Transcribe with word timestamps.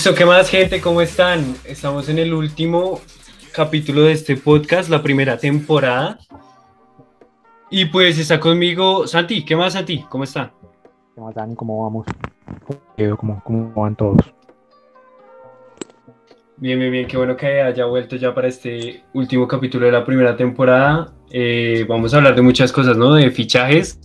Listo, 0.00 0.14
¿qué 0.14 0.24
más 0.24 0.48
gente? 0.48 0.80
¿Cómo 0.80 1.02
están? 1.02 1.56
Estamos 1.62 2.08
en 2.08 2.18
el 2.18 2.32
último 2.32 3.02
capítulo 3.52 4.04
de 4.04 4.12
este 4.12 4.34
podcast, 4.34 4.88
la 4.88 5.02
primera 5.02 5.36
temporada. 5.36 6.18
Y 7.70 7.84
pues 7.84 8.18
está 8.18 8.40
conmigo 8.40 9.06
Santi. 9.06 9.44
¿Qué 9.44 9.54
más, 9.54 9.74
Santi? 9.74 10.06
¿Cómo 10.08 10.24
está? 10.24 10.54
¿Qué 11.14 11.20
más, 11.20 11.34
Dani? 11.34 11.54
¿Cómo 11.54 11.82
vamos? 11.82 12.06
¿Cómo, 13.18 13.42
cómo 13.44 13.74
van 13.74 13.94
todos? 13.94 14.16
Bien, 16.56 16.78
bien, 16.78 16.92
bien. 16.92 17.06
Qué 17.06 17.18
bueno 17.18 17.36
que 17.36 17.60
haya 17.60 17.84
vuelto 17.84 18.16
ya 18.16 18.34
para 18.34 18.48
este 18.48 19.04
último 19.12 19.46
capítulo 19.46 19.84
de 19.84 19.92
la 19.92 20.06
primera 20.06 20.34
temporada. 20.34 21.12
Eh, 21.30 21.84
vamos 21.86 22.14
a 22.14 22.16
hablar 22.16 22.34
de 22.34 22.40
muchas 22.40 22.72
cosas, 22.72 22.96
¿no? 22.96 23.12
De 23.12 23.30
fichajes 23.30 24.00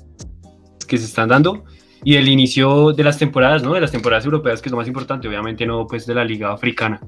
que 0.90 0.98
se 0.98 1.06
están 1.06 1.30
dando 1.30 1.64
y 2.06 2.14
del 2.14 2.28
inicio 2.28 2.94
de 2.94 3.04
las 3.04 3.18
temporadas, 3.18 3.64
¿no? 3.64 3.74
De 3.74 3.82
las 3.82 3.92
temporadas 3.92 4.24
europeas, 4.26 4.62
que 4.62 4.70
es 4.70 4.72
lo 4.72 4.78
más 4.78 4.88
importante, 4.88 5.28
obviamente 5.28 5.66
no 5.66 5.88
pues 5.88 6.06
de 6.06 6.14
la 6.14 6.24
liga 6.24 6.54
africana. 6.54 7.02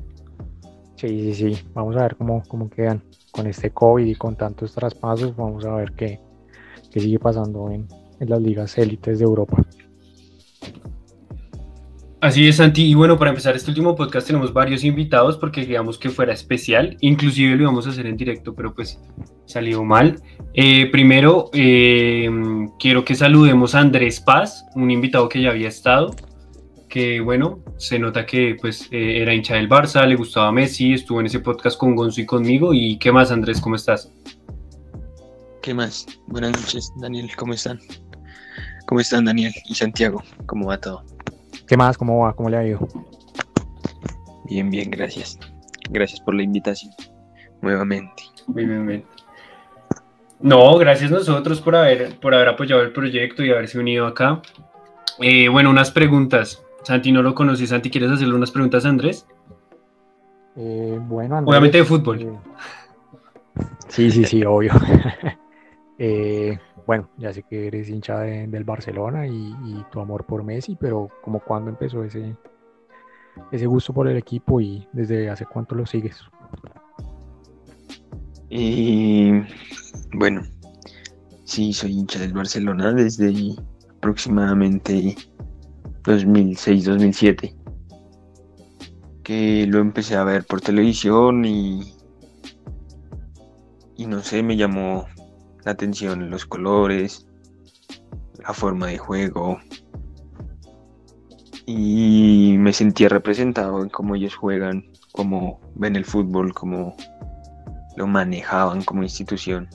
Sí, 0.96 1.08
sí, 1.08 1.34
sí. 1.36 1.64
Vamos 1.76 1.96
a 1.96 2.02
ver 2.02 2.16
cómo, 2.16 2.42
cómo 2.48 2.67
quedan 2.67 3.03
con 3.30 3.45
este 3.45 3.70
COVID 3.70 4.06
y 4.08 4.16
con 4.16 4.36
tantos 4.36 4.73
traspasos. 4.73 5.36
Vamos 5.36 5.64
a 5.66 5.75
ver 5.75 5.92
qué, 5.92 6.20
qué 6.92 7.00
sigue 7.00 7.20
pasando 7.20 7.70
en, 7.70 7.88
en 8.20 8.30
las 8.30 8.42
ligas 8.42 8.75
élites 8.80 9.20
de 9.20 9.25
Europa. 9.25 9.64
Así 12.20 12.48
es, 12.48 12.56
Santi. 12.56 12.84
Y 12.84 12.96
bueno, 12.96 13.20
para 13.20 13.30
empezar 13.30 13.56
este 13.56 13.70
último 13.70 13.96
podcast 13.96 14.26
tenemos 14.26 14.52
varios 14.52 14.84
invitados 14.84 15.38
porque 15.38 15.62
queríamos 15.62 16.00
que 16.00 16.10
fuera 16.10 16.34
especial. 16.34 16.98
Inclusive 17.02 17.56
lo 17.56 17.64
íbamos 17.64 17.86
a 17.86 17.92
hacer 17.92 18.08
en 18.08 18.18
directo, 18.18 18.56
pero 18.56 18.74
pues 18.74 19.00
salió 19.46 19.84
mal. 19.84 20.20
Eh, 20.56 20.90
primero, 20.92 21.52
eh, 21.54 22.28
quiero 22.80 23.06
que 23.06 23.14
saludemos 23.14 23.76
a 23.76 23.82
Andrés 23.82 24.20
Paz, 24.20 24.66
un 24.74 24.90
invitado 24.90 25.30
que 25.30 25.44
ya 25.44 25.52
había 25.52 25.68
estado, 25.68 26.16
que 26.90 27.22
bueno, 27.22 27.59
se 27.78 28.00
nota 28.00 28.26
que 28.26 28.58
pues 28.59 28.90
eh, 28.92 29.22
era 29.22 29.36
hincha 29.36 29.54
del 29.54 29.70
Barça, 29.70 30.04
le 30.08 30.16
gustaba 30.16 30.52
Messi, 30.52 30.94
estuvo 30.94 31.20
en 31.20 31.28
ese 31.28 31.40
podcast 31.40 31.78
con 31.78 31.96
Gonzo 31.96 32.22
y 32.22 32.26
conmigo. 32.26 32.74
¿Y 32.74 32.98
qué 32.98 33.12
más, 33.12 33.30
Andrés? 33.30 33.62
¿Cómo 33.62 33.76
estás? 33.76 34.12
¿Qué 35.62 35.72
más? 35.72 36.08
Buenas 36.26 36.59
noches, 36.59 36.92
Daniel. 37.00 37.30
¿Cómo 37.38 37.54
están? 37.54 37.80
¿Cómo 38.88 39.02
están, 39.02 39.26
Daniel 39.26 39.54
y 39.70 39.76
Santiago? 39.76 40.24
¿Cómo 40.48 40.68
va 40.68 40.80
todo? 40.80 41.04
¿Qué 41.68 41.76
más? 41.76 41.98
¿Cómo 41.98 42.20
va? 42.20 42.34
¿Cómo 42.34 42.50
le 42.50 42.58
ha 42.58 42.66
ido? 42.66 42.88
Bien, 44.46 44.70
bien, 44.70 44.90
gracias. 44.90 45.38
Gracias 45.90 46.22
por 46.22 46.34
la 46.34 46.44
invitación. 46.44 46.94
Nuevamente. 47.62 48.24
Bien, 48.48 48.88
bien, 48.88 49.06
No, 50.40 50.78
gracias 50.78 51.12
a 51.12 51.16
nosotros 51.16 51.59
por 51.59 51.76
haber, 51.76 52.18
por 52.20 52.34
haber 52.34 52.48
apoyado 52.50 52.82
el 52.82 52.94
proyecto 52.94 53.44
y 53.44 53.52
haberse 53.52 53.80
unido 53.80 54.08
acá. 54.08 54.42
Eh, 55.20 55.50
bueno, 55.50 55.70
unas 55.70 55.92
preguntas. 55.92 56.64
Santi 56.84 57.12
no 57.12 57.22
lo 57.22 57.36
conoce. 57.36 57.68
Santi, 57.68 57.90
¿quieres 57.90 58.12
hacerle 58.12 58.36
unas 58.36 58.52
preguntas 58.52 58.86
a 58.86 58.90
Andrés? 58.90 59.28
Eh, 60.56 60.98
bueno, 61.02 61.38
Andrés, 61.38 61.52
Obviamente 61.52 61.78
de 61.80 61.84
fútbol. 61.84 62.22
eh, 62.22 62.31
sí, 63.90 64.09
sí, 64.12 64.24
sí, 64.24 64.44
obvio. 64.46 64.72
Eh, 66.88 66.90
bueno, 66.90 67.09
ya 67.18 67.34
sé 67.34 67.44
que 67.44 67.68
eres 67.68 67.90
hincha 67.90 68.20
de- 68.20 68.48
del 68.48 68.64
Barcelona 68.64 69.28
y, 69.28 69.84
tu 69.92 70.00
amor 70.00 70.25
por 70.25 70.44
Messi, 70.44 70.78
pero 70.80 71.09
como 71.22 71.40
cuándo 71.40 71.70
empezó 71.70 72.03
ese, 72.03 72.36
ese 73.52 73.66
gusto 73.66 73.94
por 73.94 74.08
el 74.08 74.18
equipo 74.18 74.62
y 74.62 74.88
desde 74.94 75.30
hace 75.30 75.46
cuánto 75.46 75.76
lo 75.76 75.86
sigues? 75.86 76.18
Y 78.50 79.31
bueno, 80.14 80.42
sí, 81.44 81.74
soy 81.74 81.92
hincha 81.92 82.20
del 82.20 82.34
Barcelona 82.34 82.94
desde 82.94 83.56
aproximadamente 83.97 85.16
2006-2007. 86.03 87.53
Que 89.24 89.68
lo 89.68 89.80
empecé 89.80 90.16
a 90.16 90.24
ver 90.24 90.46
por 90.46 90.62
televisión 90.62 91.44
y, 91.44 91.94
y 93.97 94.06
no 94.06 94.22
sé, 94.22 94.42
me 94.42 94.56
llamó 94.56 95.06
la 95.67 95.73
atención 95.73 96.29
los 96.29 96.45
colores, 96.45 97.28
la 98.39 98.53
forma 98.53 98.88
de 98.88 98.97
juego. 98.97 99.59
Y 101.66 102.55
me 102.57 102.72
sentía 102.72 103.09
representado 103.09 103.83
en 103.83 103.89
cómo 103.89 104.16
ellos 104.16 104.33
juegan, 104.33 104.85
cómo 105.11 105.59
ven 105.75 105.97
el 105.97 106.05
fútbol, 106.05 106.53
cómo 106.53 106.95
lo 107.97 108.07
manejaban 108.07 108.81
como 108.85 109.03
institución. 109.03 109.67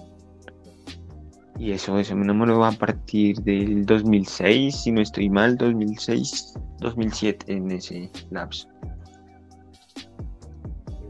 Y 1.58 1.72
eso, 1.72 1.98
eso 1.98 2.16
me 2.16 2.24
enamoró 2.24 2.64
a 2.64 2.72
partir 2.72 3.36
del 3.42 3.84
2006, 3.84 4.74
si 4.74 4.92
no 4.92 5.02
estoy 5.02 5.28
mal, 5.28 5.58
2006, 5.58 6.54
2007 6.80 7.52
en 7.52 7.70
ese 7.70 8.10
lapso. 8.30 8.66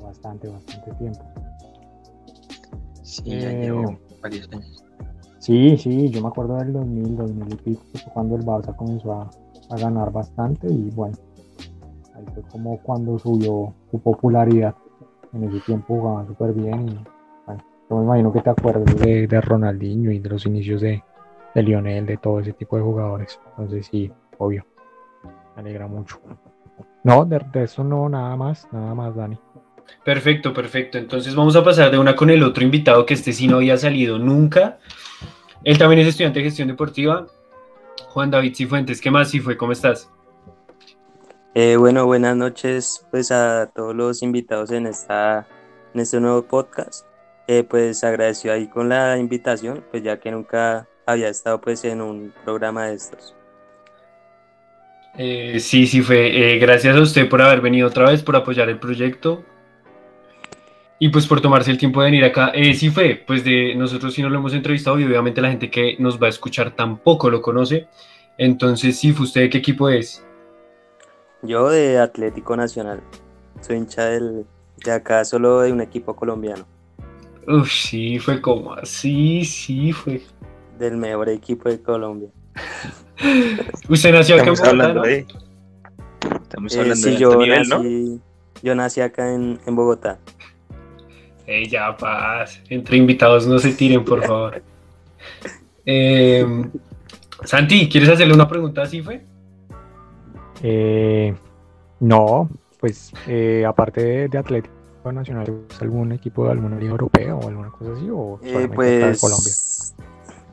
Bastante, 0.03 0.49
bastante 0.49 0.93
tiempo. 0.94 1.20
Sí, 3.04 3.22
ya 3.26 3.53
Eh, 3.53 3.60
llevo 3.62 4.00
Sí, 5.38 5.77
sí, 5.77 6.09
yo 6.10 6.22
me 6.22 6.28
acuerdo 6.28 6.56
del 6.56 6.72
2000, 6.72 7.16
2000 7.16 7.53
y 7.53 7.56
pico, 7.56 7.83
cuando 8.15 8.37
el 8.37 8.44
Barça 8.44 8.77
comenzó 8.77 9.12
a, 9.12 9.31
a 9.71 9.77
ganar 9.77 10.12
bastante 10.12 10.69
y 10.69 10.91
bueno, 10.91 11.16
ahí 12.15 12.25
fue 12.32 12.43
como 12.44 12.78
cuando 12.78 13.19
subió 13.19 13.75
su 13.91 14.00
popularidad. 14.00 14.75
En 15.32 15.44
ese 15.44 15.61
tiempo 15.61 15.99
jugaban 15.99 16.27
súper 16.27 16.53
bien 16.53 16.88
y 16.88 17.05
bueno, 17.47 17.65
yo 17.88 17.97
me 17.97 18.05
imagino 18.05 18.32
que 18.32 18.41
te 18.41 18.50
acuerdas 18.50 18.97
de, 19.00 19.27
de 19.27 19.41
Ronaldinho 19.41 20.11
y 20.12 20.19
de 20.19 20.28
los 20.28 20.47
inicios 20.47 20.82
de, 20.82 21.03
de 21.55 21.62
Lionel, 21.62 22.06
de 22.06 22.19
todo 22.19 22.41
ese 22.41 22.53
tipo 22.53 22.77
de 22.77 22.82
jugadores. 22.82 23.41
Entonces 23.50 23.87
sí, 23.87 24.12
obvio, 24.38 24.65
me 25.56 25.62
alegra 25.62 25.87
mucho. 25.87 26.21
No, 27.03 27.25
de 27.25 27.41
eso 27.65 27.82
no, 27.82 28.09
nada 28.09 28.37
más, 28.37 28.69
nada 28.72 28.94
más, 28.94 29.16
Dani. 29.16 29.38
Perfecto, 30.05 30.53
perfecto. 30.53 30.99
Entonces 30.99 31.35
vamos 31.35 31.55
a 31.55 31.63
pasar 31.63 31.91
de 31.91 31.99
una 31.99 32.17
con 32.17 32.31
el 32.31 32.43
otro 32.43 32.65
invitado 32.65 33.07
que 33.07 33.15
este 33.15 33.33
sí 33.33 33.47
no 33.47 33.57
había 33.57 33.77
salido 33.77 34.19
nunca. 34.19 34.79
Él 35.65 35.79
también 35.79 36.01
es 36.01 36.09
estudiante 36.09 36.41
de 36.41 36.47
gestión 36.47 36.69
deportiva. 36.69 37.29
Juan 38.09 38.31
David 38.31 38.55
Cifuentes, 38.55 39.01
¿qué 39.01 39.11
más, 39.11 39.31
Cifue? 39.31 39.57
¿Cómo 39.57 39.73
estás? 39.73 40.11
Eh, 41.55 41.77
bueno, 41.77 42.07
buenas 42.07 42.37
noches 42.37 43.07
pues 43.11 43.31
a 43.31 43.71
todos 43.75 43.95
los 43.95 44.23
invitados 44.23 44.71
en 44.71 44.87
esta 44.87 45.47
en 45.95 46.01
este 46.01 46.19
nuevo 46.19 46.43
podcast. 46.43 47.07
Eh, 47.47 47.63
pues 47.63 48.03
agradecido 48.03 48.55
ahí 48.55 48.67
con 48.69 48.89
la 48.89 49.19
invitación, 49.19 49.85
pues 49.91 50.03
ya 50.03 50.19
que 50.19 50.31
nunca 50.31 50.89
había 51.07 51.29
estado 51.29 51.61
pues 51.61 51.85
en 51.85 52.01
un 52.01 52.33
programa 52.45 52.87
de 52.87 52.95
estos. 52.95 53.37
Eh, 55.17 55.61
sí, 55.61 55.87
sí 55.87 56.03
fue. 56.03 56.59
Gracias 56.59 56.97
a 56.97 57.01
usted 57.01 57.29
por 57.29 57.41
haber 57.41 57.61
venido 57.61 57.87
otra 57.87 58.11
vez, 58.11 58.23
por 58.23 58.35
apoyar 58.35 58.69
el 58.69 58.79
proyecto 58.79 59.45
y 61.05 61.09
pues 61.09 61.27
por 61.27 61.41
tomarse 61.41 61.71
el 61.73 61.79
tiempo 61.79 62.01
de 62.01 62.07
venir 62.11 62.25
acá. 62.25 62.51
Eh, 62.55 62.75
sí 62.75 62.91
fue, 62.91 63.17
pues 63.27 63.43
de 63.45 63.75
nosotros 63.75 64.15
sí 64.15 64.23
no 64.23 64.29
lo 64.31 64.39
hemos 64.39 64.55
entrevistado 64.55 64.99
y 65.01 65.05
obviamente 65.05 65.41
la 65.41 65.51
gente 65.51 65.71
que 65.71 65.97
nos 65.99 66.21
va 66.23 66.27
a 66.27 66.31
escuchar 66.31 66.77
tampoco 66.77 67.29
lo 67.31 67.43
conoce. 67.43 67.89
Entonces, 68.39 68.99
sí, 68.99 69.12
¿usted 69.19 69.43
de 69.43 69.51
qué 69.51 69.59
equipo 69.59 69.89
es? 69.89 70.25
Yo 71.43 71.69
de 71.71 71.99
Atlético 71.99 72.57
Nacional, 72.57 73.05
soy 73.61 73.76
hincha 73.79 74.06
del, 74.06 74.47
de 74.85 74.93
acá 74.93 75.25
solo 75.25 75.61
de 75.61 75.73
un 75.73 75.81
equipo 75.81 76.15
colombiano, 76.17 76.69
Uf, 77.47 77.71
sí, 77.73 78.19
fue 78.19 78.41
como 78.41 78.75
así, 78.75 79.44
sí 79.44 79.93
fue. 79.93 80.23
del 80.79 80.97
mejor 80.97 81.29
equipo 81.29 81.69
de 81.69 81.81
Colombia. 81.82 82.31
Usted 83.88 84.12
nació 84.12 84.37
acá 84.37 84.50
en 84.50 84.56
Estamos 84.56 84.61
Bogotá, 84.61 84.93
hablando 84.93 84.94
¿no? 84.94 85.03
de. 85.03 85.26
Estamos 86.43 86.76
Eh, 86.76 86.81
hablando 86.81 86.94
sí, 86.94 87.11
de 87.11 87.17
yo 87.17 87.32
alto 87.32 87.38
nivel, 87.38 87.69
¿no? 87.69 87.88
nací, 87.88 88.21
yo 88.62 88.75
nací 88.75 89.00
acá 89.00 89.32
en, 89.35 89.61
en 89.67 89.76
Bogotá. 89.76 90.21
Ya, 91.69 91.96
paz. 91.96 92.60
Entre 92.69 92.96
invitados 92.96 93.46
no 93.46 93.58
se 93.58 93.72
tiren, 93.72 94.04
por 94.04 94.22
favor. 94.22 94.62
Eh, 95.84 96.44
Santi, 97.44 97.88
¿quieres 97.88 98.08
hacerle 98.08 98.34
una 98.34 98.49
pregunta 98.49 98.82
así, 98.82 99.02
fue? 99.02 99.25
Eh, 100.62 101.34
no, 102.00 102.49
pues 102.81 103.12
eh, 103.26 103.64
aparte 103.66 104.02
de, 104.02 104.28
de 104.28 104.38
Atlético 104.38 104.72
Nacional, 105.12 105.44
¿te 105.44 105.50
gusta 105.52 105.84
algún 105.84 106.12
equipo 106.12 106.44
de 106.44 106.52
alguna 106.52 106.76
liga 106.78 106.93
europea 106.93 107.34
o 107.34 107.49
alguna 107.49 107.70
cosa 107.70 107.93
así? 107.93 108.08
¿O 108.10 108.38
Eh, 108.43 108.52
solamente 108.52 108.94
está 108.94 109.06
de 109.06 109.10
pues, 109.10 109.20
Colombia? 109.20 109.52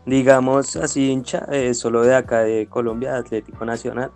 digamos 0.05 0.75
así 0.75 1.11
hincha, 1.11 1.45
eh, 1.51 1.73
solo 1.75 2.01
de 2.01 2.15
acá 2.15 2.39
de 2.39 2.67
Colombia, 2.67 3.17
Atlético 3.17 3.65
Nacional. 3.65 4.11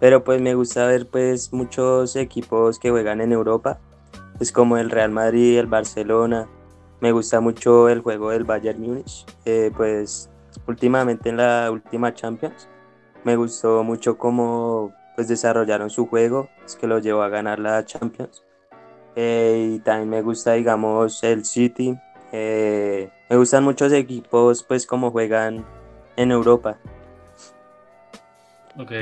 Pero 0.00 0.22
pues 0.22 0.40
me 0.40 0.54
gusta 0.54 0.86
ver 0.86 1.08
pues 1.08 1.52
muchos 1.52 2.14
equipos 2.16 2.78
que 2.78 2.90
juegan 2.90 3.20
en 3.20 3.32
Europa, 3.32 3.78
pues 4.44 4.52
como 4.52 4.76
el 4.76 4.90
Real 4.90 5.10
Madrid, 5.10 5.58
el 5.58 5.66
Barcelona. 5.66 6.46
Me 7.00 7.12
gusta 7.12 7.40
mucho 7.40 7.88
el 7.88 8.00
juego 8.00 8.28
del 8.28 8.44
Bayern 8.44 8.78
Múnich. 8.78 9.24
eh, 9.46 9.70
pues 9.74 10.28
últimamente 10.66 11.30
en 11.30 11.38
la 11.38 11.70
última 11.70 12.12
Champions 12.12 12.68
me 13.24 13.36
gustó 13.36 13.82
mucho 13.82 14.18
cómo 14.18 14.92
pues 15.16 15.28
desarrollaron 15.28 15.88
su 15.88 16.06
juego, 16.08 16.50
es 16.62 16.76
que 16.76 16.86
lo 16.86 16.98
llevó 16.98 17.22
a 17.22 17.30
ganar 17.30 17.58
la 17.58 17.86
Champions. 17.86 18.44
Eh, 19.16 19.76
y 19.76 19.78
también 19.78 20.10
me 20.10 20.20
gusta, 20.20 20.52
digamos, 20.52 21.24
el 21.24 21.46
City. 21.46 21.96
Eh, 22.30 23.08
me 23.30 23.36
gustan 23.36 23.64
muchos 23.64 23.94
equipos, 23.94 24.62
pues, 24.62 24.86
como 24.86 25.10
juegan 25.10 25.64
en 26.16 26.32
Europa. 26.32 26.76
Ok. 28.78 28.92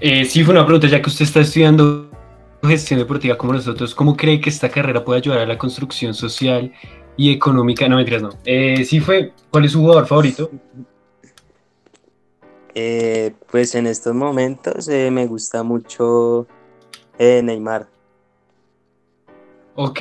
Eh, 0.00 0.24
sí, 0.24 0.44
fue 0.44 0.54
una 0.54 0.64
pregunta, 0.64 0.86
ya 0.86 1.02
que 1.02 1.08
usted 1.08 1.24
está 1.24 1.40
estudiando 1.40 2.13
gestión 2.68 2.98
deportiva 2.98 3.36
como 3.36 3.52
nosotros, 3.52 3.94
¿cómo 3.94 4.16
cree 4.16 4.40
que 4.40 4.50
esta 4.50 4.68
carrera 4.68 5.04
puede 5.04 5.20
ayudar 5.20 5.40
a 5.40 5.46
la 5.46 5.58
construcción 5.58 6.14
social 6.14 6.72
y 7.16 7.32
económica? 7.32 7.88
No, 7.88 7.96
mentiras, 7.96 8.22
no. 8.22 8.30
Eh, 8.44 8.84
sí 8.84 9.00
fue, 9.00 9.32
¿cuál 9.50 9.64
es 9.64 9.72
su 9.72 9.80
jugador 9.80 10.06
favorito? 10.06 10.50
Eh, 12.74 13.32
pues 13.50 13.74
en 13.74 13.86
estos 13.86 14.14
momentos 14.14 14.88
eh, 14.88 15.10
me 15.10 15.26
gusta 15.26 15.62
mucho 15.62 16.46
eh, 17.18 17.40
Neymar. 17.42 17.86
Ok, 19.76 20.00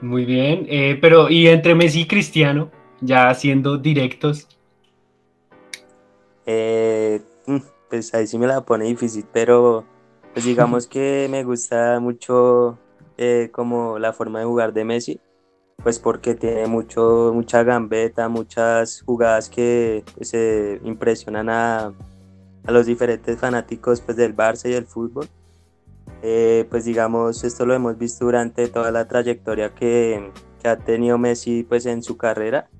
muy 0.00 0.24
bien. 0.24 0.66
Pero, 1.00 1.28
¿y 1.28 1.46
entre 1.48 1.74
Messi 1.74 2.02
y 2.02 2.06
Cristiano? 2.06 2.70
Ya 3.00 3.32
siendo 3.34 3.76
directos. 3.76 4.48
Mm, 6.46 7.58
pues 7.90 8.14
ahí 8.14 8.26
sí 8.26 8.38
me 8.38 8.46
la 8.46 8.62
pone 8.62 8.86
difícil, 8.86 9.26
pero 9.32 9.84
pues 10.32 10.44
digamos 10.44 10.86
que 10.86 11.28
me 11.30 11.44
gusta 11.44 12.00
mucho 12.00 12.78
eh, 13.18 13.50
como 13.52 13.98
la 13.98 14.12
forma 14.12 14.38
de 14.40 14.46
jugar 14.46 14.72
de 14.72 14.84
Messi, 14.84 15.20
pues 15.82 15.98
porque 15.98 16.34
tiene 16.34 16.66
mucho, 16.66 17.32
mucha 17.34 17.62
gambeta, 17.62 18.28
muchas 18.28 19.02
jugadas 19.02 19.48
que 19.48 20.04
pues, 20.14 20.32
eh, 20.34 20.80
impresionan 20.84 21.50
a, 21.50 21.92
a 22.64 22.72
los 22.72 22.86
diferentes 22.86 23.38
fanáticos 23.38 24.00
pues, 24.00 24.16
del 24.16 24.34
Barça 24.34 24.68
y 24.68 24.72
del 24.72 24.86
fútbol. 24.86 25.28
Eh, 26.22 26.66
pues 26.70 26.84
digamos, 26.84 27.42
esto 27.42 27.66
lo 27.66 27.74
hemos 27.74 27.98
visto 27.98 28.24
durante 28.24 28.68
toda 28.68 28.92
la 28.92 29.08
trayectoria 29.08 29.74
que, 29.74 30.30
que 30.60 30.68
ha 30.68 30.78
tenido 30.78 31.18
Messi 31.18 31.64
pues 31.64 31.84
en 31.86 32.02
su 32.02 32.16
carrera. 32.16 32.70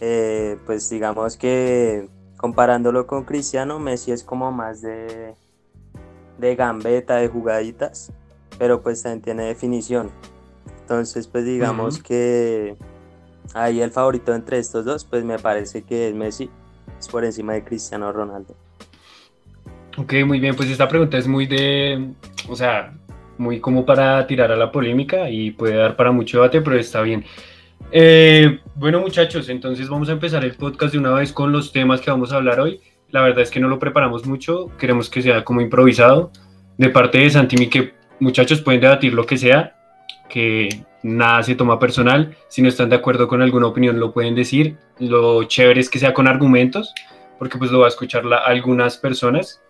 Eh, 0.00 0.56
pues 0.64 0.88
digamos 0.88 1.36
que 1.36 2.08
comparándolo 2.36 3.06
con 3.08 3.24
Cristiano, 3.24 3.80
Messi 3.80 4.12
es 4.12 4.22
como 4.22 4.52
más 4.52 4.80
de, 4.80 5.34
de 6.38 6.56
gambeta, 6.56 7.16
de 7.16 7.28
jugaditas, 7.28 8.12
pero 8.58 8.80
pues 8.80 9.02
también 9.02 9.22
tiene 9.22 9.44
definición. 9.44 10.10
Entonces, 10.80 11.26
pues 11.26 11.44
digamos 11.44 12.02
que 12.02 12.76
ahí 13.54 13.80
el 13.80 13.90
favorito 13.90 14.34
entre 14.34 14.58
estos 14.58 14.84
dos, 14.84 15.04
pues 15.04 15.24
me 15.24 15.38
parece 15.38 15.82
que 15.82 16.08
es 16.08 16.14
Messi, 16.14 16.48
es 16.98 17.08
por 17.08 17.24
encima 17.24 17.52
de 17.52 17.64
Cristiano 17.64 18.12
Ronaldo. 18.12 18.54
Ok, 19.96 20.14
muy 20.24 20.38
bien, 20.38 20.54
pues 20.54 20.70
esta 20.70 20.88
pregunta 20.88 21.18
es 21.18 21.26
muy 21.26 21.46
de, 21.46 22.12
o 22.48 22.54
sea, 22.54 22.94
muy 23.36 23.60
como 23.60 23.84
para 23.84 24.26
tirar 24.26 24.52
a 24.52 24.56
la 24.56 24.70
polémica 24.70 25.28
y 25.28 25.50
puede 25.50 25.74
dar 25.74 25.96
para 25.96 26.12
mucho 26.12 26.38
debate, 26.38 26.60
pero 26.60 26.78
está 26.78 27.02
bien. 27.02 27.24
Eh, 27.90 28.60
bueno, 28.74 29.00
muchachos, 29.00 29.48
entonces 29.48 29.88
vamos 29.88 30.08
a 30.08 30.12
empezar 30.12 30.44
el 30.44 30.54
podcast 30.54 30.92
de 30.92 30.98
una 30.98 31.10
vez 31.10 31.32
con 31.32 31.52
los 31.52 31.72
temas 31.72 32.00
que 32.00 32.10
vamos 32.10 32.32
a 32.32 32.36
hablar 32.36 32.60
hoy. 32.60 32.80
La 33.10 33.22
verdad 33.22 33.40
es 33.40 33.50
que 33.50 33.60
no 33.60 33.68
lo 33.68 33.78
preparamos 33.78 34.26
mucho, 34.26 34.70
queremos 34.78 35.08
que 35.08 35.22
sea 35.22 35.44
como 35.44 35.60
improvisado. 35.60 36.30
De 36.76 36.90
parte 36.90 37.18
de 37.18 37.30
Santimi, 37.30 37.68
que 37.68 37.94
muchachos 38.20 38.60
pueden 38.60 38.80
debatir 38.80 39.14
lo 39.14 39.26
que 39.26 39.36
sea, 39.36 39.76
que 40.28 40.84
nada 41.02 41.42
se 41.42 41.54
toma 41.54 41.78
personal. 41.78 42.36
Si 42.48 42.62
no 42.62 42.68
están 42.68 42.90
de 42.90 42.96
acuerdo 42.96 43.26
con 43.26 43.42
alguna 43.42 43.66
opinión, 43.66 43.98
lo 43.98 44.12
pueden 44.12 44.34
decir. 44.34 44.76
Lo 44.98 45.44
chévere 45.44 45.80
es 45.80 45.88
que 45.88 45.98
sea 45.98 46.12
con 46.12 46.28
argumentos, 46.28 46.94
porque 47.38 47.58
pues 47.58 47.70
lo 47.70 47.80
va 47.80 47.86
a 47.86 47.88
escuchar 47.88 48.24
algunas 48.46 48.98
personas. 48.98 49.62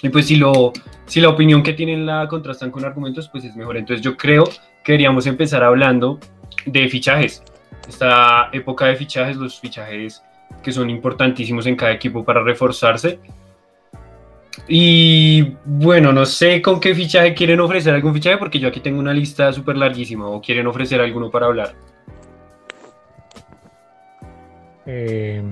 Y 0.00 0.10
pues 0.10 0.26
si, 0.26 0.36
lo, 0.36 0.72
si 1.06 1.20
la 1.20 1.28
opinión 1.28 1.62
que 1.62 1.72
tienen 1.72 2.06
la 2.06 2.28
contrastan 2.28 2.70
con 2.70 2.84
argumentos, 2.84 3.28
pues 3.28 3.44
es 3.44 3.56
mejor. 3.56 3.76
Entonces 3.76 4.04
yo 4.04 4.16
creo 4.16 4.44
que 4.84 4.92
deberíamos 4.92 5.26
empezar 5.26 5.64
hablando 5.64 6.20
de 6.64 6.88
fichajes. 6.88 7.42
Esta 7.88 8.50
época 8.52 8.86
de 8.86 8.96
fichajes, 8.96 9.36
los 9.36 9.58
fichajes 9.58 10.22
que 10.62 10.72
son 10.72 10.90
importantísimos 10.90 11.66
en 11.66 11.76
cada 11.76 11.92
equipo 11.92 12.24
para 12.24 12.42
reforzarse. 12.42 13.20
Y 14.66 15.56
bueno, 15.64 16.12
no 16.12 16.26
sé 16.26 16.60
con 16.60 16.80
qué 16.80 16.94
fichaje 16.94 17.34
quieren 17.34 17.60
ofrecer 17.60 17.94
algún 17.94 18.12
fichaje, 18.12 18.38
porque 18.38 18.58
yo 18.58 18.68
aquí 18.68 18.80
tengo 18.80 18.98
una 18.98 19.14
lista 19.14 19.52
súper 19.52 19.76
larguísima. 19.76 20.26
¿O 20.28 20.40
quieren 20.40 20.66
ofrecer 20.66 21.00
alguno 21.00 21.30
para 21.30 21.46
hablar? 21.46 21.74
Eh, 24.84 25.42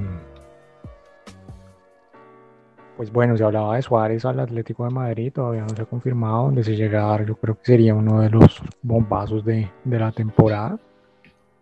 pues 2.97 3.13
bueno, 3.13 3.37
se 3.37 3.45
hablaba 3.45 3.77
de 3.77 3.83
Suárez 3.83 4.25
al 4.25 4.41
Atlético 4.41 4.85
de 4.85 4.91
Madrid, 4.91 5.33
todavía 5.33 5.63
no 5.63 5.69
se 5.69 5.83
ha 5.83 5.85
confirmado 5.85 6.45
dónde 6.45 6.65
se 6.65 6.75
llegar. 6.75 7.27
Yo 7.27 7.37
creo 7.37 7.55
que 7.57 7.65
sería 7.65 7.95
uno 7.95 8.21
de 8.21 8.31
los 8.31 8.61
bombazos 8.83 9.45
de, 9.45 9.71
de 9.85 9.99
la 9.99 10.13
temporada. 10.13 10.79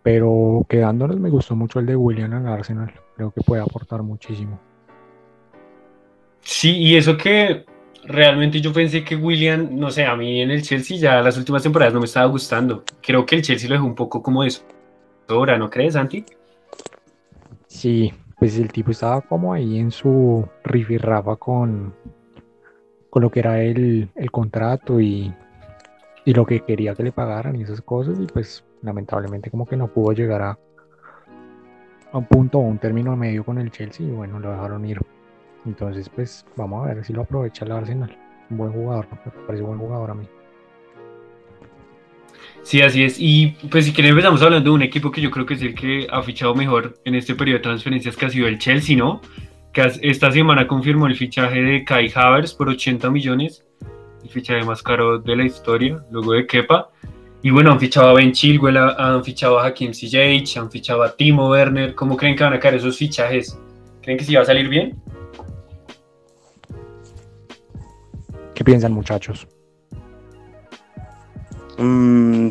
Pero 0.03 0.65
quedándonos, 0.69 1.19
me 1.19 1.29
gustó 1.29 1.55
mucho 1.55 1.79
el 1.79 1.87
de 1.87 1.95
William 1.95 2.31
al 2.33 2.47
Arsenal. 2.47 2.93
Creo 3.15 3.31
que 3.31 3.41
puede 3.41 3.61
aportar 3.61 4.03
muchísimo. 4.03 4.59
Sí, 6.41 6.77
y 6.77 6.95
eso 6.95 7.17
que 7.17 7.65
realmente 8.03 8.61
yo 8.61 8.71
pensé 8.71 9.03
que 9.03 9.15
William, 9.15 9.69
no 9.71 9.89
sé, 9.89 10.05
a 10.05 10.15
mí 10.15 10.41
en 10.41 10.51
el 10.51 10.61
Chelsea 10.61 10.97
ya 10.97 11.21
las 11.21 11.37
últimas 11.37 11.63
temporadas 11.63 11.93
no 11.93 11.99
me 11.99 12.05
estaba 12.05 12.27
gustando. 12.27 12.83
Creo 13.01 13.25
que 13.25 13.35
el 13.35 13.41
Chelsea 13.41 13.69
lo 13.69 13.75
dejó 13.75 13.85
un 13.85 13.95
poco 13.95 14.21
como 14.21 14.43
de 14.43 14.51
sobra, 15.27 15.57
¿no 15.57 15.69
crees, 15.69 15.93
Santi? 15.93 16.23
Sí, 17.67 18.13
pues 18.37 18.57
el 18.59 18.71
tipo 18.71 18.91
estaba 18.91 19.21
como 19.21 19.53
ahí 19.53 19.79
en 19.79 19.91
su 19.91 20.47
rifirrafa 20.63 21.35
con, 21.35 21.93
con 23.09 23.23
lo 23.23 23.31
que 23.31 23.39
era 23.39 23.61
el, 23.61 24.09
el 24.15 24.31
contrato 24.31 24.99
y, 24.99 25.33
y 26.25 26.33
lo 26.33 26.45
que 26.45 26.59
quería 26.61 26.95
que 26.95 27.03
le 27.03 27.11
pagaran 27.11 27.55
y 27.55 27.63
esas 27.63 27.81
cosas. 27.81 28.19
Y 28.19 28.27
pues 28.27 28.63
lamentablemente 28.81 29.49
como 29.49 29.65
que 29.65 29.77
no 29.77 29.87
pudo 29.87 30.13
llegar 30.13 30.41
a, 30.43 30.59
a 32.15 32.17
un 32.17 32.25
punto 32.25 32.59
o 32.59 32.61
un 32.61 32.77
término 32.77 33.13
medio 33.17 33.43
con 33.43 33.57
el 33.57 33.69
Chelsea 33.71 34.07
y 34.07 34.09
bueno, 34.09 34.39
lo 34.39 34.49
dejaron 34.49 34.85
ir. 34.85 34.99
Entonces 35.65 36.07
pues 36.07 36.45
vamos 36.55 36.85
a 36.85 36.93
ver 36.93 37.03
si 37.03 37.11
lo 37.11 37.23
aprovecha 37.23 37.65
el 37.65 37.73
Arsenal. 37.73 38.17
Un 38.49 38.57
buen 38.57 38.71
jugador, 38.71 39.07
me 39.11 39.31
parece 39.45 39.63
un 39.63 39.69
buen 39.69 39.79
jugador 39.79 40.11
a 40.11 40.13
mí. 40.13 40.25
Sí, 42.63 42.81
así 42.81 43.03
es. 43.03 43.17
Y 43.19 43.57
pues 43.69 43.85
si 43.85 43.91
quieren 43.91 44.11
empezamos 44.11 44.41
hablando 44.41 44.69
de 44.69 44.75
un 44.75 44.81
equipo 44.81 45.11
que 45.11 45.19
yo 45.19 45.29
creo 45.29 45.45
que 45.45 45.55
es 45.55 45.61
el 45.61 45.75
que 45.75 46.07
ha 46.09 46.21
fichado 46.23 46.55
mejor 46.55 46.97
en 47.03 47.15
este 47.15 47.35
periodo 47.35 47.57
de 47.57 47.63
transferencias 47.63 48.15
que 48.15 48.25
ha 48.27 48.29
sido 48.29 48.47
el 48.47 48.59
Chelsea, 48.59 48.95
¿no? 48.95 49.19
Que 49.73 49.91
esta 50.03 50.31
semana 50.31 50.67
confirmó 50.67 51.07
el 51.07 51.15
fichaje 51.15 51.61
de 51.61 51.83
Kai 51.83 52.09
Havertz 52.15 52.53
por 52.53 52.69
80 52.69 53.11
millones, 53.11 53.65
el 54.23 54.29
fichaje 54.29 54.63
más 54.63 54.81
caro 54.81 55.19
de 55.19 55.35
la 55.35 55.43
historia, 55.43 56.01
luego 56.09 56.31
de 56.31 56.47
Kepa. 56.47 56.89
Y 57.45 57.51
bueno, 57.51 57.71
han 57.71 57.79
fichado 57.79 58.09
a 58.09 58.13
Ben 58.13 58.31
Chilwell, 58.31 58.75
han 58.75 59.23
fichado 59.23 59.59
a 59.59 59.67
Hakim 59.67 59.93
Ziyech, 59.93 60.57
han 60.57 60.71
fichado 60.71 61.03
a 61.03 61.15
Timo 61.15 61.47
Werner. 61.51 61.93
¿Cómo 61.93 62.17
creen 62.17 62.35
que 62.35 62.43
van 62.43 62.53
a 62.53 62.59
caer 62.59 62.73
esos 62.73 62.97
fichajes? 62.97 63.55
¿Creen 64.01 64.17
que 64.17 64.25
sí 64.25 64.33
va 64.33 64.41
a 64.41 64.45
salir 64.45 64.67
bien? 64.67 64.99
¿Qué 68.55 68.63
piensan 68.63 68.93
muchachos? 68.93 69.47
Mm, 71.77 72.49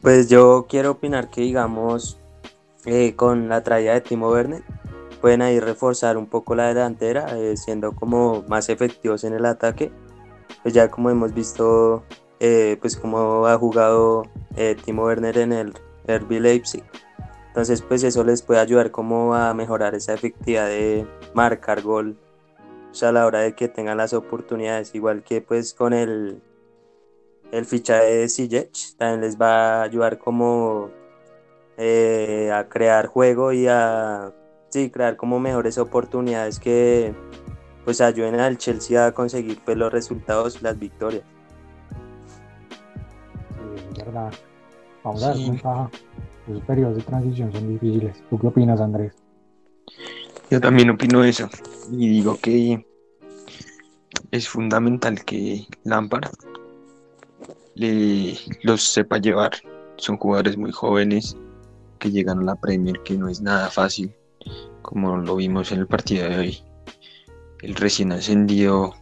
pues 0.00 0.28
yo 0.28 0.66
quiero 0.68 0.90
opinar 0.90 1.30
que, 1.30 1.42
digamos, 1.42 2.18
eh, 2.86 3.14
con 3.14 3.48
la 3.48 3.62
traída 3.62 3.94
de 3.94 4.00
Timo 4.00 4.30
Werner, 4.30 4.64
pueden 5.20 5.42
ahí 5.42 5.60
reforzar 5.60 6.16
un 6.16 6.26
poco 6.26 6.56
la 6.56 6.74
delantera, 6.74 7.38
eh, 7.38 7.56
siendo 7.56 7.92
como 7.92 8.42
más 8.48 8.68
efectivos 8.68 9.22
en 9.22 9.34
el 9.34 9.44
ataque. 9.44 9.92
Pues 10.64 10.74
ya 10.74 10.90
como 10.90 11.08
hemos 11.08 11.32
visto, 11.32 12.02
eh, 12.46 12.76
pues 12.78 12.94
como 12.94 13.46
ha 13.46 13.56
jugado 13.56 14.24
eh, 14.54 14.76
Timo 14.84 15.04
Werner 15.04 15.38
en 15.38 15.54
el 15.54 15.72
RB 16.06 16.40
Leipzig. 16.40 16.84
Entonces, 17.48 17.80
pues 17.80 18.02
eso 18.02 18.22
les 18.22 18.42
puede 18.42 18.60
ayudar 18.60 18.90
como 18.90 19.34
a 19.34 19.54
mejorar 19.54 19.94
esa 19.94 20.12
efectividad 20.12 20.66
de 20.66 21.06
marcar 21.32 21.80
gol, 21.80 22.18
o 22.90 22.94
sea, 22.94 23.08
a 23.08 23.12
la 23.12 23.24
hora 23.24 23.40
de 23.40 23.54
que 23.54 23.68
tengan 23.68 23.96
las 23.96 24.12
oportunidades, 24.12 24.94
igual 24.94 25.22
que 25.22 25.40
pues 25.40 25.72
con 25.72 25.94
el 25.94 26.42
el 27.50 27.64
fichaje 27.64 28.14
de 28.16 28.28
Ziyech 28.28 28.96
también 28.98 29.22
les 29.22 29.40
va 29.40 29.80
a 29.80 29.82
ayudar 29.84 30.18
como 30.18 30.90
eh, 31.78 32.50
a 32.52 32.68
crear 32.68 33.06
juego 33.06 33.52
y 33.52 33.68
a 33.68 34.34
sí, 34.68 34.90
crear 34.90 35.16
como 35.16 35.40
mejores 35.40 35.78
oportunidades 35.78 36.58
que 36.58 37.14
pues 37.84 38.02
ayuden 38.02 38.38
al 38.40 38.58
Chelsea 38.58 39.06
a 39.06 39.12
conseguir 39.12 39.60
pues, 39.64 39.78
los 39.78 39.90
resultados, 39.92 40.60
las 40.62 40.78
victorias. 40.78 41.33
Sí, 44.14 44.30
es 44.30 44.30
verdad. 44.30 44.32
Vamos 45.02 45.22
a 45.22 45.28
ver 45.28 45.36
Sí. 45.36 45.52
Esos 46.46 46.62
periodos 46.64 46.96
de 46.96 47.02
transición 47.02 47.52
son 47.52 47.68
difíciles. 47.68 48.22
¿Tú 48.28 48.38
qué 48.38 48.46
opinas, 48.46 48.80
Andrés? 48.80 49.14
Yo 50.50 50.60
también 50.60 50.90
opino 50.90 51.24
eso 51.24 51.48
y 51.90 52.08
digo 52.08 52.38
que 52.38 52.86
es 54.30 54.48
fundamental 54.48 55.24
que 55.24 55.66
Lampard 55.84 56.30
le, 57.74 58.36
los 58.62 58.82
sepa 58.82 59.18
llevar. 59.18 59.52
Son 59.96 60.18
jugadores 60.18 60.56
muy 60.56 60.70
jóvenes 60.70 61.36
que 61.98 62.10
llegan 62.10 62.40
a 62.40 62.42
la 62.42 62.54
Premier, 62.56 63.00
que 63.04 63.16
no 63.16 63.28
es 63.28 63.40
nada 63.40 63.70
fácil, 63.70 64.14
como 64.82 65.16
lo 65.16 65.36
vimos 65.36 65.72
en 65.72 65.80
el 65.80 65.86
partido 65.86 66.28
de 66.28 66.36
hoy. 66.36 66.62
El 67.62 67.74
recién 67.74 68.12
ascendido 68.12 68.94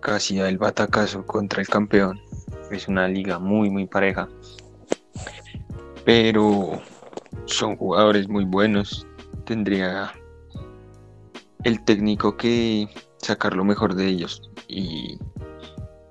casi 0.00 0.38
da 0.38 0.48
el 0.48 0.58
batacazo 0.58 1.24
contra 1.24 1.60
el 1.62 1.68
campeón. 1.68 2.20
Es 2.72 2.88
una 2.88 3.06
liga 3.06 3.38
muy, 3.38 3.68
muy 3.68 3.86
pareja. 3.86 4.28
Pero 6.04 6.80
son 7.44 7.76
jugadores 7.76 8.28
muy 8.28 8.44
buenos. 8.44 9.06
Tendría 9.44 10.12
el 11.64 11.84
técnico 11.84 12.36
que 12.36 12.88
sacar 13.18 13.54
lo 13.54 13.64
mejor 13.64 13.94
de 13.94 14.06
ellos 14.06 14.50
y 14.68 15.18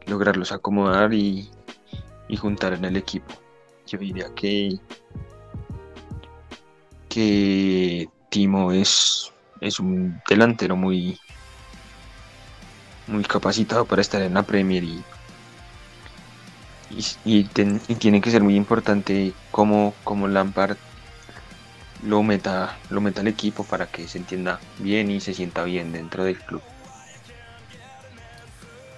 lograrlos 0.06 0.51
acomodar 0.51 1.13
y, 1.13 1.50
y 2.30 2.38
juntar 2.38 2.74
en 2.74 2.86
el 2.86 2.96
equipo. 2.96 3.34
Yo 3.88 3.98
diría 3.98 4.34
que, 4.36 4.80
que 7.10 8.08
Timo 8.30 8.72
es, 8.72 9.34
es 9.62 9.80
un 9.80 10.22
delantero 10.30 10.75
muy, 10.75 11.20
muy 13.08 13.24
capacitado 13.24 13.86
para 13.86 14.01
estar 14.01 14.22
en 14.22 14.36
la 14.36 14.44
Premier 14.44 14.84
y, 14.84 15.03
y, 17.25 17.43
tiene 17.43 18.21
que 18.21 18.31
ser 18.31 18.41
muy 18.43 18.55
importante 18.55 19.33
cómo, 19.51 19.93
cómo 20.03 20.27
Lampard 20.27 20.77
lo 22.05 22.24
meta, 22.24 22.77
lo 22.89 23.01
meta 23.01 23.21
al 23.21 23.27
equipo 23.27 23.63
para 23.63 23.88
que 23.88 24.07
se 24.07 24.17
entienda 24.17 24.60
bien 24.79 25.12
y 25.12 25.19
se 25.19 25.33
sienta 25.33 25.63
bien 25.63 25.91
dentro 25.91 26.24
del 26.24 26.38
club. 26.38 26.62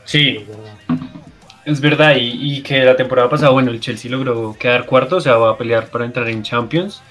Sí, 0.05 0.45
es 1.65 1.79
verdad, 1.79 2.15
y, 2.19 2.61
que 2.61 2.83
la 2.83 2.95
temporada 2.95 3.29
pasada, 3.29 3.51
bueno, 3.51 3.71
el 3.71 3.79
Chelsea 3.79 4.11
logró 4.11 4.55
quedar 4.57 4.85
cuarto, 4.85 5.17
o 5.17 5.21
sea, 5.21 5.37
va 5.37 5.51
a 5.51 5.57
pelear 5.57 5.87
para 5.87 6.05
entrar 6.05 6.27
en 6.29 6.43
Champions. 6.43 7.01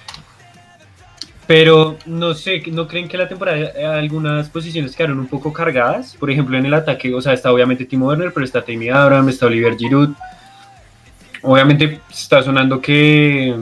Pero 1.45 1.97
no 2.05 2.33
sé, 2.33 2.63
¿no 2.71 2.87
creen 2.87 3.09
que 3.09 3.17
la 3.17 3.27
temporada 3.27 3.57
eh, 3.57 3.85
algunas 3.85 4.49
posiciones 4.49 4.95
quedaron 4.95 5.19
un 5.19 5.27
poco 5.27 5.51
cargadas? 5.51 6.15
Por 6.17 6.31
ejemplo, 6.31 6.57
en 6.57 6.65
el 6.65 6.73
ataque, 6.73 7.13
o 7.13 7.19
sea, 7.19 7.33
está 7.33 7.51
obviamente 7.51 7.83
Timo 7.83 8.07
Werner, 8.07 8.31
pero 8.33 8.45
está 8.45 8.63
Tammy 8.63 8.89
Abraham, 8.89 9.27
está 9.27 9.47
Oliver 9.47 9.75
Giroud. 9.75 10.11
Obviamente 11.43 11.99
está 12.09 12.41
sonando 12.41 12.81
que, 12.81 13.55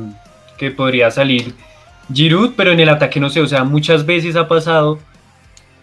que 0.58 0.72
podría 0.72 1.12
salir 1.12 1.56
Giroud, 2.14 2.54
pero 2.56 2.72
en 2.72 2.80
el 2.80 2.90
ataque 2.90 3.20
no 3.20 3.30
sé, 3.30 3.42
o 3.42 3.48
sea, 3.48 3.64
muchas 3.64 4.06
veces 4.06 4.36
ha 4.36 4.48
pasado 4.48 5.00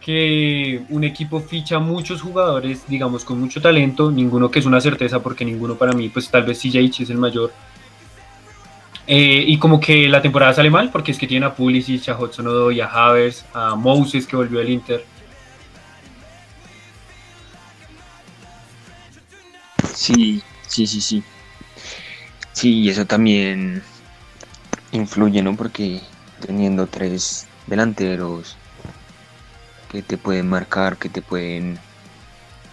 que 0.01 0.83
un 0.89 1.05
equipo 1.05 1.41
ficha 1.41 1.79
muchos 1.79 2.23
jugadores, 2.23 2.85
digamos, 2.89 3.25
con 3.25 3.41
mucho 3.41 3.61
talento, 3.61 4.11
ninguno 4.11 4.51
que 4.51 4.59
es 4.61 4.67
una 4.67 4.81
certeza, 4.81 5.21
porque 5.21 5.45
ninguno 5.45 5.75
para 5.75 5.93
mí, 5.93 6.09
pues 6.09 6.31
tal 6.31 6.45
vez 6.45 6.61
CJ 6.61 7.03
es 7.03 7.11
el 7.11 7.19
mayor. 7.19 7.53
Eh, 9.07 9.45
y 9.47 9.59
como 9.59 9.81
que 9.81 10.09
la 10.09 10.23
temporada 10.23 10.53
sale 10.55 10.71
mal, 10.71 10.91
porque 10.91 11.13
es 11.13 11.19
que 11.19 11.27
tiene 11.27 11.47
a 11.47 11.55
Pulisic, 11.55 12.09
a 12.09 12.19
Hudson 12.19 12.47
a 12.47 12.85
Havers, 12.87 13.45
a 13.55 13.75
Moses 13.75 14.27
que 14.27 14.37
volvió 14.37 14.61
al 14.61 14.69
Inter. 14.69 15.05
Sí, 19.95 20.43
sí, 20.67 20.87
sí, 20.87 21.01
sí. 21.01 21.23
Sí, 22.59 22.81
y 22.81 22.89
eso 22.89 23.07
también 23.07 23.85
influye, 24.91 25.43
¿no? 25.43 25.55
Porque 25.57 26.01
teniendo 26.45 26.89
tres 26.89 27.47
delanteros 27.69 28.57
que 29.89 30.03
te 30.03 30.19
pueden 30.19 30.49
marcar, 30.49 30.97
que 30.97 31.09
te 31.09 31.23
pueden 31.23 31.79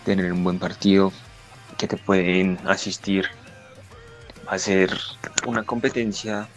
tener 0.03 0.33
un 0.33 0.43
buen 0.43 0.57
partido, 0.57 1.13
que 1.77 1.87
te 1.87 1.97
pueden 1.97 2.59
asistir 2.65 3.25
a 4.47 4.55
hacer 4.55 4.89
una 5.45 5.63
competencia 5.63 6.49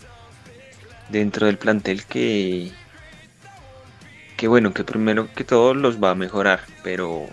dentro 1.11 1.47
del 1.47 1.59
plantel 1.59 2.07
que 2.07 2.73
que 4.37 4.49
bueno, 4.49 4.73
que 4.73 4.85
primero 4.85 5.35
que 5.35 5.45
todo 5.45 5.75
los 5.75 6.03
va 6.03 6.13
a 6.13 6.15
mejorar, 6.15 6.61
pero 6.83 7.27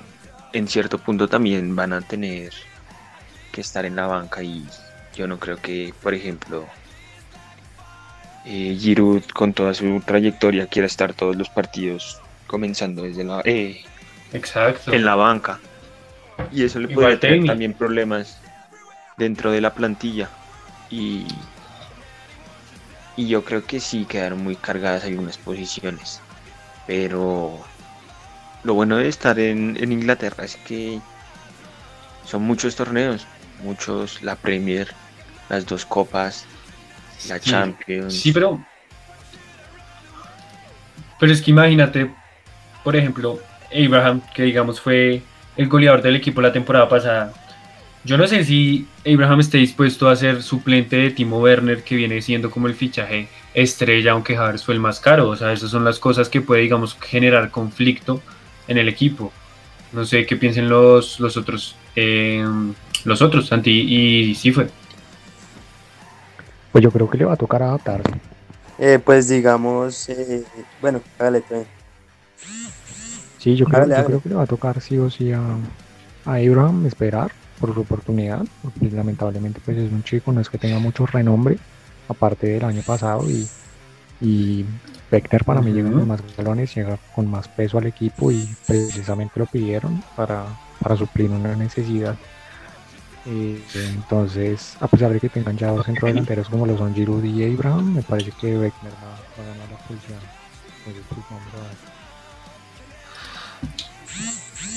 en 0.54 0.68
cierto 0.68 0.98
punto 0.98 1.30
también 1.30 1.76
van 1.76 1.94
a 1.94 2.02
tener 2.02 2.52
que 3.52 3.62
estar 3.62 3.86
en 3.86 3.96
la 3.96 4.08
banca 4.08 4.44
y 4.44 4.66
yo 5.16 5.28
no 5.28 5.40
creo 5.40 5.58
que, 5.58 5.94
por 6.02 6.14
ejemplo, 6.14 6.66
eh, 8.46 8.76
Giroud 8.80 9.24
con 9.34 9.54
toda 9.54 9.74
su 9.74 10.02
trayectoria 10.06 10.68
quiera 10.68 10.86
estar 10.86 11.14
todos 11.14 11.36
los 11.36 11.50
partidos 11.50 12.22
comenzando 12.48 13.04
desde 13.04 13.24
la 13.24 13.42
eh, 13.46 13.84
Exacto. 14.34 14.94
en 14.94 15.06
la 15.06 15.16
banca. 15.16 15.60
Y 16.52 16.64
eso 16.64 16.80
le 16.80 16.90
puede 16.90 17.18
tener 17.18 17.46
también 17.46 17.74
problemas 17.74 18.38
dentro 19.18 19.52
de 19.52 19.62
la 19.62 19.74
plantilla. 19.74 20.30
Y, 20.90 21.26
y 23.16 23.28
yo 23.28 23.44
creo 23.44 23.66
que 23.66 23.80
sí 23.80 24.06
quedaron 24.06 24.44
muy 24.44 24.56
cargadas 24.56 25.06
algunas 25.06 25.38
posiciones. 25.38 26.22
Pero 26.86 27.66
lo 28.64 28.74
bueno 28.74 28.98
de 28.98 29.08
estar 29.08 29.40
en, 29.40 29.78
en 29.80 29.92
Inglaterra 29.92 30.44
es 30.44 30.58
que 30.58 31.00
son 32.26 32.44
muchos 32.44 32.76
torneos, 32.76 33.26
muchos, 33.64 34.22
la 34.22 34.36
Premier, 34.36 34.94
las 35.50 35.66
dos 35.66 35.86
copas, 35.86 36.46
la 37.28 37.40
Champions. 37.40 38.14
Sí, 38.14 38.32
pero. 38.32 38.64
Pero 41.20 41.32
es 41.32 41.42
que 41.42 41.52
imagínate, 41.52 42.12
por 42.84 42.96
ejemplo, 42.96 43.40
Abraham, 43.74 44.22
que 44.34 44.44
digamos 44.44 44.82
fue 44.82 45.22
el 45.56 45.68
goleador 45.68 46.02
del 46.02 46.16
equipo 46.16 46.42
la 46.42 46.52
temporada 46.52 46.90
pasada. 46.90 47.34
Yo 48.04 48.18
no 48.18 48.28
sé 48.28 48.44
si 48.44 48.86
Abraham 49.06 49.40
esté 49.40 49.58
dispuesto 49.58 50.10
a 50.10 50.16
ser 50.16 50.44
suplente 50.44 50.96
de 50.96 51.10
Timo 51.10 51.40
Werner, 51.40 51.84
que 51.84 51.96
viene 51.96 52.22
siendo 52.22 52.52
como 52.52 52.68
el 52.68 52.76
fichaje 52.76 53.30
estrella, 53.56 54.12
aunque 54.12 54.38
Havers 54.38 54.64
fue 54.64 54.76
el 54.76 54.80
más 54.80 55.00
caro. 55.00 55.30
O 55.30 55.36
sea, 55.36 55.52
esas 55.54 55.72
son 55.72 55.84
las 55.84 55.98
cosas 55.98 56.30
que 56.30 56.42
puede, 56.42 56.62
digamos, 56.62 56.96
generar 57.02 57.50
conflicto 57.50 58.22
en 58.68 58.78
el 58.78 58.90
equipo. 58.90 59.34
No 59.92 60.06
sé 60.06 60.26
qué 60.26 60.36
piensen 60.36 60.70
los, 60.70 61.20
los 61.20 61.36
otros, 61.38 61.76
eh, 61.96 62.46
los 63.06 63.22
otros, 63.24 63.48
Santi 63.48 63.72
y 63.72 64.36
sí 64.36 64.52
fue. 64.52 64.68
Pues 66.76 66.84
yo 66.84 66.92
creo 66.92 67.10
que 67.10 67.18
le 67.18 67.24
va 67.24 67.36
a 67.36 67.38
tocar 67.38 67.64
adaptarse. 67.64 68.12
Eh, 68.78 69.00
pues 69.00 69.30
digamos, 69.30 70.10
eh, 70.10 70.44
bueno, 70.82 71.00
hágale, 71.18 71.40
pues. 71.40 71.66
Sí, 73.38 73.56
yo, 73.56 73.66
creo, 73.66 74.22
que 74.22 74.28
le 74.28 74.36
va 74.36 74.44
a 74.44 74.46
tocar 74.46 74.82
sí 74.82 74.98
o 74.98 75.10
sí 75.10 75.32
a, 75.32 75.42
Abraham 76.26 76.86
esperar 76.86 77.32
por 77.62 77.74
su 77.74 77.80
oportunidad, 77.80 78.44
porque 78.62 78.94
lamentablemente 78.94 79.62
pues 79.64 79.78
es 79.78 79.90
un 79.90 80.04
chico, 80.04 80.34
no 80.34 80.42
es 80.42 80.50
que 80.50 80.58
tenga 80.58 80.78
mucho 80.80 81.06
renombre, 81.06 81.58
aparte 82.10 82.48
del 82.48 82.66
año 82.66 82.82
pasado, 82.82 83.24
y, 83.30 83.48
y 84.20 84.66
para 85.46 85.62
mí 85.62 85.72
llega 85.72 85.90
con 85.90 86.06
más 86.10 86.20
galones, 86.36 86.76
llega 86.76 86.98
con 87.16 87.32
más 87.32 87.48
peso 87.48 87.78
al 87.78 87.86
equipo 87.86 88.34
y 88.34 88.54
precisamente 88.68 89.40
lo 89.40 89.46
pidieron 89.46 90.04
para, 90.18 90.44
para 90.82 90.98
suplir 90.98 91.32
una 91.32 91.56
necesidad. 91.56 92.18
Eh, 93.28 93.60
entonces, 93.96 94.78
a 94.80 94.88
pesar 94.88 95.12
de 95.12 95.20
que 95.20 95.30
tengan 95.30 95.58
ya 95.58 95.72
dos 95.72 95.86
centrodelanteros 95.86 96.48
como 96.48 96.68
lo 96.68 96.78
son 96.78 96.94
Giroud 96.94 97.24
y 97.24 97.52
Abraham, 97.54 97.96
me 97.96 98.04
parece 98.04 98.32
que 98.40 98.56
Beckner 98.56 98.94
va, 98.94 99.16
a 99.16 99.48
ganar 99.48 99.72
la 99.72 99.78
posición. 99.88 100.20
Pues, 100.84 100.96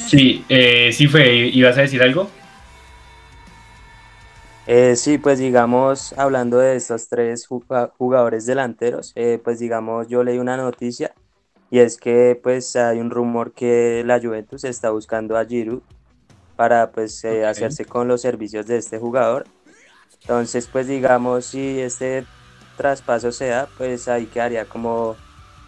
Sí, 0.09 0.45
eh, 0.49 0.91
sí 0.93 1.07
fue, 1.07 1.51
¿ibas 1.53 1.77
a 1.77 1.83
decir 1.83 2.03
algo? 2.03 2.31
Eh, 4.67 4.97
sí, 4.97 5.19
pues 5.19 5.39
digamos, 5.39 6.15
hablando 6.19 6.59
de 6.59 6.77
estos 6.77 7.09
tres 7.09 7.47
jugadores 7.47 8.47
delanteros, 8.47 9.13
eh, 9.17 9.41
pues 9.43 9.59
digamos, 9.59 10.09
yo 10.09 10.23
leí 10.25 10.39
una 10.39 10.57
noticia 10.57 11.15
y 11.71 11.81
es 11.81 11.99
que 11.99 12.39
pues 12.43 12.77
hay 12.77 13.01
un 13.01 13.11
rumor 13.11 13.53
que 13.53 14.03
la 14.07 14.21
Juventus 14.21 14.65
está 14.65 14.91
buscando 14.91 15.37
a 15.37 15.45
Giroud 15.45 15.83
para 16.59 16.91
pues 16.91 17.23
eh, 17.23 17.47
hacerse 17.47 17.85
con 17.85 18.09
los 18.09 18.21
servicios 18.21 18.67
de 18.67 18.79
este 18.79 18.99
jugador. 18.99 19.47
Entonces, 20.23 20.67
pues 20.67 20.89
digamos, 20.89 21.47
si 21.47 21.79
este 21.79 22.27
traspaso 22.77 23.31
se 23.31 23.47
da, 23.47 23.69
pues 23.79 24.09
ahí 24.09 24.27
quedaría 24.27 24.65
como 24.65 25.15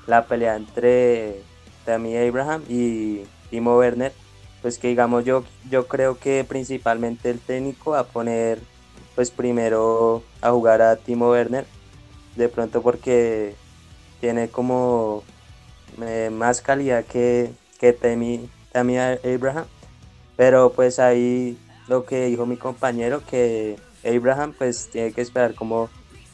la 0.09 0.27
pelea 0.27 0.57
entre 0.57 1.43
Tammy 1.85 2.17
Abraham 2.17 2.65
y 2.69 3.21
Timo 3.51 3.79
Werner. 3.79 4.13
Pues 4.63 4.81
que 4.81 4.89
digamos 4.89 5.25
yo, 5.25 5.45
yo 5.71 5.87
creo 5.87 6.19
que 6.19 6.45
principalmente 6.45 7.31
el 7.31 7.39
técnico 7.39 7.93
va 7.93 8.01
a 8.01 8.05
poner 8.09 8.59
pues 9.15 9.31
primero 9.31 10.25
a 10.41 10.51
jugar 10.51 10.83
a 10.83 10.97
Timo 10.97 11.31
Werner, 11.31 11.67
de 12.35 12.49
pronto 12.49 12.83
porque 12.83 13.55
tiene 14.21 14.49
como 14.49 15.23
eh, 16.03 16.31
más 16.33 16.61
calidad 16.63 17.05
que, 17.05 17.53
que 17.79 17.93
Temi, 17.93 18.51
Abraham, 18.75 19.67
pero 20.41 20.73
pues 20.73 20.99
ahí 20.99 21.59
lo 21.87 22.07
que 22.07 22.25
dijo 22.25 22.47
mi 22.47 22.57
compañero 22.57 23.23
que 23.29 23.77
Abraham 24.03 24.55
pues 24.57 24.89
tiene 24.91 25.13
que 25.13 25.21
esperar 25.21 25.55
como 25.55 25.91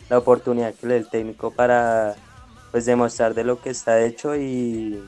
la 0.09 0.19
oportunidad 0.19 0.73
que 0.75 0.87
le 0.87 0.95
dé 0.95 1.01
el 1.01 1.09
técnico 1.09 1.51
para 1.51 2.15
pues 2.71 2.87
demostrar 2.87 3.35
de 3.35 3.43
lo 3.43 3.61
que 3.61 3.71
está 3.71 4.01
hecho 4.05 4.37
y, 4.37 5.03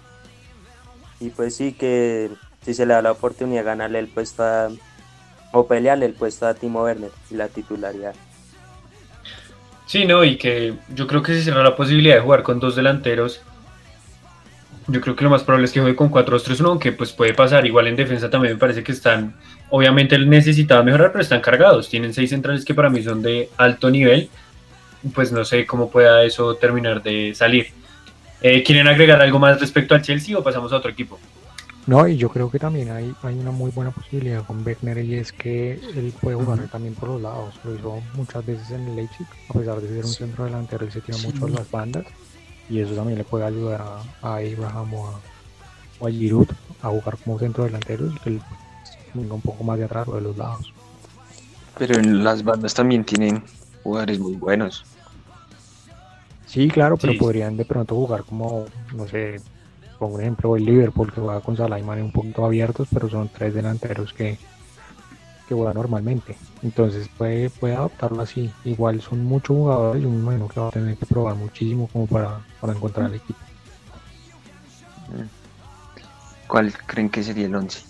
y 1.20 1.28
pues 1.30 1.54
sí 1.54 1.74
que 1.74 2.28
si 2.62 2.74
se 2.74 2.86
le 2.86 2.94
da 2.94 3.02
la 3.02 3.12
oportunidad 3.12 3.64
ganarle 3.64 4.00
el 4.00 4.08
puesto 4.08 4.42
a, 4.42 4.68
o 5.52 5.68
pelearle 5.68 6.06
el 6.06 6.14
puesto 6.14 6.48
a 6.48 6.54
Timo 6.54 6.82
Werner 6.82 7.12
y 7.30 7.36
la 7.36 7.46
titularidad. 7.46 8.16
Sí, 9.86 10.06
no, 10.06 10.24
y 10.24 10.38
que 10.38 10.74
yo 10.92 11.06
creo 11.06 11.22
que 11.22 11.40
se 11.40 11.52
la 11.52 11.76
posibilidad 11.76 12.16
de 12.16 12.22
jugar 12.22 12.42
con 12.42 12.58
dos 12.58 12.74
delanteros, 12.74 13.42
yo 14.88 15.02
creo 15.02 15.14
que 15.14 15.22
lo 15.22 15.30
más 15.30 15.42
probable 15.42 15.66
es 15.66 15.72
que 15.72 15.80
juegue 15.80 15.94
con 15.94 16.10
4-2-3-1, 16.10 16.64
aunque 16.66 16.92
pues 16.92 17.12
puede 17.12 17.34
pasar. 17.34 17.66
Igual 17.66 17.88
en 17.88 17.96
defensa 17.96 18.30
también 18.30 18.54
me 18.54 18.58
parece 18.58 18.82
que 18.82 18.92
están, 18.92 19.34
obviamente 19.68 20.18
necesitaba 20.18 20.82
mejorar, 20.82 21.12
pero 21.12 21.22
están 21.22 21.42
cargados. 21.42 21.90
Tienen 21.90 22.14
seis 22.14 22.30
centrales 22.30 22.64
que 22.64 22.74
para 22.74 22.88
mí 22.88 23.02
son 23.02 23.20
de 23.20 23.50
alto 23.58 23.90
nivel. 23.90 24.30
Pues 25.14 25.30
no 25.30 25.44
sé 25.44 25.66
cómo 25.66 25.90
pueda 25.90 26.24
eso 26.24 26.54
terminar 26.54 27.02
de 27.02 27.34
salir. 27.34 27.68
Eh, 28.40 28.62
¿Quieren 28.62 28.88
agregar 28.88 29.20
algo 29.20 29.38
más 29.38 29.60
respecto 29.60 29.94
al 29.94 30.02
Chelsea 30.02 30.36
o 30.36 30.42
pasamos 30.42 30.72
a 30.72 30.76
otro 30.76 30.90
equipo? 30.90 31.18
No, 31.86 32.06
y 32.06 32.16
yo 32.16 32.28
creo 32.28 32.50
que 32.50 32.58
también 32.58 32.90
hay, 32.90 33.14
hay 33.22 33.34
una 33.34 33.50
muy 33.50 33.70
buena 33.70 33.90
posibilidad 33.90 34.44
con 34.44 34.62
Beckner 34.62 34.98
y 34.98 35.14
es 35.14 35.32
que 35.32 35.72
él 35.72 36.12
puede 36.20 36.36
jugar 36.36 36.68
también 36.68 36.94
por 36.94 37.10
los 37.10 37.22
lados. 37.22 37.54
Lo 37.64 37.74
hizo 37.74 38.02
muchas 38.14 38.44
veces 38.44 38.70
en 38.70 38.88
el 38.88 38.96
Leipzig, 38.96 39.26
a 39.48 39.52
pesar 39.52 39.80
de 39.80 39.88
ser 39.88 40.04
un 40.04 40.12
centro 40.12 40.44
delantero, 40.44 40.84
él 40.84 40.92
se 40.92 41.00
tira 41.00 41.18
mucho 41.18 41.46
a 41.46 41.50
las 41.50 41.70
bandas 41.70 42.04
y 42.68 42.80
eso 42.80 42.94
también 42.94 43.18
le 43.18 43.24
puede 43.24 43.44
ayudar 43.44 43.80
a, 43.80 44.02
a 44.22 44.36
Abraham 44.36 44.94
o 44.94 46.06
a, 46.06 46.10
Giroud 46.10 46.48
a 46.82 46.88
jugar 46.88 47.18
como 47.18 47.38
centro 47.38 47.64
delantero 47.64 48.06
y 48.06 48.14
que 48.14 48.30
él 48.30 48.40
venga 49.14 49.34
un 49.34 49.40
poco 49.40 49.64
más 49.64 49.78
de 49.78 49.84
atrás 49.84 50.06
o 50.08 50.14
de 50.14 50.20
los 50.20 50.36
lados. 50.36 50.72
Pero 51.78 51.98
en 51.98 52.22
las 52.22 52.42
bandas 52.44 52.74
también 52.74 53.04
tienen 53.04 53.42
jugadores 53.82 54.18
muy 54.18 54.34
buenos. 54.34 54.84
Sí, 56.46 56.68
claro, 56.68 56.96
pero 56.96 57.16
podrían 57.18 57.56
de 57.56 57.64
pronto 57.64 57.94
jugar 57.94 58.24
como, 58.24 58.66
no 58.94 59.06
sé, 59.06 59.40
por 59.98 60.20
ejemplo 60.20 60.56
el 60.56 60.64
Liverpool 60.64 61.12
que 61.12 61.20
juega 61.20 61.40
con 61.40 61.56
Salah 61.56 61.78
y 61.78 61.82
un 61.82 62.12
poquito 62.12 62.44
abiertos, 62.44 62.88
pero 62.92 63.08
son 63.08 63.28
tres 63.28 63.54
delanteros 63.54 64.12
que, 64.12 64.38
que 65.48 65.54
juegan 65.54 65.74
normalmente. 65.74 66.36
Entonces 66.62 67.08
puede, 67.16 67.50
puede 67.50 67.74
adaptarlo 67.74 68.22
así. 68.22 68.50
Igual 68.64 69.00
son 69.00 69.24
muchos 69.24 69.56
jugadores 69.56 70.02
y 70.02 70.06
un 70.06 70.16
imagino 70.16 70.48
que 70.48 70.60
va 70.60 70.68
a 70.68 70.70
tener 70.70 70.96
que 70.96 71.06
probar 71.06 71.34
muchísimo 71.34 71.88
como 71.92 72.06
para, 72.06 72.40
para 72.60 72.72
encontrar 72.74 73.08
el 73.08 73.16
equipo. 73.16 73.38
¿Cuál 76.46 76.72
creen 76.86 77.08
que 77.08 77.22
sería 77.22 77.46
el 77.46 77.54
11? 77.54 77.80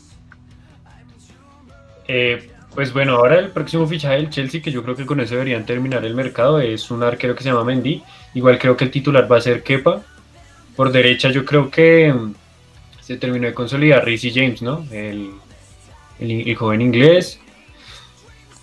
Eh, 2.08 2.50
pues 2.74 2.92
bueno, 2.92 3.16
ahora 3.16 3.38
el 3.38 3.50
próximo 3.50 3.86
fichaje 3.86 4.16
del 4.16 4.30
Chelsea, 4.30 4.62
que 4.62 4.70
yo 4.70 4.82
creo 4.82 4.96
que 4.96 5.04
con 5.04 5.20
eso 5.20 5.34
deberían 5.34 5.66
terminar 5.66 6.04
el 6.04 6.14
mercado, 6.14 6.60
es 6.60 6.90
un 6.90 7.02
arquero 7.02 7.34
que 7.34 7.42
se 7.42 7.50
llama 7.50 7.64
Mendy. 7.64 8.02
Igual 8.34 8.58
creo 8.58 8.76
que 8.76 8.84
el 8.84 8.90
titular 8.90 9.30
va 9.30 9.38
a 9.38 9.40
ser 9.40 9.62
Kepa, 9.62 10.02
por 10.78 10.92
derecha 10.92 11.30
yo 11.30 11.44
creo 11.44 11.68
que 11.68 12.12
mm, 12.12 12.34
se 13.00 13.16
terminó 13.16 13.48
de 13.48 13.54
consolidar 13.54 14.04
Rizzy 14.04 14.30
James, 14.32 14.62
¿no? 14.62 14.86
El, 14.92 15.32
joven 16.56 16.80
inglés. 16.80 17.40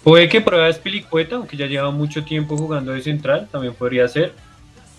Puede 0.06 0.30
que 0.30 0.40
prueba 0.40 0.72
Spilicueta, 0.72 1.36
aunque 1.36 1.58
ya 1.58 1.66
lleva 1.66 1.90
mucho 1.90 2.24
tiempo 2.24 2.56
jugando 2.56 2.92
de 2.92 3.02
central, 3.02 3.48
también 3.52 3.74
podría 3.74 4.08
ser. 4.08 4.34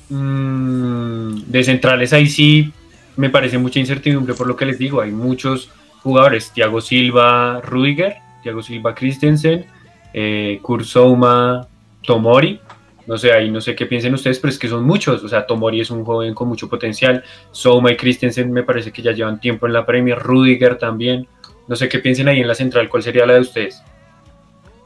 Mm, 0.09 1.43
de 1.47 1.63
centrales 1.63 2.13
ahí 2.13 2.27
sí 2.27 2.73
me 3.17 3.31
parece 3.31 3.57
mucha 3.57 3.79
incertidumbre 3.79 4.35
por 4.35 4.49
lo 4.49 4.57
que 4.57 4.67
les 4.67 4.81
digo. 4.81 5.01
Hay 5.01 5.13
muchos 5.13 5.71
jugadores, 6.03 6.51
Thiago 6.53 6.81
Silva, 6.81 7.61
Rudiger, 7.61 8.17
Thiago 8.43 8.65
Silva 8.65 8.97
Christensen, 8.97 9.67
eh, 10.13 10.59
Kursouma, 10.61 11.69
Tomori, 12.03 12.59
no 13.07 13.17
sé, 13.17 13.33
ahí 13.33 13.49
no 13.49 13.61
sé 13.61 13.77
qué 13.77 13.87
piensen 13.87 14.13
ustedes, 14.13 14.41
pero 14.41 14.51
es 14.51 14.59
que 14.59 14.67
son 14.67 14.83
muchos. 14.83 15.23
O 15.23 15.29
sea, 15.29 15.47
Tomori 15.47 15.83
es 15.83 15.91
un 15.93 16.05
joven 16.05 16.35
con 16.35 16.49
mucho 16.49 16.69
potencial. 16.69 17.23
Soma 17.53 17.93
y 17.93 17.97
Christensen 17.97 18.51
me 18.51 18.65
parece 18.65 18.91
que 18.91 19.03
ya 19.03 19.13
llevan 19.13 19.39
tiempo 19.39 19.69
en 19.69 19.73
la 19.73 19.87
Premier. 19.87 20.19
Rudiger 20.19 20.79
también. 20.79 21.29
No 21.69 21.77
sé 21.77 21.89
qué 21.89 22.01
piensen 22.01 22.27
ahí 22.27 22.41
en 22.41 22.49
la 22.49 22.57
central. 22.57 22.89
¿Cuál 22.89 23.05
sería 23.05 23.25
la 23.25 23.35
de 23.35 23.41
ustedes? 23.41 23.81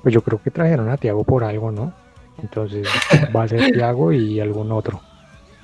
Pues 0.03 0.15
yo 0.15 0.23
creo 0.23 0.43
que 0.43 0.51
trajeron 0.51 0.89
a 0.91 0.97
Tiago 0.97 1.25
por 1.25 1.45
algo, 1.45 1.71
¿no? 1.71 1.93
Entonces 2.43 2.87
va 3.35 3.45
a 3.45 3.49
ser 3.49 3.73
Tiago 3.73 4.13
y 4.13 4.41
algún 4.41 4.73
otro. 4.73 5.01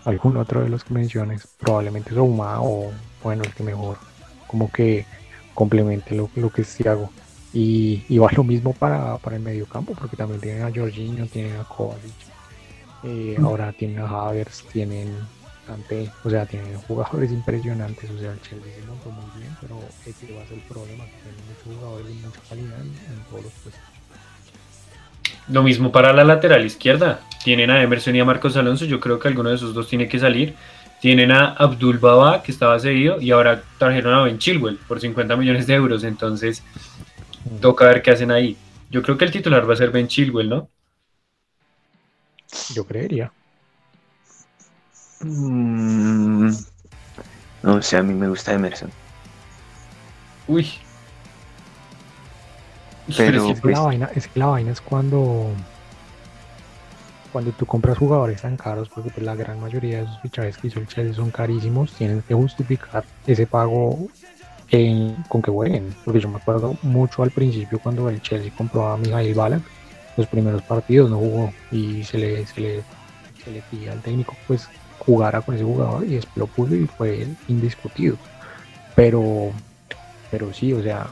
Algún 0.05 0.37
otro 0.37 0.63
de 0.63 0.69
los 0.69 0.85
que 0.85 0.95
menciones. 0.95 1.49
Probablemente 1.59 2.15
Soma 2.15 2.61
o, 2.61 2.91
bueno, 3.23 3.43
el 3.45 3.53
que 3.53 3.63
mejor. 3.63 3.97
Como 4.47 4.71
que 4.71 5.05
complemente 5.55 6.15
lo, 6.15 6.31
lo 6.37 6.51
que 6.51 6.63
es 6.63 6.77
Tiago. 6.77 7.11
Y, 7.53 8.05
y, 8.09 8.19
va 8.19 8.29
lo 8.33 8.45
mismo 8.45 8.75
para, 8.75 9.17
para 9.17 9.37
el 9.37 9.43
medio 9.43 9.67
campo, 9.67 9.95
porque 9.99 10.17
también 10.17 10.41
tienen 10.41 10.63
a 10.63 10.71
Jorginho, 10.71 11.27
tienen 11.27 11.57
a 11.59 11.65
Kovacic 11.65 12.13
eh, 13.07 13.37
ahora 13.43 13.73
tienen 13.73 14.01
a 14.01 14.09
Havers, 14.09 14.65
tienen 14.73 15.15
ante, 15.69 16.11
o 16.25 16.31
sea, 16.31 16.47
tienen 16.47 16.77
jugadores 16.83 17.31
impresionantes, 17.31 18.11
o 18.11 18.19
sea, 18.19 18.33
el 18.33 18.41
Chelsea 18.41 18.75
se 18.75 18.87
montó 18.87 19.11
muy 19.11 19.41
bien, 19.41 19.57
pero 19.61 19.79
ese 20.05 20.33
va 20.35 20.43
a 20.43 20.47
ser 20.47 20.59
el 20.59 20.65
problema, 20.65 21.05
que 21.05 21.13
tienen 21.23 21.41
muchos 21.47 21.79
jugadores 21.79 22.09
de 22.09 22.15
mucha 22.15 22.41
calidad 22.49 22.81
en, 22.81 23.25
todos 23.31 23.45
los 23.45 23.53
puestos. 23.53 23.96
Lo 25.49 25.63
mismo 25.63 25.93
para 25.93 26.13
la 26.13 26.25
lateral 26.25 26.65
izquierda. 26.65 27.21
Tienen 27.45 27.71
a 27.71 27.83
Emerson 27.83 28.17
y 28.17 28.21
a 28.21 28.25
Marcos 28.25 28.57
Alonso. 28.57 28.85
Yo 28.85 29.01
creo 29.01 29.19
que 29.19 29.29
alguno 29.29 29.51
de 29.51 29.57
esos 29.57 29.75
dos 29.75 29.89
tiene 29.89 30.09
que 30.09 30.19
salir. 30.19 30.55
Tienen 31.01 31.31
a 31.31 31.49
Abdul 31.53 31.99
Baba, 31.99 32.43
que 32.43 32.51
estaba 32.51 32.79
seguido, 32.79 33.21
y 33.21 33.31
ahora 33.31 33.63
trajeron 33.79 34.15
a 34.15 34.23
Ben 34.23 34.39
Chilwell 34.39 34.79
por 34.89 35.01
50 35.01 35.37
millones 35.37 35.67
de 35.67 35.75
euros. 35.75 36.05
Entonces, 36.05 36.63
toca 37.61 37.87
ver 37.87 38.03
qué 38.03 38.11
hacen 38.11 38.31
ahí. 38.31 38.57
Yo 38.91 39.03
creo 39.03 39.19
que 39.19 39.25
el 39.25 39.31
titular 39.31 39.69
va 39.69 39.75
a 39.75 39.77
ser 39.77 39.91
Ben 39.91 40.09
Chilwell, 40.09 40.49
¿no? 40.49 40.69
Yo 42.75 42.85
creería. 42.87 43.31
Mm, 45.21 46.51
no 47.63 47.83
sé, 47.83 47.97
a 47.97 48.03
mí 48.03 48.15
me 48.15 48.29
gusta 48.29 48.53
Emerson. 48.53 48.91
Uy. 50.49 50.73
Pero, 53.17 53.51
es, 53.51 53.61
que 53.61 53.71
la 53.71 53.81
vaina, 53.81 54.11
es 54.15 54.27
que 54.27 54.39
la 54.39 54.47
vaina 54.47 54.73
es 54.73 54.81
cuando 54.81 55.51
cuando 57.33 57.53
tú 57.53 57.67
compras 57.67 57.99
jugadores 57.99 58.41
tan 58.41 58.57
caros, 58.57 58.89
porque 58.89 59.11
pues, 59.11 59.25
la 59.25 59.35
gran 59.35 59.61
mayoría 59.61 59.99
de 59.99 60.05
esos 60.05 60.21
fichajes 60.23 60.57
que 60.57 60.69
hizo 60.69 60.81
el 60.81 60.87
Chelsea 60.87 61.15
son 61.15 61.31
carísimos, 61.31 61.93
tienes 61.93 62.25
que 62.25 62.35
justificar 62.35 63.05
ese 63.27 63.47
pago 63.47 64.09
con 65.29 65.43
que 65.43 65.51
jueguen. 65.51 65.95
Porque 66.05 66.21
yo 66.21 66.29
me 66.29 66.39
acuerdo 66.39 66.77
mucho 66.83 67.23
al 67.23 67.31
principio 67.31 67.79
cuando 67.79 68.09
el 68.09 68.23
Chelsea 68.23 68.51
compró 68.57 68.89
a 68.89 68.97
Mijail 68.97 69.35
Balak, 69.35 69.63
los 70.17 70.27
primeros 70.27 70.63
partidos 70.63 71.11
no 71.11 71.19
jugó 71.19 71.53
y 71.71 72.05
se 72.05 72.17
le, 72.17 72.47
se 72.47 72.61
le, 72.61 72.83
se 73.45 73.51
le 73.51 73.63
pide 73.71 73.91
al 73.91 74.01
técnico 74.01 74.35
pues 74.47 74.67
jugara 74.99 75.43
con 75.43 75.55
ese 75.55 75.65
jugador 75.65 76.05
y 76.05 76.15
después 76.15 76.37
lo 76.37 76.47
puso 76.47 76.75
y 76.75 76.87
fue 76.87 77.27
indiscutido. 77.49 78.17
Pero, 78.95 79.53
pero 80.31 80.53
sí, 80.55 80.73
o 80.73 80.83
sea, 80.83 81.07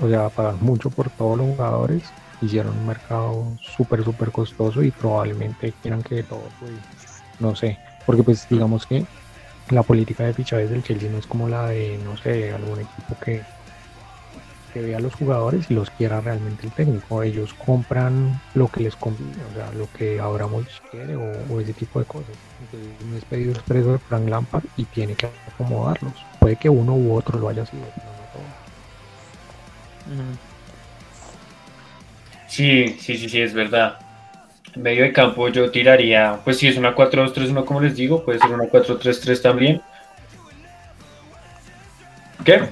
o 0.00 0.08
sea, 0.08 0.28
pagan 0.28 0.58
mucho 0.60 0.90
por 0.90 1.10
todos 1.10 1.38
los 1.38 1.48
jugadores, 1.48 2.02
hicieron 2.40 2.76
un 2.76 2.86
mercado 2.86 3.44
súper, 3.60 4.04
súper 4.04 4.30
costoso 4.30 4.82
y 4.82 4.90
probablemente 4.90 5.72
quieran 5.82 6.02
que 6.02 6.22
todo, 6.22 6.44
pues, 6.60 6.72
no 7.40 7.54
sé, 7.54 7.78
porque 8.06 8.22
pues 8.22 8.48
digamos 8.48 8.86
que 8.86 9.04
la 9.70 9.82
política 9.82 10.24
de 10.24 10.34
fichajes 10.34 10.70
del 10.70 10.82
Chelsea 10.82 11.10
no 11.10 11.18
es 11.18 11.26
como 11.26 11.48
la 11.48 11.68
de, 11.68 11.98
no 12.04 12.16
sé, 12.16 12.52
algún 12.52 12.80
equipo 12.80 13.16
que 13.22 13.42
que 14.72 14.82
vea 14.82 14.98
a 14.98 15.00
los 15.00 15.14
jugadores 15.14 15.70
y 15.70 15.74
los 15.74 15.90
quiera 15.90 16.20
realmente 16.20 16.66
el 16.66 16.72
técnico. 16.72 17.22
Ellos 17.22 17.54
compran 17.54 18.40
lo 18.54 18.68
que 18.68 18.80
les 18.80 18.96
conviene, 18.96 19.42
o 19.50 19.54
sea, 19.54 19.72
lo 19.72 19.88
que 19.92 20.20
Abramovich 20.20 20.80
quiere 20.90 21.16
o, 21.16 21.60
ese 21.60 21.72
tipo 21.72 21.98
de 21.98 22.04
cosas. 22.04 22.34
Entonces, 22.60 22.90
un 23.04 23.16
es 23.16 23.24
pedido 23.24 23.52
expreso 23.52 23.92
de 23.92 23.98
Frank 23.98 24.28
Lampard 24.28 24.64
y 24.76 24.84
tiene 24.84 25.14
que 25.14 25.30
acomodarlos. 25.52 26.12
Puede 26.38 26.56
que 26.56 26.68
uno 26.68 26.94
u 26.94 27.14
otro 27.14 27.38
lo 27.38 27.48
haya 27.48 27.64
sido. 27.66 27.84
Sí, 32.46 32.96
sí, 33.00 33.16
sí, 33.16 33.28
sí, 33.28 33.40
es 33.40 33.52
verdad. 33.52 33.98
En 34.74 34.82
medio 34.82 35.02
de 35.02 35.12
campo 35.12 35.48
yo 35.48 35.70
tiraría, 35.70 36.40
pues 36.44 36.58
si 36.58 36.68
es 36.68 36.76
una 36.76 36.94
4-2-3-1 36.94 37.64
como 37.64 37.80
les 37.80 37.94
digo, 37.94 38.24
puede 38.24 38.38
ser 38.38 38.50
una 38.50 38.64
4-3-3 38.64 39.42
también. 39.42 39.82
¿Qué? 42.44 42.62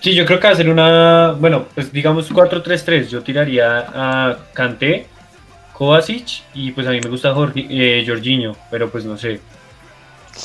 Sí, 0.00 0.14
yo 0.14 0.24
creo 0.24 0.38
que 0.38 0.54
ser 0.54 0.68
una, 0.68 1.32
bueno, 1.32 1.66
pues 1.74 1.92
digamos 1.92 2.30
4-3-3. 2.30 3.08
Yo 3.08 3.22
tiraría 3.22 3.86
a 3.94 4.38
Kanté, 4.52 5.06
Kovacic 5.72 6.42
y 6.54 6.70
pues 6.72 6.86
a 6.86 6.90
mí 6.90 7.00
me 7.00 7.08
gusta 7.08 7.34
Jorge, 7.34 7.66
eh, 7.68 8.04
Jorginho, 8.06 8.56
pero 8.70 8.90
pues 8.90 9.04
no 9.04 9.16
sé. 9.16 9.40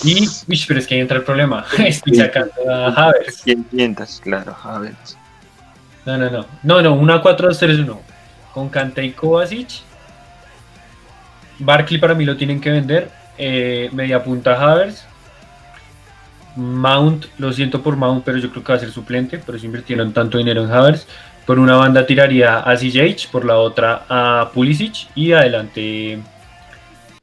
Y, 0.04 0.28
uy, 0.48 0.62
pero 0.68 0.80
es 0.80 0.88
que 0.88 0.96
ahí 0.96 1.02
entra 1.02 1.18
el 1.18 1.24
problema. 1.24 1.66
Estoy 1.78 2.16
sacando 2.16 2.54
a 2.70 2.88
Havertz. 2.88 3.44
500, 3.44 4.22
claro, 4.24 4.56
Havertz. 4.64 5.18
No, 6.06 6.18
no, 6.18 6.30
no. 6.30 6.46
No, 6.64 6.82
no, 6.82 6.94
una 6.94 7.22
4-2-3-1. 7.22 8.00
Con 8.54 8.70
Kanté 8.70 9.06
y 9.06 9.12
Kovacic. 9.12 9.70
Barkley 11.60 12.00
para 12.00 12.14
mí 12.14 12.26
lo 12.26 12.36
tienen 12.36 12.60
que 12.60 12.72
vender. 12.72 13.10
Eh, 13.38 13.90
media 13.94 14.24
punta 14.24 14.60
Havertz. 14.62 15.06
Mount, 16.56 17.26
lo 17.38 17.52
siento 17.52 17.82
por 17.82 17.96
Mount, 17.96 18.24
pero 18.24 18.38
yo 18.38 18.52
creo 18.52 18.64
que 18.64 18.72
va 18.74 18.78
a 18.78 18.82
ser 18.82 18.92
suplente, 18.92 19.40
por 19.40 19.56
eso 19.56 19.66
invirtieron 19.66 20.14
tanto 20.14 20.38
dinero 20.38 20.64
en 20.64 20.72
Havers. 20.72 21.08
Por 21.46 21.60
una 21.60 21.76
banda 21.76 22.06
tiraría 22.06 22.60
a 22.60 22.76
CJ, 22.78 23.30
por 23.32 23.44
la 23.44 23.58
otra 23.58 24.06
a 24.08 24.52
Pulisic 24.54 25.08
y 25.16 25.34
adelante 25.34 26.20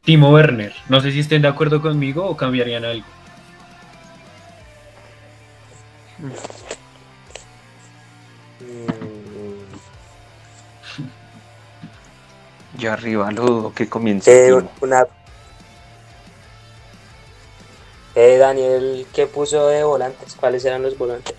Timo 0.02 0.30
Werner. 0.30 0.72
No 0.88 1.00
sé 1.00 1.12
si 1.12 1.20
estén 1.20 1.42
de 1.42 1.48
acuerdo 1.48 1.80
conmigo 1.80 2.24
o 2.26 2.36
cambiarían 2.36 2.84
algo. 2.84 3.06
Yo 12.76 12.92
arriba 12.92 13.30
lo 13.32 13.42
dudo 13.42 13.74
que 13.74 13.88
comience. 13.88 14.48
Eh, 14.48 14.62
una 14.80 15.06
eh, 18.14 18.38
Daniel, 18.38 19.06
¿qué 19.14 19.26
puso 19.26 19.68
de 19.68 19.84
volantes? 19.84 20.34
¿Cuáles 20.34 20.64
eran 20.64 20.82
los 20.82 20.98
volantes? 20.98 21.34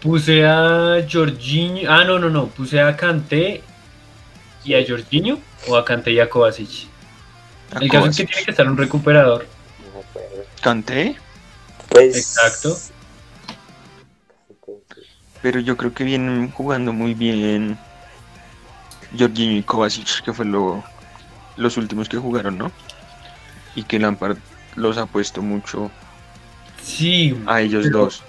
Puse 0.00 0.44
a 0.44 1.06
Jorginho. 1.10 1.90
Ah, 1.90 2.04
no, 2.04 2.18
no, 2.18 2.30
no. 2.30 2.46
Puse 2.46 2.80
a 2.80 2.96
Kanté 2.96 3.62
y 4.64 4.74
a 4.74 4.84
Jorginho 4.86 5.38
o 5.68 5.76
a 5.76 5.84
Kanté 5.84 6.12
y 6.12 6.20
a 6.20 6.28
Kovacic. 6.28 6.91
El 7.80 7.88
caso 7.90 8.06
es 8.08 8.16
que 8.16 8.26
tiene 8.26 8.44
que 8.44 8.50
estar 8.50 8.66
un 8.68 8.76
recuperador. 8.76 9.46
¿Kanté? 10.62 11.16
Pues, 11.88 12.16
Exacto. 12.16 12.76
Pero 15.40 15.58
yo 15.60 15.76
creo 15.76 15.92
que 15.92 16.04
vienen 16.04 16.50
jugando 16.52 16.92
muy 16.92 17.14
bien 17.14 17.76
Jorginho 19.18 19.56
y 19.58 19.62
Kovacic, 19.62 20.22
que 20.22 20.32
fue 20.32 20.44
lo, 20.44 20.84
los 21.56 21.76
últimos 21.76 22.08
que 22.08 22.16
jugaron, 22.16 22.58
¿no? 22.58 22.70
Y 23.74 23.82
que 23.82 23.98
Lampard 23.98 24.36
los 24.76 24.98
ha 24.98 25.06
puesto 25.06 25.42
mucho 25.42 25.90
Sí, 26.82 27.36
a 27.46 27.60
ellos 27.60 27.84
Pero- 27.84 27.98
dos. 28.00 28.22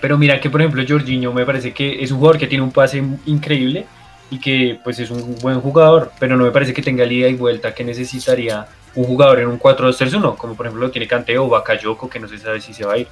pero 0.00 0.16
mira 0.18 0.40
que 0.40 0.48
por 0.50 0.60
ejemplo 0.62 0.82
Jorginho 0.88 1.32
me 1.32 1.44
parece 1.44 1.72
que 1.74 2.02
es 2.02 2.10
un 2.10 2.18
jugador 2.18 2.38
que 2.38 2.46
tiene 2.46 2.64
un 2.64 2.72
pase 2.72 3.02
increíble 3.26 3.86
y 4.30 4.38
que 4.40 4.78
pues 4.82 4.98
es 4.98 5.10
un 5.10 5.36
buen 5.40 5.60
jugador, 5.60 6.12
pero 6.18 6.36
no 6.36 6.44
me 6.44 6.50
parece 6.50 6.72
que 6.72 6.82
tenga 6.82 7.04
el 7.04 7.12
ida 7.12 7.28
y 7.28 7.34
vuelta 7.34 7.74
que 7.74 7.84
necesitaría 7.84 8.66
un 8.94 9.04
jugador 9.04 9.40
en 9.40 9.48
un 9.48 9.58
4-2-3-1, 9.58 10.36
como 10.36 10.54
por 10.54 10.66
ejemplo 10.66 10.86
lo 10.86 10.90
tiene 10.90 11.06
Canteo 11.06 11.44
o 11.44 11.48
Bakayoko, 11.48 12.08
que 12.08 12.20
no 12.20 12.28
se 12.28 12.38
sabe 12.38 12.60
si 12.60 12.72
se 12.72 12.84
va 12.84 12.94
a 12.94 12.98
ir. 12.98 13.08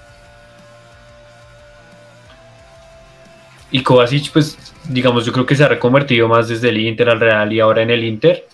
Y 3.71 3.83
Kovacic, 3.83 4.31
pues, 4.33 4.59
digamos, 4.89 5.25
yo 5.25 5.33
creo 5.33 5.47
que 5.47 5.57
se 5.57 5.65
ha 5.65 5.69
reconvertido 5.69 6.29
más 6.29 6.49
desde 6.49 6.69
el 6.69 6.79
Inter 6.79 7.09
al 7.09 7.21
Real 7.21 7.53
y 7.53 7.59
ahora 7.59 7.83
en 7.83 7.91
el 7.91 8.05
Inter. 8.05 8.47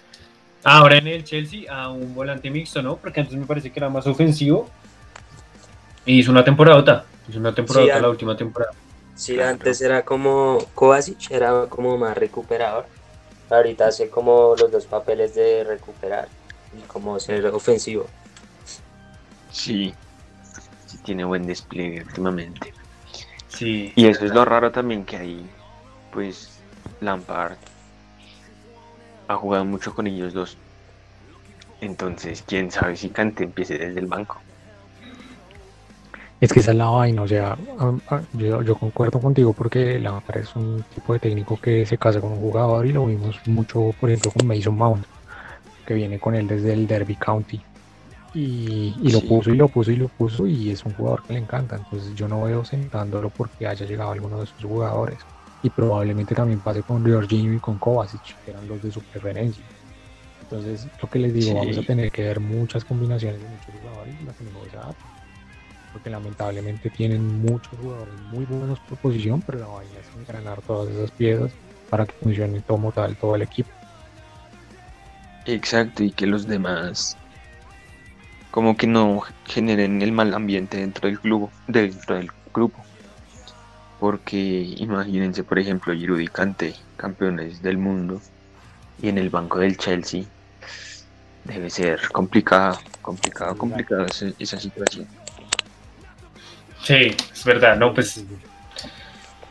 Ahora 0.63 0.99
en 0.99 1.09
el 1.09 1.25
Chelsea 1.25 1.63
a 1.73 1.91
un 1.91 2.15
volante 2.15 2.51
mixto, 2.51 2.83
¿no? 2.83 2.97
Porque 2.97 3.21
antes 3.21 3.37
me 3.37 3.45
parece 3.45 3.71
que 3.71 3.81
era 3.81 3.89
más 3.89 4.07
ofensivo. 4.07 4.71
Y 6.07 6.21
hizo 6.21 6.31
una 6.31 6.45
temporada, 6.45 7.05
hizo 7.29 7.41
una 7.41 7.53
temporada 7.53 7.87
Sí, 7.97 8.01
la 8.01 8.09
última 8.09 8.37
temporada. 8.37 8.73
Sí, 9.19 9.35
Claro. 9.35 9.51
antes 9.51 9.81
era 9.81 10.05
como 10.05 10.59
Kovacic, 10.75 11.33
era 11.33 11.67
como 11.69 11.99
más 11.99 12.17
recuperador. 12.17 12.87
Ahorita 13.51 13.89
hace 13.89 14.09
como 14.09 14.55
los 14.57 14.71
dos 14.71 14.87
papeles 14.87 15.35
de 15.35 15.65
recuperar 15.65 16.29
y 16.73 16.83
como 16.83 17.19
ser 17.19 17.47
ofensivo. 17.47 18.07
Sí, 19.51 19.93
sí 20.87 20.99
tiene 20.99 21.25
buen 21.25 21.49
despliegue 21.49 22.05
últimamente. 22.05 22.73
Sí. 23.49 23.93
Y 23.97 24.07
eso 24.07 24.25
es 24.25 24.33
lo 24.33 24.45
raro 24.45 24.71
también 24.71 25.05
que 25.05 25.17
ahí, 25.17 25.51
pues, 26.13 26.61
Lampard 27.01 27.57
ha 29.27 29.35
jugado 29.35 29.65
mucho 29.65 29.93
con 29.97 30.07
ellos 30.07 30.33
dos. 30.33 30.57
Entonces, 31.81 32.45
quién 32.47 32.71
sabe 32.71 32.97
si 32.97 33.11
Cante 33.11 33.43
empiece 33.43 33.79
desde 33.79 33.99
el 33.99 34.07
banco. 34.07 34.41
Es 36.41 36.53
que 36.53 36.61
esa 36.61 36.71
es 36.71 36.77
la 36.77 36.87
vaina, 36.87 37.23
o 37.23 37.27
sea, 37.29 37.59
yo, 38.33 38.63
yo 38.63 38.77
concuerdo 38.77 39.21
contigo 39.21 39.53
porque 39.53 39.99
Lampard 39.99 40.39
es 40.43 40.55
un 40.55 40.85
tipo 40.95 41.13
de 41.13 41.19
técnico 41.19 41.59
que 41.61 41.85
se 41.85 41.99
casa 41.99 42.21
con 42.21 42.31
un 42.33 42.39
jugador 42.39 42.87
y 42.87 42.93
lo 42.93 43.07
vimos 43.07 43.41
mucho, 43.47 43.91
por 43.99 44.09
ejemplo, 44.09 44.31
con 44.31 44.47
Mason 44.47 44.77
Mount, 44.77 45.05
que 45.85 45.95
viene 45.95 46.21
con 46.21 46.37
él 46.37 46.47
desde 46.47 46.73
el 46.75 46.87
Derby 46.87 47.17
County. 47.17 47.61
Y, 48.35 48.95
y 49.03 49.11
lo 49.11 49.19
Sí. 49.21 49.27
puso 49.27 49.51
y 49.51 49.57
lo 49.57 49.69
puso 49.69 49.91
y 49.91 49.97
lo 49.97 50.07
puso 50.09 50.47
y 50.47 50.71
es 50.71 50.85
un 50.85 50.93
jugador 50.93 51.25
que 51.25 51.33
le 51.33 51.41
encanta, 51.41 51.75
entonces 51.75 52.15
yo 52.15 52.29
no 52.29 52.43
veo 52.43 52.65
sentándolo 52.65 53.31
porque 53.31 53.67
haya 53.67 53.85
llegado 53.85 54.13
alguno 54.13 54.39
de 54.41 54.47
sus 54.47 54.63
jugadores. 54.65 55.19
Y 55.65 55.71
probablemente 55.71 56.37
también 56.37 56.61
pase 56.61 56.85
con 56.85 57.05
Jorginho 57.11 57.53
y 57.55 57.59
con 57.59 57.79
Kovacic, 57.79 58.37
que 58.45 58.53
eran 58.53 58.69
los 58.69 58.81
de 58.81 58.93
su 58.93 59.01
preferencia. 59.01 59.65
Entonces, 60.43 60.87
lo 61.03 61.11
que 61.11 61.19
les 61.19 61.35
digo, 61.35 61.51
Sí. 61.51 61.55
vamos 61.57 61.79
a 61.79 61.83
tener 61.83 62.13
que 62.13 62.23
ver 62.23 62.39
muchas 62.39 62.85
combinaciones 62.85 63.43
de 63.43 63.49
muchos 63.49 63.75
jugadores 63.83 64.15
y 64.23 64.25
las 64.25 64.37
que 64.37 64.45
no 64.45 64.51
se 64.71 64.77
adaptan 64.77 65.18
porque 65.93 66.11
lamentablemente 66.11 66.91
tienen 66.91 67.41
muchos 67.41 67.79
jugadores 67.81 68.15
muy 68.33 68.45
buenos 68.45 68.79
por 68.81 68.99
posición, 68.99 69.43
pero 69.43 69.59
la 69.59 69.67
vaina 69.67 69.93
es 70.01 70.21
engranar 70.21 70.61
todas 70.63 70.91
esas 70.93 71.11
piezas 71.11 71.53
para 71.89 72.07
que 72.07 72.13
funcione 72.13 72.63
como 72.63 72.93
tal 72.93 73.17
todo 73.17 73.35
el 73.35 73.43
equipo. 73.43 73.71
Exacto, 75.47 76.03
y 76.03 76.11
que 76.13 76.27
los 76.27 76.47
demás 76.47 77.17
como 78.51 78.77
que 78.77 78.87
no 78.87 79.23
generen 79.47 80.03
el 80.03 80.13
mal 80.13 80.35
ambiente 80.35 80.79
dentro 80.79 81.09
del 81.09 81.21
club, 81.21 81.51
dentro 81.67 82.17
del 82.17 82.31
grupo. 82.53 82.83
Porque 84.01 84.75
imagínense, 84.79 85.45
por 85.45 85.59
ejemplo, 85.59 85.95
Giroud 85.95 86.21
y 86.21 86.29
Kanté, 86.29 86.75
campeones 86.97 87.63
del 87.63 87.79
mundo, 87.79 88.21
y 89.01 89.09
en 89.09 89.19
el 89.19 89.31
banco 89.31 89.59
del 89.59 89.77
Chelsea 89.77 90.25
debe 91.45 91.71
ser 91.71 92.01
complicado, 92.11 92.79
complicado, 93.03 93.57
complicado 93.57 94.07
esa 94.39 94.59
situación. 94.59 95.07
Sí, 96.89 97.15
es 97.35 97.45
verdad, 97.45 97.77
no, 97.77 97.93
pues 97.93 98.25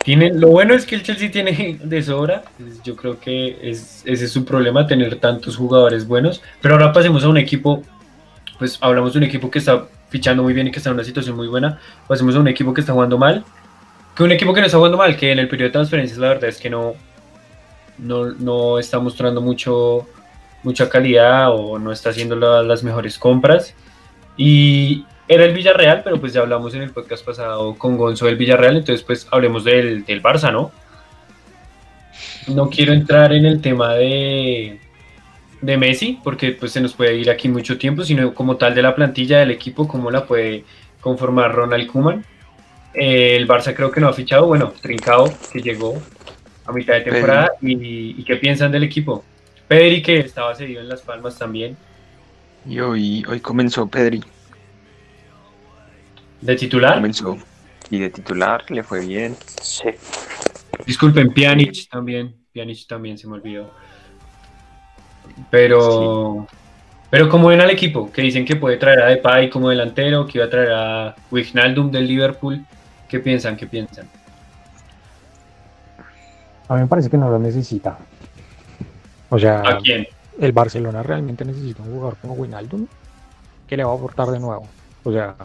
tiene, 0.04 0.34
lo 0.34 0.48
bueno 0.48 0.74
es 0.74 0.88
que 0.88 0.96
el 0.96 1.04
Chelsea 1.04 1.30
tiene 1.30 1.78
de 1.84 2.02
sobra, 2.02 2.42
pues, 2.58 2.82
yo 2.82 2.96
creo 2.96 3.20
que 3.20 3.60
es, 3.62 4.02
ese 4.06 4.26
es 4.26 4.32
su 4.32 4.44
problema, 4.44 4.88
tener 4.88 5.18
tantos 5.20 5.56
jugadores 5.56 6.08
buenos, 6.08 6.42
pero 6.64 6.74
ahora 6.74 6.92
pasemos 6.92 7.24
a 7.24 7.30
un 7.30 7.38
equipo, 7.38 7.84
pues 8.58 8.80
hablamos 8.82 9.14
de 9.14 9.20
un 9.20 9.26
equipo 9.26 9.52
que 9.52 9.60
está 9.60 9.86
fichando 10.10 10.42
muy 10.42 10.54
bien 10.54 10.66
y 10.66 10.72
que 10.72 10.80
está 10.80 10.90
en 10.90 10.96
una 10.96 11.04
situación 11.04 11.36
muy 11.36 11.48
buena, 11.48 11.78
pasemos 12.08 12.36
a 12.36 12.40
un 12.40 12.48
equipo 12.48 12.74
que 12.74 12.82
está 12.82 12.94
jugando 12.94 13.20
mal, 13.20 13.46
que 14.16 14.24
un 14.24 14.32
equipo 14.32 14.52
que 14.52 14.62
no 14.62 14.66
está 14.66 14.80
jugando 14.80 14.98
mal, 14.98 15.16
que 15.16 15.32
en 15.32 15.38
el 15.38 15.48
periodo 15.48 15.68
de 15.68 15.74
transferencias 15.74 16.18
la 16.18 16.30
verdad 16.30 16.50
es 16.50 16.58
que 16.58 16.72
no, 16.72 16.96
no, 18.00 18.32
no 18.32 18.80
está 18.80 18.98
mostrando 18.98 19.42
mucho, 19.42 20.08
mucha 20.64 20.90
calidad 20.90 21.52
o 21.54 21.78
no 21.78 21.92
está 21.92 22.10
haciendo 22.10 22.36
la- 22.36 22.64
las 22.64 22.82
mejores 22.84 23.20
compras, 23.20 23.76
y 24.38 25.06
era 25.28 25.46
el 25.46 25.54
Villarreal, 25.54 26.02
pero 26.04 26.20
pues 26.20 26.34
ya 26.34 26.42
hablamos 26.42 26.74
en 26.74 26.82
el 26.84 26.92
podcast 26.92 27.26
pasado 27.26 27.76
con 27.76 27.98
Gonzo 27.98 28.26
del 28.26 28.38
Villarreal, 28.38 28.78
entonces 28.78 29.04
pues 29.04 29.28
hablemos 29.32 29.64
del, 29.64 30.06
del 30.06 30.22
Barça, 30.22 30.52
¿no? 30.52 30.72
No 32.48 32.70
quiero 32.70 32.94
entrar 32.94 33.34
en 33.34 33.46
el 33.46 33.62
tema 33.62 33.94
de, 33.96 34.80
de 35.62 35.78
Messi, 35.78 36.20
porque 36.24 36.54
pues 36.54 36.72
se 36.72 36.82
nos 36.82 36.94
puede 36.94 37.16
ir 37.18 37.30
aquí 37.30 37.50
mucho 37.50 37.78
tiempo, 37.78 38.04
sino 38.04 38.34
como 38.34 38.56
tal 38.56 38.74
de 38.74 38.82
la 38.82 38.96
plantilla 38.96 39.40
del 39.40 39.52
equipo, 39.52 39.88
cómo 39.88 40.10
la 40.12 40.26
puede 40.26 40.64
conformar 41.02 41.54
Ronald 41.54 41.88
Koeman. 41.88 42.24
Eh, 42.94 43.36
el 43.36 43.48
Barça 43.48 43.76
creo 43.76 43.92
que 43.92 44.00
no 44.00 44.08
ha 44.08 44.14
fichado, 44.14 44.48
bueno, 44.48 44.74
Trincao, 44.82 45.32
que 45.52 45.62
llegó 45.62 46.02
a 46.66 46.72
mitad 46.72 46.94
de 46.96 47.02
temporada, 47.02 47.52
y, 47.62 48.20
y 48.20 48.24
qué 48.24 48.38
piensan 48.38 48.72
del 48.72 48.84
equipo. 48.84 49.24
Pedri, 49.68 50.02
que 50.02 50.20
estaba 50.20 50.56
cedido 50.56 50.82
en 50.82 50.88
Las 50.88 51.02
Palmas 51.02 51.38
también, 51.38 51.76
Y 52.68 52.80
hoy, 52.80 53.24
hoy 53.28 53.40
comenzó 53.40 53.88
Pedri, 53.88 54.22
de 56.42 56.56
titular. 56.56 56.96
comenzó 56.96 57.38
y 57.90 58.00
de 58.00 58.10
titular 58.10 58.70
le 58.70 58.84
fue 58.84 59.06
bien. 59.06 59.36
Sí. 59.62 59.90
Disculpen, 60.86 61.34
Pjanic 61.34 61.90
también. 61.90 62.36
Pjanic 62.54 62.88
también 62.88 63.18
se 63.18 63.28
me 63.28 63.36
olvidó. 63.36 63.72
Pero, 65.50 66.48
pero 67.10 67.30
como 67.30 67.48
ven 67.48 67.62
al 67.62 67.70
equipo, 67.70 68.12
que 68.12 68.22
dicen 68.22 68.46
que 68.46 68.56
puede 68.56 68.78
traer 68.78 69.02
a 69.02 69.08
Depay 69.08 69.50
como 69.50 69.70
delantero, 69.70 70.26
que 70.26 70.40
iba 70.40 70.46
a 70.46 70.50
traer 70.50 70.72
a 70.72 71.16
Wijnaldum 71.32 71.92
del 71.92 72.08
Liverpool. 72.08 72.66
¿Qué 73.08 73.20
piensan? 73.20 73.56
¿Qué 73.56 73.68
piensan? 73.68 74.10
A 76.68 76.76
mí 76.76 76.82
me 76.82 76.88
parece 76.88 77.10
que 77.10 77.18
no 77.18 77.30
lo 77.30 77.40
necesita. 77.40 77.98
O 79.30 79.40
sea, 79.40 79.62
¿A 79.66 79.78
quién? 79.78 80.08
el 80.40 80.52
Barcelona 80.52 81.04
realmente 81.04 81.46
necesita 81.46 81.84
un 81.84 81.94
jugador 81.94 82.18
como 82.22 82.34
Wijnaldum 82.34 82.88
que 83.68 83.78
le 83.78 83.84
va 83.84 83.92
a 83.92 83.96
aportar 83.96 84.28
de 84.28 84.40
nuevo. 84.40 84.68
O 85.04 85.12
sea, 85.12 85.36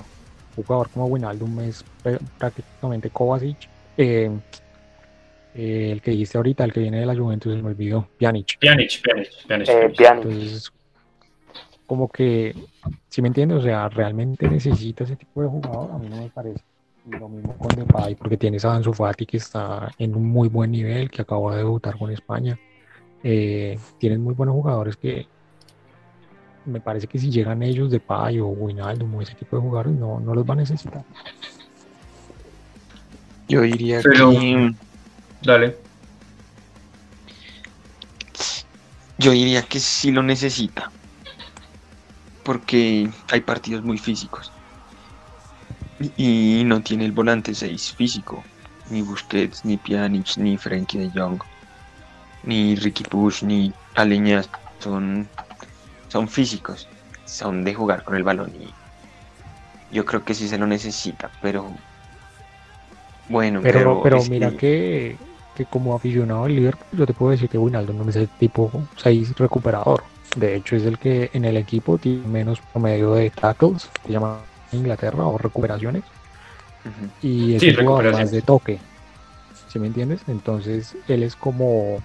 jugador 0.57 0.89
como 0.91 1.07
Wijnaldum 1.07 1.61
es 1.61 1.85
pr- 2.05 2.21
prácticamente 2.39 3.11
Kovacic. 3.11 3.57
eh, 3.97 4.31
eh, 5.55 5.91
el 5.93 6.01
que 6.01 6.13
dijiste 6.13 6.39
ahorita, 6.39 6.65
el 6.65 6.73
que 6.73 6.81
viene 6.81 7.01
de 7.01 7.07
la 7.07 7.15
Juventus, 7.15 7.55
se 7.55 7.63
me 7.63 7.69
olvidó, 7.69 8.09
Pjanic. 8.19 8.59
Pjanic, 8.59 9.03
Pjanic, 9.03 9.29
Pjanic, 9.47 9.69
Eh, 9.69 9.93
Pjanic. 9.97 10.25
Entonces, 10.25 10.73
como 11.87 12.09
que, 12.09 12.55
si 13.11 13.21
me 13.21 13.29
entiendes? 13.29 13.59
O 13.59 13.63
sea, 13.63 13.89
realmente 13.91 14.49
necesita 14.49 15.05
ese 15.05 15.17
tipo 15.17 15.43
de 15.43 15.49
jugador, 15.49 15.91
a 15.93 15.99
mí 15.99 16.09
no 16.09 16.17
me 16.17 16.29
parece. 16.31 16.61
Y 17.07 17.11
lo 17.19 17.29
mismo 17.29 17.55
con 17.59 17.69
Depay, 17.75 18.15
porque 18.15 18.37
tienes 18.37 18.65
a 18.65 18.75
Ansu 18.75 18.95
Fati 18.95 19.27
que 19.27 19.37
está 19.37 19.91
en 19.99 20.15
un 20.15 20.25
muy 20.25 20.49
buen 20.49 20.71
nivel, 20.71 21.11
que 21.11 21.21
acaba 21.21 21.51
de 21.53 21.59
debutar 21.59 21.99
con 21.99 22.11
España. 22.11 22.59
Eh, 23.23 23.79
tienes 23.99 24.21
muy 24.21 24.35
buenos 24.35 24.55
jugadores 24.55 24.97
que 24.97 25.27
me 26.67 26.81
parece 26.81 27.07
que 27.07 27.19
si 27.19 27.31
llegan 27.31 27.63
ellos, 27.63 27.91
Depay 27.91 28.41
o 28.41 28.47
Wijnaldum 28.49 29.15
o 29.15 29.23
ese 29.23 29.35
tipo 29.35 29.57
de 29.57 29.63
jugadores, 29.63 29.93
no, 29.95 30.21
no 30.21 30.35
los 30.35 30.49
va 30.49 30.55
a 30.55 30.57
necesitar. 30.59 31.05
Yo 33.49 33.63
diría 33.63 34.01
Pero- 34.03 34.31
que 34.31 34.75
Dale. 35.43 35.77
yo 39.19 39.33
diría 39.33 39.63
que 39.63 39.79
sí 39.81 40.11
lo 40.11 40.23
necesita. 40.23 40.91
Porque 42.43 43.09
hay 43.31 43.41
partidos 43.41 43.85
muy 43.85 43.99
físicos. 43.99 44.51
Y, 46.17 46.61
y 46.61 46.65
no 46.65 46.83
tiene 46.83 47.05
el 47.05 47.13
volante 47.13 47.55
6 47.55 47.93
físico. 47.95 48.43
Ni 48.91 49.03
Busquets, 49.03 49.65
ni 49.65 49.77
Pjanic, 49.77 50.37
ni 50.39 50.57
Frenkie 50.59 50.99
de 50.99 51.11
Jong. 51.21 51.41
Ni 52.45 52.75
Ricky 52.75 53.05
Push, 53.05 53.45
ni 53.45 53.73
Aleña 53.95 54.43
son, 54.81 55.29
son 56.13 56.29
físicos. 56.29 56.87
Son 57.25 57.65
de 57.65 57.73
jugar 57.73 58.05
con 58.05 58.15
el 58.17 58.23
balón. 58.23 58.53
Y 58.55 59.95
yo 59.95 60.05
creo 60.05 60.23
que 60.23 60.35
sí 60.35 60.47
se 60.47 60.59
lo 60.59 60.67
necesita. 60.67 61.31
Pero 61.41 61.71
bueno, 63.31 63.61
Pero, 63.63 64.03
pero, 64.03 64.23
mira 64.25 64.51
que, 64.51 65.17
que 65.57 65.65
como 65.65 65.95
aficionado 65.95 66.45
al 66.45 66.55
Liverpool, 66.55 66.99
yo 66.99 67.07
te 67.07 67.15
puedo 67.15 67.31
decir 67.31 67.49
que 67.49 67.57
Wijnaldum 67.57 67.97
no 67.97 68.11
es 68.11 68.17
el 68.17 68.29
tipo 68.29 68.71
6 68.97 69.37
recuperador. 69.39 70.03
De 70.37 70.55
hecho, 70.55 70.77
es 70.77 70.85
el 70.85 70.99
que 70.99 71.31
en 71.33 71.47
el 71.47 71.57
equipo 71.57 71.97
tiene 71.97 72.27
menos 72.27 72.61
promedio 72.61 73.15
de 73.15 73.31
tackles, 73.31 73.89
se 74.05 74.13
llama 74.13 74.41
en 74.71 74.81
Inglaterra, 74.81 75.27
o 75.27 75.39
recuperaciones, 75.39 76.03
y 77.23 77.55
es 77.55 77.61
Sí, 77.61 77.71
un 77.71 77.87
jugador 77.87 78.13
más 78.13 78.31
de 78.31 78.43
toque. 78.43 78.81
¿Sí 79.69 79.79
me 79.79 79.87
entiendes? 79.87 80.21
Entonces 80.29 80.95
él 81.09 81.23
es 81.23 81.37
como, 81.37 82.03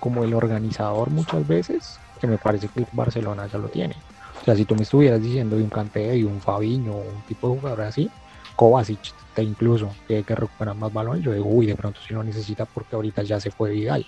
como 0.00 0.24
el 0.24 0.34
organizador 0.34 1.10
muchas 1.10 1.46
veces, 1.46 1.98
que 2.20 2.26
me 2.26 2.38
parece 2.38 2.68
que 2.68 2.80
el 2.80 2.86
Barcelona 2.92 3.46
ya 3.46 3.58
lo 3.58 3.68
tiene. 3.68 3.96
O 4.40 4.44
sea, 4.44 4.54
si 4.54 4.64
tú 4.64 4.74
me 4.74 4.82
estuvieras 4.82 5.20
diciendo 5.20 5.56
de 5.56 5.62
un 5.62 5.70
Kanté 5.70 6.16
y 6.16 6.24
un 6.24 6.40
Fabiño, 6.40 6.94
un 6.94 7.22
tipo 7.26 7.48
de 7.48 7.60
jugador 7.60 7.82
así, 7.82 8.10
Kovacic, 8.56 9.14
te 9.34 9.42
incluso, 9.42 9.90
que, 10.06 10.22
que 10.22 10.34
recupera 10.34 10.74
más 10.74 10.92
balón, 10.92 11.20
yo 11.20 11.32
digo, 11.32 11.46
uy, 11.46 11.66
de 11.66 11.76
pronto 11.76 12.00
si 12.00 12.14
lo 12.14 12.22
necesita 12.22 12.64
porque 12.66 12.94
ahorita 12.94 13.22
ya 13.22 13.40
se 13.40 13.50
fue 13.50 13.70
Vidal, 13.70 14.06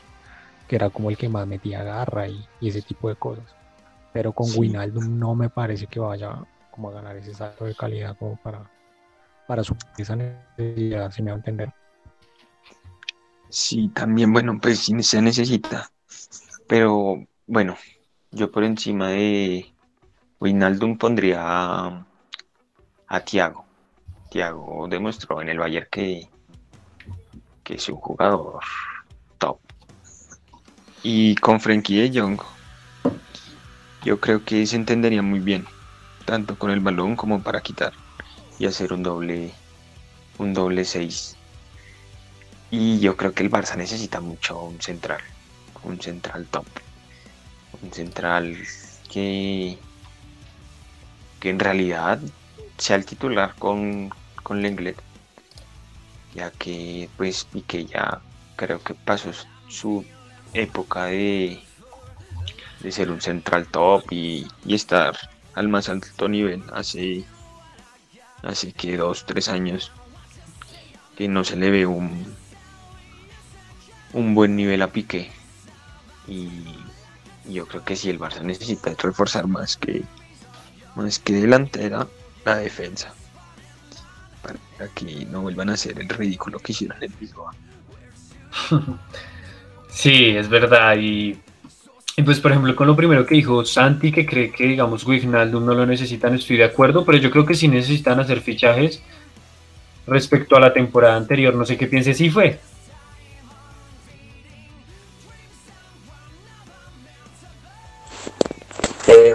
que 0.68 0.77
era 0.77 0.90
como 0.90 1.11
el 1.11 1.16
que 1.16 1.29
más 1.29 1.46
metía 1.46 1.83
garra 1.83 2.29
y, 2.29 2.46
y 2.61 2.68
ese 2.68 2.83
tipo 2.83 3.09
de 3.09 3.16
cosas. 3.16 3.44
Pero 4.12 4.33
con 4.33 4.46
Sí. 4.46 4.70
No 4.70 5.35
me 5.35 5.48
parece 5.48 5.87
que 5.87 6.01
vaya 6.01 6.44
como 6.70 6.90
a 6.90 6.92
ganar 6.92 7.16
ese 7.16 7.35
salto 7.35 7.64
de 7.64 7.75
calidad 7.75 8.16
como 8.18 8.37
para, 8.37 8.70
para 9.46 9.64
suplir 9.64 9.90
esa 9.98 10.16
necesidad, 10.16 11.11
si 11.11 11.22
me 11.22 11.31
va 11.31 11.37
a 11.37 11.38
entender. 11.38 11.72
Sí, 13.48 13.88
también, 13.88 14.33
bueno, 14.33 14.59
pues 14.61 14.79
sí 14.79 15.03
se 15.03 15.20
necesita. 15.20 15.90
Pero 16.66 17.27
bueno, 17.46 17.77
yo 18.32 18.50
por 18.50 18.64
encima 18.64 19.08
de 19.08 19.72
Wijnaldum 20.40 20.96
pondría 20.96 21.40
a, 21.44 22.06
a 23.06 23.20
Thiago. 23.20 23.64
Thiago 24.30 24.88
demostró 24.88 25.42
en 25.42 25.50
el 25.50 25.58
Bayern 25.58 25.86
que, 25.90 26.28
que 27.62 27.74
es 27.74 27.88
un 27.90 27.96
jugador 27.96 28.60
top. 29.36 29.58
Y 31.02 31.34
con 31.36 31.60
Frenkie 31.60 32.08
de 32.08 32.20
Jong, 32.20 32.40
yo 34.02 34.18
creo 34.18 34.44
que 34.44 34.66
se 34.66 34.76
entendería 34.76 35.20
muy 35.20 35.40
bien, 35.40 35.66
tanto 36.24 36.58
con 36.58 36.70
el 36.70 36.80
balón 36.80 37.16
como 37.16 37.42
para 37.42 37.60
quitar 37.60 37.92
y 38.58 38.64
hacer 38.66 38.94
un 38.94 39.02
doble, 39.02 39.52
un 40.38 40.54
doble 40.54 40.86
6. 40.86 41.36
Y 42.70 42.98
yo 43.00 43.16
creo 43.18 43.34
que 43.34 43.42
el 43.42 43.50
Barça 43.50 43.76
necesita 43.76 44.22
mucho 44.22 44.58
un 44.58 44.80
central, 44.80 45.20
un 45.82 46.00
central 46.00 46.46
top, 46.46 46.64
un 47.80 47.92
central 47.92 48.56
que, 49.11 49.78
que 51.40 51.50
en 51.50 51.58
realidad 51.58 52.20
sea 52.78 52.96
el 52.96 53.06
titular 53.06 53.54
con, 53.58 54.11
con 54.42 54.62
Lenglet, 54.62 54.96
ya 56.35 56.50
que 56.50 57.08
pues 57.16 57.44
Piqué 57.44 57.87
ya 57.87 58.20
creo 58.56 58.82
que 58.82 58.94
pasó 58.94 59.30
su 59.68 60.04
época 60.52 61.04
de, 61.04 61.62
de 62.80 62.92
ser 62.92 63.11
un 63.11 63.20
central 63.20 63.66
top 63.66 64.04
y, 64.11 64.46
y 64.64 64.74
estar 64.74 65.16
al 65.54 65.68
más 65.68 65.88
alto 65.88 66.28
nivel 66.28 66.62
hace, 66.72 67.24
hace 68.42 68.72
que 68.72 68.96
dos, 68.96 69.24
tres 69.26 69.48
años 69.48 69.92
que 71.16 71.28
no 71.28 71.44
se 71.44 71.56
le 71.56 71.70
ve 71.70 71.87
un, 71.87 72.35
un 74.12 74.35
buen 74.35 74.56
nivel 74.56 74.82
a 74.82 74.88
Piqué. 74.88 75.30
Y 76.26 76.48
yo 77.48 77.66
creo 77.66 77.85
que 77.85 77.96
si 77.96 78.11
el 78.11 78.18
Barça 78.18 78.42
necesita 78.42 78.94
reforzar 78.98 79.46
más 79.46 79.76
que 79.76 80.02
más 80.94 81.18
que 81.18 81.33
delantera 81.33 82.07
la 82.44 82.57
defensa 82.57 83.12
para 84.42 84.88
que 84.94 85.26
no 85.26 85.42
vuelvan 85.42 85.70
a 85.70 85.74
hacer 85.74 85.98
el 86.00 86.09
ridículo 86.09 86.59
que 86.59 86.72
hicieron 86.72 87.02
en 87.02 87.12
Bilbao. 87.18 87.50
Sí, 89.92 90.31
es 90.31 90.48
verdad. 90.48 90.96
Y, 90.98 91.38
pues, 92.24 92.40
por 92.40 92.50
ejemplo, 92.50 92.74
con 92.74 92.87
lo 92.87 92.96
primero 92.96 93.26
que 93.26 93.35
dijo 93.35 93.62
Santi, 93.64 94.11
que 94.11 94.24
cree 94.24 94.50
que, 94.50 94.64
digamos, 94.64 95.07
Wijnaldum 95.07 95.66
no 95.66 95.74
lo 95.74 95.85
necesitan, 95.85 96.35
estoy 96.35 96.57
de 96.57 96.64
acuerdo, 96.64 97.05
pero 97.05 97.18
yo 97.18 97.31
creo 97.31 97.44
que 97.44 97.55
sí 97.55 97.68
necesitan 97.68 98.18
hacer 98.18 98.40
fichajes 98.40 99.02
respecto 100.07 100.57
a 100.57 100.61
la 100.61 100.72
temporada 100.72 101.16
anterior. 101.16 101.55
No 101.55 101.66
sé 101.66 101.76
qué 101.76 101.87
piense 101.88 102.14
si 102.14 102.31
fue. 102.31 102.59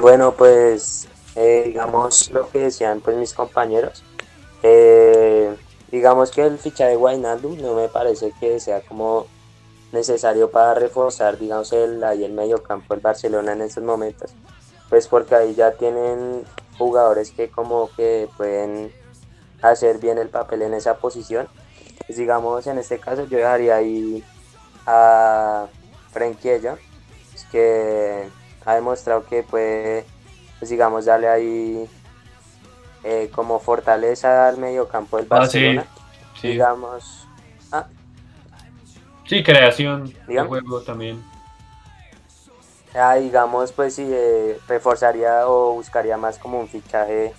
Bueno, 0.08 0.32
pues 0.32 1.06
eh, 1.36 1.64
digamos 1.66 2.32
lo 2.32 2.50
que 2.50 2.60
decían 2.60 3.02
pues 3.02 3.18
mis 3.18 3.34
compañeros. 3.34 4.06
eh, 4.64 5.54
digamos 5.92 6.32
que 6.32 6.44
el 6.44 6.58
fichaje 6.58 6.92
de 6.92 6.96
Wijnaldum 6.96 7.62
no 7.62 7.74
me 7.74 7.90
parece 7.90 8.32
que 8.40 8.62
sea 8.62 8.80
como 8.80 9.26
necesario 9.92 10.50
para 10.50 10.76
reforzar, 10.76 11.38
digamos, 11.38 11.74
el, 11.74 12.02
ahí 12.06 12.24
el 12.24 12.32
medio 12.32 12.64
campo 12.64 12.94
del 12.94 13.02
Barcelona 13.02 13.52
en 13.52 13.64
estos 13.64 13.84
momentos. 13.84 14.32
Pues 14.88 15.10
porque 15.10 15.36
ahí 15.36 15.54
ya 15.56 15.72
tienen 15.74 16.46
jugadores 16.78 17.32
que 17.32 17.50
como 17.50 17.90
que 17.98 18.30
pueden 18.38 18.94
hacer 19.62 19.98
bien 19.98 20.20
el 20.20 20.30
papel 20.30 20.62
en 20.62 20.74
esa 20.74 21.00
posición. 21.00 21.50
Pues 22.06 22.18
digamos, 22.18 22.66
en 22.68 22.78
este 22.78 22.98
caso 22.98 23.26
yo 23.26 23.40
dejaría 23.40 23.76
ahí 23.76 24.24
a 24.86 25.68
Frenkie 26.14 26.60
pues, 26.60 27.46
que 27.52 28.30
ha 28.68 28.76
demostrado 28.76 29.26
que 29.26 29.44
puede, 29.44 30.06
pues 30.60 30.70
digamos, 30.70 31.06
darle 31.06 31.28
ahí 31.30 31.90
eh, 33.04 33.30
como 33.34 33.60
fortaleza 33.60 34.48
al 34.50 34.58
medio 34.58 34.88
campo 34.88 35.18
del 35.18 35.28
Ah, 35.30 35.48
sí. 35.48 35.76
Barcelona. 35.76 35.86
Sí, 36.42 36.50
Digamos, 36.50 37.28
ah, 37.72 37.88
sí 39.26 39.44
creación 39.44 40.06
de 40.10 40.18
Dígame. 40.28 40.50
juego 40.50 40.82
también. 40.82 41.24
ah, 42.96 43.16
digamos, 43.16 43.72
pues 43.72 43.96
sí, 43.96 44.08
eh, 44.10 44.60
reforzaría 44.68 45.48
o 45.48 45.74
buscaría 45.74 46.18
más 46.18 46.38
como 46.40 46.60
un 46.60 46.68
fichaje 46.68 47.34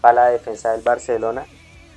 para 0.00 0.14
la 0.14 0.26
defensa 0.30 0.72
del 0.72 0.82
Barcelona, 0.82 1.44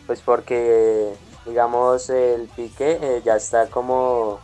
pues 0.08 0.22
porque, 0.22 1.14
digamos, 1.46 2.10
el 2.10 2.48
Piqué 2.56 3.00
eh, 3.02 3.22
ya 3.24 3.36
está 3.36 3.68
como, 3.68 4.40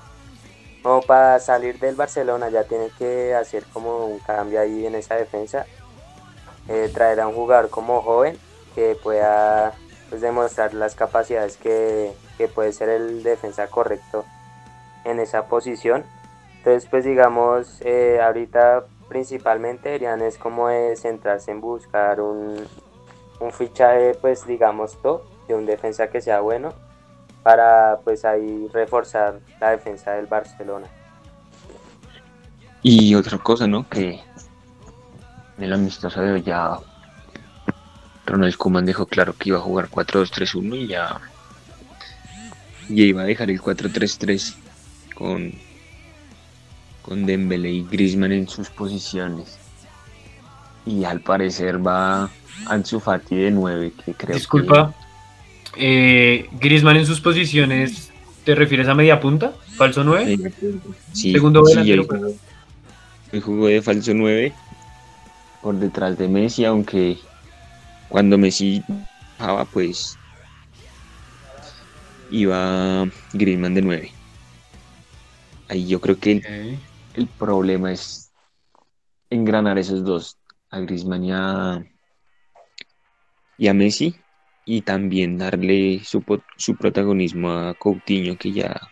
como 0.87 1.01
para 1.01 1.37
salir 1.41 1.79
del 1.79 1.95
Barcelona, 1.95 2.47
ya 2.47 2.63
tiene 2.63 2.89
que 2.97 3.35
hacer 3.35 3.65
como 3.73 4.05
un 4.05 4.19
cambio 4.19 4.61
ahí 4.61 4.85
en 4.85 4.95
esa 4.95 5.15
defensa, 5.15 5.65
eh, 6.69 6.89
traer 6.93 7.19
a 7.19 7.27
un 7.27 7.35
jugador 7.35 7.69
como 7.69 8.01
joven 8.01 8.37
que 8.73 8.95
pueda 9.03 9.73
pues, 10.09 10.21
demostrar 10.21 10.73
las 10.73 10.95
capacidades 10.95 11.57
que, 11.57 12.13
que 12.37 12.47
puede 12.47 12.71
ser 12.71 12.87
el 12.87 13.21
defensa 13.21 13.67
correcto 13.67 14.23
en 15.03 15.19
esa 15.19 15.47
posición. 15.47 16.05
Entonces, 16.59 16.89
pues 16.89 17.03
digamos, 17.03 17.81
eh, 17.81 18.21
ahorita 18.23 18.85
principalmente 19.09 19.89
deberían 19.89 20.21
es 20.21 20.37
como 20.37 20.69
de 20.69 20.95
centrarse 20.95 21.51
en 21.51 21.59
buscar 21.59 22.21
un, 22.21 22.65
un 23.41 23.51
fichaje, 23.51 24.15
pues 24.21 24.47
digamos, 24.47 24.97
top, 25.01 25.23
de 25.49 25.55
un 25.55 25.65
defensa 25.65 26.07
que 26.07 26.21
sea 26.21 26.39
bueno, 26.39 26.71
para 27.47 27.97
pues 28.03 28.25
ahí 28.25 28.67
reforzar 28.73 29.39
la 29.61 29.69
defensa 29.69 30.11
del 30.11 30.25
Barcelona. 30.25 30.85
Y 32.83 33.15
otra 33.15 33.37
cosa, 33.37 33.65
¿no? 33.67 33.87
Que 33.87 34.19
en 35.57 35.63
el 35.63 35.71
amistoso 35.71 36.19
de 36.19 36.33
hoy 36.33 36.43
ya 36.43 36.77
Ronald 38.25 38.57
Koeman 38.57 38.85
dejó 38.85 39.05
claro 39.05 39.33
que 39.33 39.47
iba 39.47 39.59
a 39.59 39.61
jugar 39.61 39.89
4-2-3-1 39.89 40.75
y 40.75 40.87
ya, 40.87 41.21
ya 42.89 43.03
iba 43.03 43.21
a 43.21 43.25
dejar 43.25 43.49
el 43.49 43.61
4-3-3 43.61 44.53
con, 45.15 45.53
con 47.01 47.25
Dembele 47.25 47.71
y 47.71 47.85
Griezmann 47.85 48.33
en 48.33 48.49
sus 48.49 48.69
posiciones. 48.69 49.57
Y 50.85 51.05
al 51.05 51.21
parecer 51.21 51.79
va 51.87 52.29
Ansu 52.65 52.99
Fati 52.99 53.37
de 53.37 53.51
9, 53.51 53.93
que 54.03 54.13
creo 54.15 54.35
Disculpa, 54.35 54.93
eh, 55.77 56.49
Griezmann 56.59 56.97
en 56.97 57.05
sus 57.05 57.21
posiciones, 57.21 58.11
¿te 58.43 58.55
refieres 58.55 58.87
a 58.87 58.95
media 58.95 59.19
punta? 59.19 59.53
¿Falso 59.75 60.03
9? 60.03 60.37
que... 60.37 60.73
Sí, 61.13 61.31
Segundo 61.31 61.65
sí, 61.65 61.75
delantero, 61.83 62.33
él 63.31 63.41
jugó 63.41 63.67
de 63.67 63.81
falso 63.81 64.13
9 64.13 64.53
por 65.61 65.75
detrás 65.75 66.17
de 66.17 66.27
Messi, 66.27 66.65
aunque 66.65 67.17
cuando 68.09 68.37
Messi 68.37 68.83
bajaba, 69.37 69.65
pues 69.65 70.17
iba 72.31 73.07
Griezmann 73.33 73.73
de 73.73 73.81
9. 73.81 74.11
Ahí 75.69 75.87
yo 75.87 75.99
creo 75.99 76.17
que 76.17 76.31
el, 76.33 76.79
el 77.15 77.27
problema 77.27 77.91
es 77.91 78.31
engranar 79.29 79.77
esos 79.77 80.03
dos, 80.03 80.37
a 80.69 80.79
Griezmann 80.79 81.23
y 81.25 81.31
a, 81.33 81.85
y 83.57 83.67
a 83.67 83.73
Messi, 83.73 84.15
y 84.67 84.81
también 84.81 85.37
darle 85.37 86.01
su, 86.03 86.21
su 86.57 86.75
protagonismo 86.75 87.51
a 87.51 87.73
Coutinho, 87.73 88.37
que 88.37 88.51
ya 88.51 88.89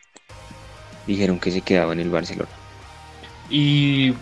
dijeron 1.06 1.38
que 1.38 1.52
se 1.52 1.60
quedaba 1.60 1.92
en 1.92 2.00
el 2.00 2.10
Barcelona. 2.10 2.50
Y 3.50 4.14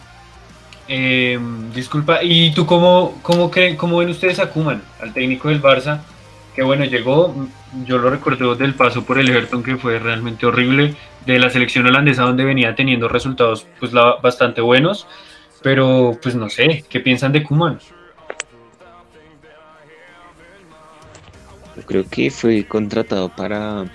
eh, 0.87 1.39
disculpa, 1.73 2.23
¿y 2.23 2.51
tú 2.55 2.65
cómo, 2.65 3.19
cómo, 3.21 3.51
creen, 3.51 3.77
cómo 3.77 3.99
ven 3.99 4.09
ustedes 4.09 4.39
a 4.39 4.49
Koeman, 4.49 4.81
al 4.99 5.13
técnico 5.13 5.49
del 5.49 5.61
Barça? 5.61 6.01
Que 6.55 6.63
bueno, 6.63 6.85
llegó, 6.85 7.35
yo 7.85 7.99
lo 7.99 8.09
recuerdo 8.09 8.55
del 8.55 8.73
paso 8.73 9.05
por 9.05 9.19
el 9.19 9.29
Everton 9.29 9.61
que 9.61 9.77
fue 9.77 9.99
realmente 9.99 10.47
horrible, 10.47 10.95
de 11.23 11.37
la 11.37 11.51
selección 11.51 11.85
holandesa 11.85 12.23
donde 12.23 12.45
venía 12.45 12.73
teniendo 12.73 13.07
resultados 13.07 13.67
pues 13.79 13.91
bastante 13.93 14.59
buenos, 14.59 15.05
pero 15.61 16.17
pues 16.19 16.33
no 16.33 16.49
sé, 16.49 16.83
¿qué 16.89 16.99
piensan 16.99 17.31
de 17.31 17.43
Koeman? 17.43 17.77
Yo 21.75 21.81
creo 21.83 22.07
que 22.07 22.29
fue 22.29 22.65
contratado 22.67 23.29
para 23.29 23.85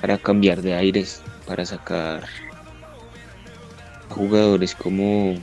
para 0.00 0.18
cambiar 0.18 0.62
de 0.62 0.74
aires, 0.74 1.22
para 1.46 1.64
sacar 1.64 2.24
jugadores 4.08 4.74
como 4.74 5.34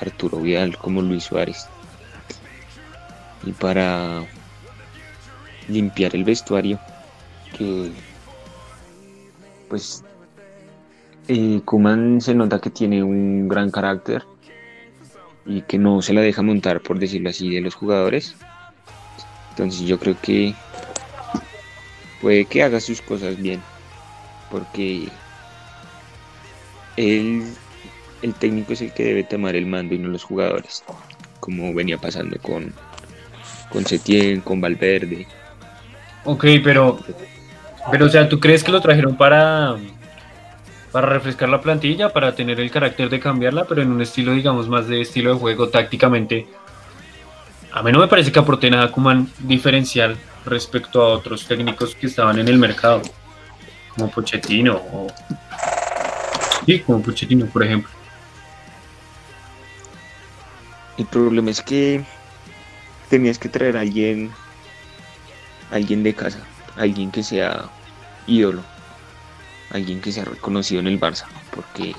Arturo 0.00 0.38
Vidal, 0.40 0.76
como 0.76 1.02
Luis 1.02 1.24
Suárez 1.24 1.66
y 3.44 3.52
para 3.52 4.24
limpiar 5.68 6.14
el 6.14 6.24
vestuario 6.24 6.78
que 7.56 7.90
pues 9.68 10.04
eh, 11.28 11.60
Kuman 11.64 12.20
se 12.20 12.34
nota 12.34 12.60
que 12.60 12.70
tiene 12.70 13.02
un 13.02 13.48
gran 13.48 13.70
carácter 13.70 14.24
y 15.44 15.62
que 15.62 15.78
no 15.78 16.02
se 16.02 16.12
la 16.12 16.20
deja 16.20 16.42
montar 16.42 16.80
por 16.82 16.98
decirlo 16.98 17.30
así 17.30 17.54
de 17.54 17.60
los 17.60 17.74
jugadores 17.74 18.36
entonces 19.56 19.86
yo 19.86 19.98
creo 19.98 20.16
que 20.20 20.54
puede 22.20 22.44
que 22.44 22.62
haga 22.62 22.80
sus 22.80 23.00
cosas 23.00 23.40
bien 23.40 23.62
porque 24.50 25.08
él 26.96 27.44
el 28.22 28.34
técnico 28.34 28.72
es 28.72 28.82
el 28.82 28.92
que 28.92 29.04
debe 29.04 29.24
tomar 29.24 29.56
el 29.56 29.66
mando 29.66 29.94
y 29.94 29.98
no 29.98 30.08
los 30.08 30.24
jugadores 30.24 30.84
como 31.40 31.72
venía 31.72 31.98
pasando 31.98 32.38
con 32.40 32.72
con 33.70 33.84
Setién, 33.84 34.40
con 34.40 34.60
Valverde 34.60 35.26
Ok, 36.26 36.44
pero, 36.62 36.98
pero 37.90 38.06
o 38.06 38.08
sea, 38.08 38.28
¿tú 38.28 38.40
crees 38.40 38.64
que 38.64 38.72
lo 38.72 38.80
trajeron 38.80 39.16
para, 39.16 39.76
para 40.90 41.06
refrescar 41.06 41.48
la 41.48 41.60
plantilla, 41.60 42.12
para 42.12 42.34
tener 42.34 42.58
el 42.58 42.70
carácter 42.70 43.08
de 43.08 43.20
cambiarla, 43.20 43.64
pero 43.64 43.80
en 43.80 43.92
un 43.92 44.02
estilo, 44.02 44.32
digamos, 44.32 44.68
más 44.68 44.88
de 44.88 45.02
estilo 45.02 45.32
de 45.32 45.38
juego 45.38 45.68
tácticamente? 45.68 46.48
A 47.76 47.82
mí 47.82 47.92
no 47.92 47.98
me 47.98 48.08
parece 48.08 48.32
que 48.32 48.38
aporte 48.38 48.70
nada 48.70 48.90
como 48.90 49.12
diferencial 49.40 50.16
respecto 50.46 51.02
a 51.02 51.08
otros 51.08 51.46
técnicos 51.46 51.94
que 51.94 52.06
estaban 52.06 52.38
en 52.38 52.48
el 52.48 52.56
mercado, 52.56 53.02
como 53.90 54.10
Pochettino 54.10 54.76
o... 54.76 55.06
Sí, 56.64 56.80
como 56.80 57.02
Pochettino, 57.02 57.44
por 57.44 57.62
ejemplo. 57.62 57.90
El 60.96 61.04
problema 61.04 61.50
es 61.50 61.60
que 61.60 62.02
tenías 63.10 63.38
que 63.38 63.50
traer 63.50 63.76
a 63.76 63.80
alguien 63.80 64.32
alguien 65.70 66.02
de 66.02 66.14
casa, 66.14 66.38
alguien 66.78 67.10
que 67.10 67.22
sea 67.22 67.66
ídolo, 68.26 68.62
alguien 69.70 70.00
que 70.00 70.12
sea 70.12 70.24
reconocido 70.24 70.80
en 70.80 70.86
el 70.86 70.98
Barça, 70.98 71.26
porque 71.54 71.94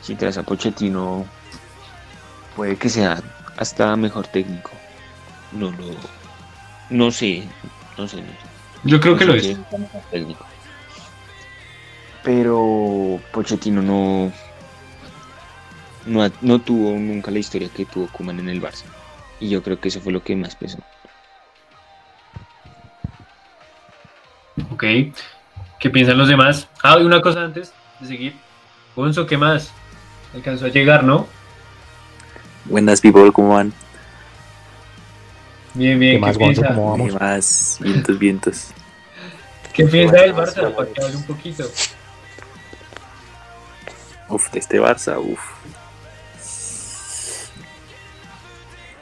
si 0.00 0.14
traes 0.14 0.38
a 0.38 0.42
Pochettino 0.42 1.26
puede 2.56 2.76
que 2.76 2.88
sea 2.88 3.22
hasta 3.60 3.94
mejor 3.94 4.26
técnico. 4.26 4.70
No 5.52 5.70
lo 5.70 5.84
no 6.88 7.10
sé, 7.12 7.44
no 7.96 8.08
sé. 8.08 8.24
Yo 8.82 8.98
creo 8.98 9.16
que 9.16 9.26
lo 9.26 9.34
es. 9.34 9.56
Técnico. 10.10 10.44
Pero 12.24 13.20
Pochettino 13.32 13.82
no 13.82 14.32
no, 16.06 16.28
no 16.40 16.58
tuvo 16.58 16.98
nunca 16.98 17.30
la 17.30 17.38
historia 17.38 17.68
que 17.68 17.84
tuvo 17.84 18.08
Kuman 18.08 18.40
en 18.40 18.48
el 18.48 18.62
Barça. 18.62 18.84
Y 19.38 19.48
yo 19.48 19.62
creo 19.62 19.78
que 19.78 19.88
eso 19.88 20.00
fue 20.00 20.12
lo 20.12 20.22
que 20.22 20.34
más 20.34 20.56
pesó. 20.56 20.78
Ok. 24.72 24.84
¿Qué 25.78 25.90
piensan 25.90 26.18
los 26.18 26.28
demás? 26.28 26.68
Ah, 26.82 26.96
y 26.98 27.04
una 27.04 27.20
cosa 27.20 27.42
antes 27.42 27.72
de 28.00 28.06
seguir. 28.06 28.34
Gonzo, 28.96 29.26
¿qué 29.26 29.36
más? 29.36 29.72
Alcanzó 30.34 30.66
a 30.66 30.68
llegar, 30.68 31.04
¿no? 31.04 31.26
Buenas, 32.70 33.00
people, 33.00 33.32
¿cómo 33.32 33.54
van? 33.54 33.72
Bien, 35.74 35.98
bien. 35.98 36.14
¿Qué 36.14 36.18
más, 36.20 36.38
Gonzo? 36.38 36.62
¿Cómo 36.62 36.94
¿Qué 36.94 37.02
vamos? 37.02 37.20
más? 37.20 37.78
Vientos, 37.80 38.16
vientos. 38.16 38.66
¿Qué 39.72 39.86
piensa 39.86 40.18
del 40.18 40.32
Barça? 40.32 40.72
Para 40.72 40.88
que 40.88 41.02
hable 41.02 41.16
un 41.16 41.24
poquito. 41.24 41.64
Uf, 44.28 44.52
de 44.52 44.60
este 44.60 44.80
Barça, 44.80 45.18
uf. 45.18 45.40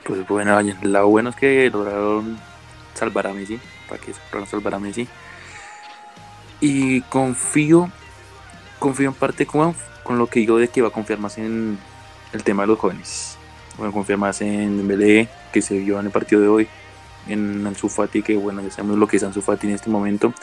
Pues 0.04 0.26
bueno, 0.26 0.56
oye, 0.56 0.74
lo 0.80 1.06
bueno 1.08 1.28
es 1.28 1.36
que 1.36 1.68
lograron 1.68 2.38
salvar 2.94 3.26
a 3.26 3.34
Messi. 3.34 3.60
Para 3.86 4.00
que 4.00 4.12
lograron 4.12 4.48
salvar 4.48 4.74
a 4.76 4.78
Messi. 4.78 5.06
Y 6.62 7.02
confío, 7.02 7.92
confío 8.78 9.08
en 9.08 9.14
parte 9.14 9.44
con, 9.44 9.76
con 10.02 10.16
lo 10.16 10.26
que 10.26 10.40
digo 10.40 10.56
de 10.56 10.68
que 10.68 10.80
va 10.80 10.88
a 10.88 10.92
confiar 10.92 11.18
más 11.18 11.36
en 11.36 11.78
el 12.32 12.42
tema 12.42 12.62
de 12.62 12.68
los 12.68 12.78
jóvenes. 12.78 13.37
Voy 13.78 13.88
a 13.88 13.92
confiar 13.92 14.18
más 14.18 14.40
en 14.40 14.76
Dembélé, 14.76 15.28
que 15.52 15.62
se 15.62 15.78
vio 15.78 16.00
en 16.00 16.06
el 16.06 16.12
partido 16.12 16.40
de 16.40 16.48
hoy, 16.48 16.68
en 17.28 17.64
Ansu 17.64 17.88
Fati, 17.88 18.22
que 18.22 18.36
bueno, 18.36 18.60
ya 18.60 18.70
sabemos 18.70 18.98
lo 18.98 19.06
que 19.06 19.18
es 19.18 19.22
Ansu 19.22 19.40
Fati 19.40 19.68
en 19.68 19.74
este 19.74 19.88
momento. 19.88 20.34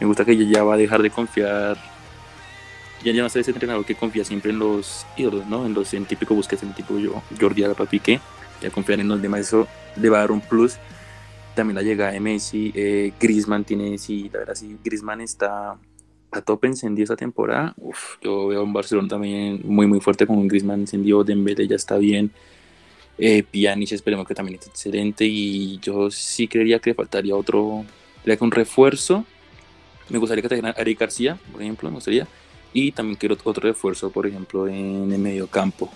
Me 0.00 0.06
gusta 0.06 0.24
que 0.24 0.36
ya 0.46 0.62
va 0.62 0.74
a 0.74 0.76
dejar 0.76 1.02
de 1.02 1.10
confiar, 1.10 1.76
ya 3.02 3.12
ya 3.12 3.22
no 3.22 3.28
ser 3.28 3.40
ese 3.40 3.50
entrenador 3.50 3.84
que 3.84 3.96
confía 3.96 4.24
siempre 4.24 4.52
en 4.52 4.60
los 4.60 5.06
ídolos, 5.16 5.46
¿no? 5.46 5.66
En 5.66 5.74
los 5.74 5.92
en 5.92 6.04
típico 6.04 6.34
Busquets, 6.34 6.62
en 6.62 6.72
tipo 6.72 6.98
yo, 6.98 7.20
Jordi 7.40 7.64
Alba, 7.64 7.84
Piqué, 7.86 8.20
ya 8.62 8.70
confiar 8.70 9.00
en 9.00 9.08
los 9.08 9.20
demás, 9.20 9.40
eso 9.40 9.66
le 9.96 10.08
va 10.08 10.18
a 10.18 10.20
dar 10.20 10.30
un 10.30 10.40
plus. 10.40 10.76
También 11.56 11.74
la 11.76 11.82
llegada 11.82 12.12
de 12.12 12.20
Messi, 12.20 12.72
eh, 12.74 13.12
Griezmann 13.18 13.64
tiene, 13.64 13.98
sí, 13.98 14.30
la 14.32 14.40
verdad 14.40 14.54
sí, 14.54 14.76
Griezmann 14.84 15.20
está 15.20 15.76
a 16.30 16.40
tope 16.40 16.66
encendido 16.66 17.04
esta 17.04 17.16
temporada. 17.16 17.74
Uf, 17.76 18.16
yo 18.22 18.48
veo 18.48 18.62
un 18.62 18.72
Barcelona 18.72 19.08
también 19.08 19.60
muy 19.64 19.86
muy 19.86 20.00
fuerte 20.00 20.26
con 20.26 20.36
un 20.36 20.48
Griezmann 20.48 20.80
encendido, 20.80 21.24
Dembélé 21.24 21.66
ya 21.66 21.76
está 21.76 21.96
bien. 21.98 22.30
Eh, 23.18 23.42
Pjanic 23.42 23.92
esperemos 23.92 24.26
que 24.26 24.34
también 24.34 24.56
esté 24.58 24.70
excelente 24.70 25.24
y 25.24 25.78
yo 25.80 26.10
sí 26.10 26.48
creería 26.48 26.80
que 26.80 26.90
le 26.90 26.94
faltaría 26.94 27.36
otro, 27.36 27.84
que 28.24 28.38
un 28.40 28.50
refuerzo. 28.50 29.24
Me 30.08 30.18
gustaría 30.18 30.42
que 30.42 30.48
traigan 30.48 30.72
a 30.76 30.80
Eric 30.80 31.00
García, 31.00 31.38
por 31.52 31.62
ejemplo, 31.62 31.88
me 31.88 31.96
gustaría. 31.96 32.26
Y 32.72 32.92
también 32.92 33.16
quiero 33.16 33.36
otro 33.42 33.68
refuerzo, 33.68 34.10
por 34.10 34.26
ejemplo, 34.26 34.66
en 34.66 35.12
el 35.12 35.18
medio 35.18 35.46
campo. 35.46 35.90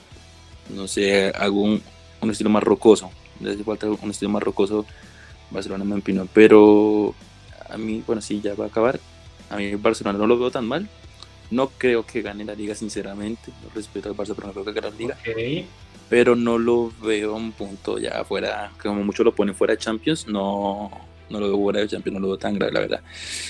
No 0.75 0.87
sé, 0.87 1.33
hago 1.35 1.63
un, 1.63 1.83
un 2.21 2.31
estilo 2.31 2.51
más 2.51 2.63
rocoso. 2.63 3.11
Le 3.41 3.51
hace 3.51 3.65
falta 3.65 3.89
un 3.89 4.11
estilo 4.11 4.31
más 4.31 4.43
rocoso 4.43 4.87
Barcelona 5.51 5.85
me 5.85 5.97
opinó, 5.97 6.27
pero 6.33 7.15
a 7.69 7.79
mí, 7.79 8.03
bueno, 8.07 8.21
sí, 8.23 8.41
ya 8.41 8.55
va 8.55 8.65
a 8.65 8.69
acabar. 8.69 9.01
A 9.51 9.57
mí 9.57 9.75
Barcelona 9.77 10.19
no 10.19 10.27
lo 10.27 10.39
veo 10.39 10.51
tan 10.51 10.67
mal. 10.67 10.89
No 11.51 11.71
creo 11.79 12.05
que 12.05 12.21
gane 12.21 12.45
la 12.45 12.55
liga, 12.55 12.75
sinceramente. 12.75 13.51
No 13.63 13.71
respeto 13.75 14.11
al 14.11 14.17
Barça, 14.17 14.35
pero 14.35 14.49
no 14.49 14.53
creo 14.53 14.65
que 14.65 14.73
gane 14.73 14.91
la 14.91 14.97
liga. 14.97 15.19
Ok. 15.21 15.67
Pero 16.09 16.35
no 16.35 16.57
lo 16.59 16.91
veo 17.03 17.35
a 17.35 17.37
un 17.37 17.53
punto 17.53 17.99
ya 17.99 18.25
fuera, 18.25 18.73
como 18.83 19.05
mucho 19.05 19.23
lo 19.25 19.35
ponen 19.35 19.55
fuera 19.55 19.75
de 19.75 19.79
Champions. 19.79 20.27
No, 20.27 20.91
no 21.29 21.41
lo 21.41 21.49
veo 21.49 21.59
fuera 21.59 21.81
de 21.81 21.89
Champions, 21.89 22.15
no 22.15 22.21
lo 22.21 22.29
veo 22.29 22.39
tan 22.39 22.55
grave, 22.55 22.73
la 22.73 22.81
verdad. 22.81 23.01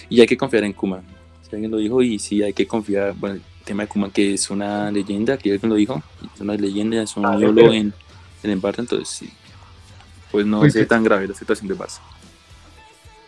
Y 0.08 0.20
hay 0.20 0.26
que 0.26 0.36
confiar 0.36 0.64
en 0.64 0.72
Kuma. 0.72 1.00
Si 1.48 1.54
alguien 1.54 1.70
lo 1.70 1.78
dijo, 1.78 2.02
y 2.02 2.18
sí 2.18 2.42
hay 2.42 2.52
que 2.52 2.66
confiar. 2.66 3.14
Bueno, 3.14 3.36
el 3.36 3.42
tema 3.64 3.84
de 3.84 3.88
Kuma, 3.88 4.10
que 4.10 4.34
es 4.34 4.50
una 4.50 4.90
leyenda, 4.90 5.36
que 5.38 5.52
alguien 5.52 5.70
lo 5.70 5.76
dijo, 5.76 6.02
es 6.34 6.40
una 6.40 6.54
leyenda, 6.54 7.02
es 7.02 7.16
un 7.16 7.26
Ah, 7.26 7.36
ídolo 7.38 7.72
en, 7.72 7.92
en 8.42 8.50
el 8.50 8.60
Barça, 8.60 8.80
entonces 8.80 9.08
sí. 9.08 9.30
Pues 10.32 10.44
no 10.44 10.68
sí. 10.68 10.84
tan 10.84 11.04
grave 11.04 11.28
la 11.28 11.34
situación 11.34 11.68
del 11.68 11.78
Barça. 11.78 12.00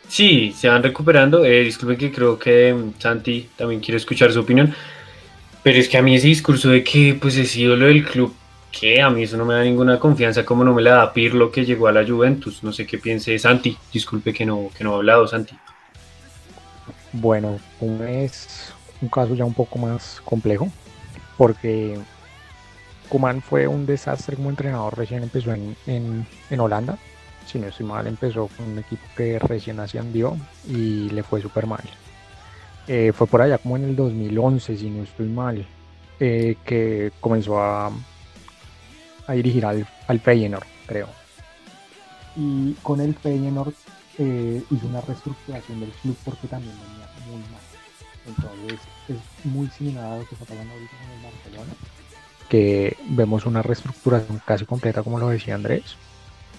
Sí, 0.08 0.52
se 0.58 0.68
van 0.68 0.82
recuperando. 0.82 1.44
Eh, 1.44 1.62
disculpen 1.62 1.96
que 1.96 2.10
creo 2.10 2.36
que 2.36 2.74
mm, 2.74 3.00
Santi 3.00 3.48
también 3.56 3.80
quiere 3.80 3.96
escuchar 3.96 4.32
su 4.32 4.40
opinión. 4.40 4.74
Pero 5.62 5.78
es 5.78 5.88
que 5.88 5.98
a 5.98 6.02
mí 6.02 6.16
ese 6.16 6.26
discurso 6.26 6.70
de 6.70 6.82
que 6.82 7.16
pues 7.20 7.36
es 7.36 7.54
ídolo 7.56 7.86
del 7.86 8.04
club, 8.04 8.34
que 8.70 9.00
a 9.02 9.10
mí 9.10 9.24
eso 9.24 9.36
no 9.36 9.44
me 9.44 9.54
da 9.54 9.62
ninguna 9.62 9.98
confianza, 9.98 10.44
como 10.44 10.64
no 10.64 10.74
me 10.74 10.82
la 10.82 10.94
da 10.94 11.12
Pirlo 11.12 11.50
que 11.50 11.64
llegó 11.64 11.88
a 11.88 11.92
la 11.92 12.06
Juventus. 12.06 12.62
No 12.62 12.72
sé 12.72 12.86
qué 12.86 12.98
piense 12.98 13.38
Santi. 13.38 13.76
Disculpe 13.92 14.32
que 14.32 14.46
no, 14.46 14.70
que 14.76 14.84
no 14.84 14.92
ha 14.92 14.96
hablado, 14.96 15.26
Santi. 15.26 15.56
Bueno, 17.12 17.58
es 18.08 18.72
un 19.00 19.08
caso 19.08 19.34
ya 19.34 19.44
un 19.44 19.54
poco 19.54 19.78
más 19.78 20.20
complejo, 20.24 20.68
porque 21.36 21.98
Kuman 23.08 23.42
fue 23.42 23.66
un 23.66 23.86
desastre 23.86 24.36
como 24.36 24.50
entrenador, 24.50 24.96
recién 24.96 25.22
empezó 25.22 25.52
en, 25.52 25.76
en, 25.86 26.26
en 26.50 26.60
Holanda, 26.60 26.98
si 27.46 27.58
no 27.58 27.66
estoy 27.66 27.86
mal, 27.86 28.06
empezó 28.06 28.48
con 28.56 28.70
un 28.70 28.78
equipo 28.78 29.02
que 29.16 29.38
recién 29.38 29.80
ascendió 29.80 30.36
y 30.68 31.10
le 31.10 31.22
fue 31.24 31.40
súper 31.40 31.66
mal. 31.66 31.82
Eh, 32.86 33.12
fue 33.12 33.26
por 33.26 33.42
allá 33.42 33.58
como 33.58 33.76
en 33.76 33.84
el 33.84 33.96
2011, 33.96 34.76
si 34.76 34.90
no 34.90 35.02
estoy 35.02 35.28
mal, 35.28 35.66
eh, 36.20 36.56
que 36.64 37.12
comenzó 37.20 37.60
a, 37.60 37.90
a 39.30 39.34
dirigir 39.34 39.64
al, 39.64 39.86
al 40.08 40.20
Feyenoord, 40.20 40.66
creo. 40.86 41.08
Y 42.36 42.74
con 42.82 43.00
el 43.00 43.14
Feyenoord 43.14 43.74
eh, 44.18 44.62
hizo 44.70 44.86
una 44.86 45.00
reestructuración 45.00 45.80
del 45.80 45.90
club 45.90 46.16
porque 46.24 46.48
también 46.48 46.74
venía 46.74 47.08
muy 47.26 47.40
mal. 47.50 47.60
Entonces 48.26 48.80
es 49.08 49.16
muy 49.44 49.68
similar 49.68 50.04
a 50.04 50.18
lo 50.18 50.26
que 50.26 50.34
está 50.34 50.46
pasando 50.46 50.72
ahorita 50.72 50.92
con 50.96 51.10
el 51.10 51.22
Barcelona, 51.22 51.72
que 52.48 52.96
vemos 53.08 53.46
una 53.46 53.62
reestructuración 53.62 54.42
casi 54.44 54.66
completa, 54.66 55.02
como 55.02 55.18
lo 55.18 55.28
decía 55.28 55.54
Andrés, 55.54 55.96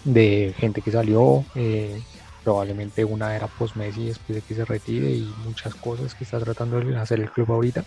de 0.04 0.56
gente 0.58 0.82
que 0.82 0.92
salió, 0.92 1.46
eh, 1.56 2.02
probablemente 2.44 3.06
una 3.06 3.36
era 3.36 3.48
post-Messi 3.48 4.08
después 4.08 4.36
de 4.36 4.42
que 4.42 4.56
se 4.56 4.66
retire 4.66 5.12
y 5.12 5.34
muchas 5.46 5.76
cosas 5.76 6.16
que 6.16 6.24
está 6.24 6.40
tratando 6.40 6.80
de 6.80 6.98
hacer 6.98 7.20
el 7.20 7.30
club 7.30 7.52
ahorita. 7.52 7.84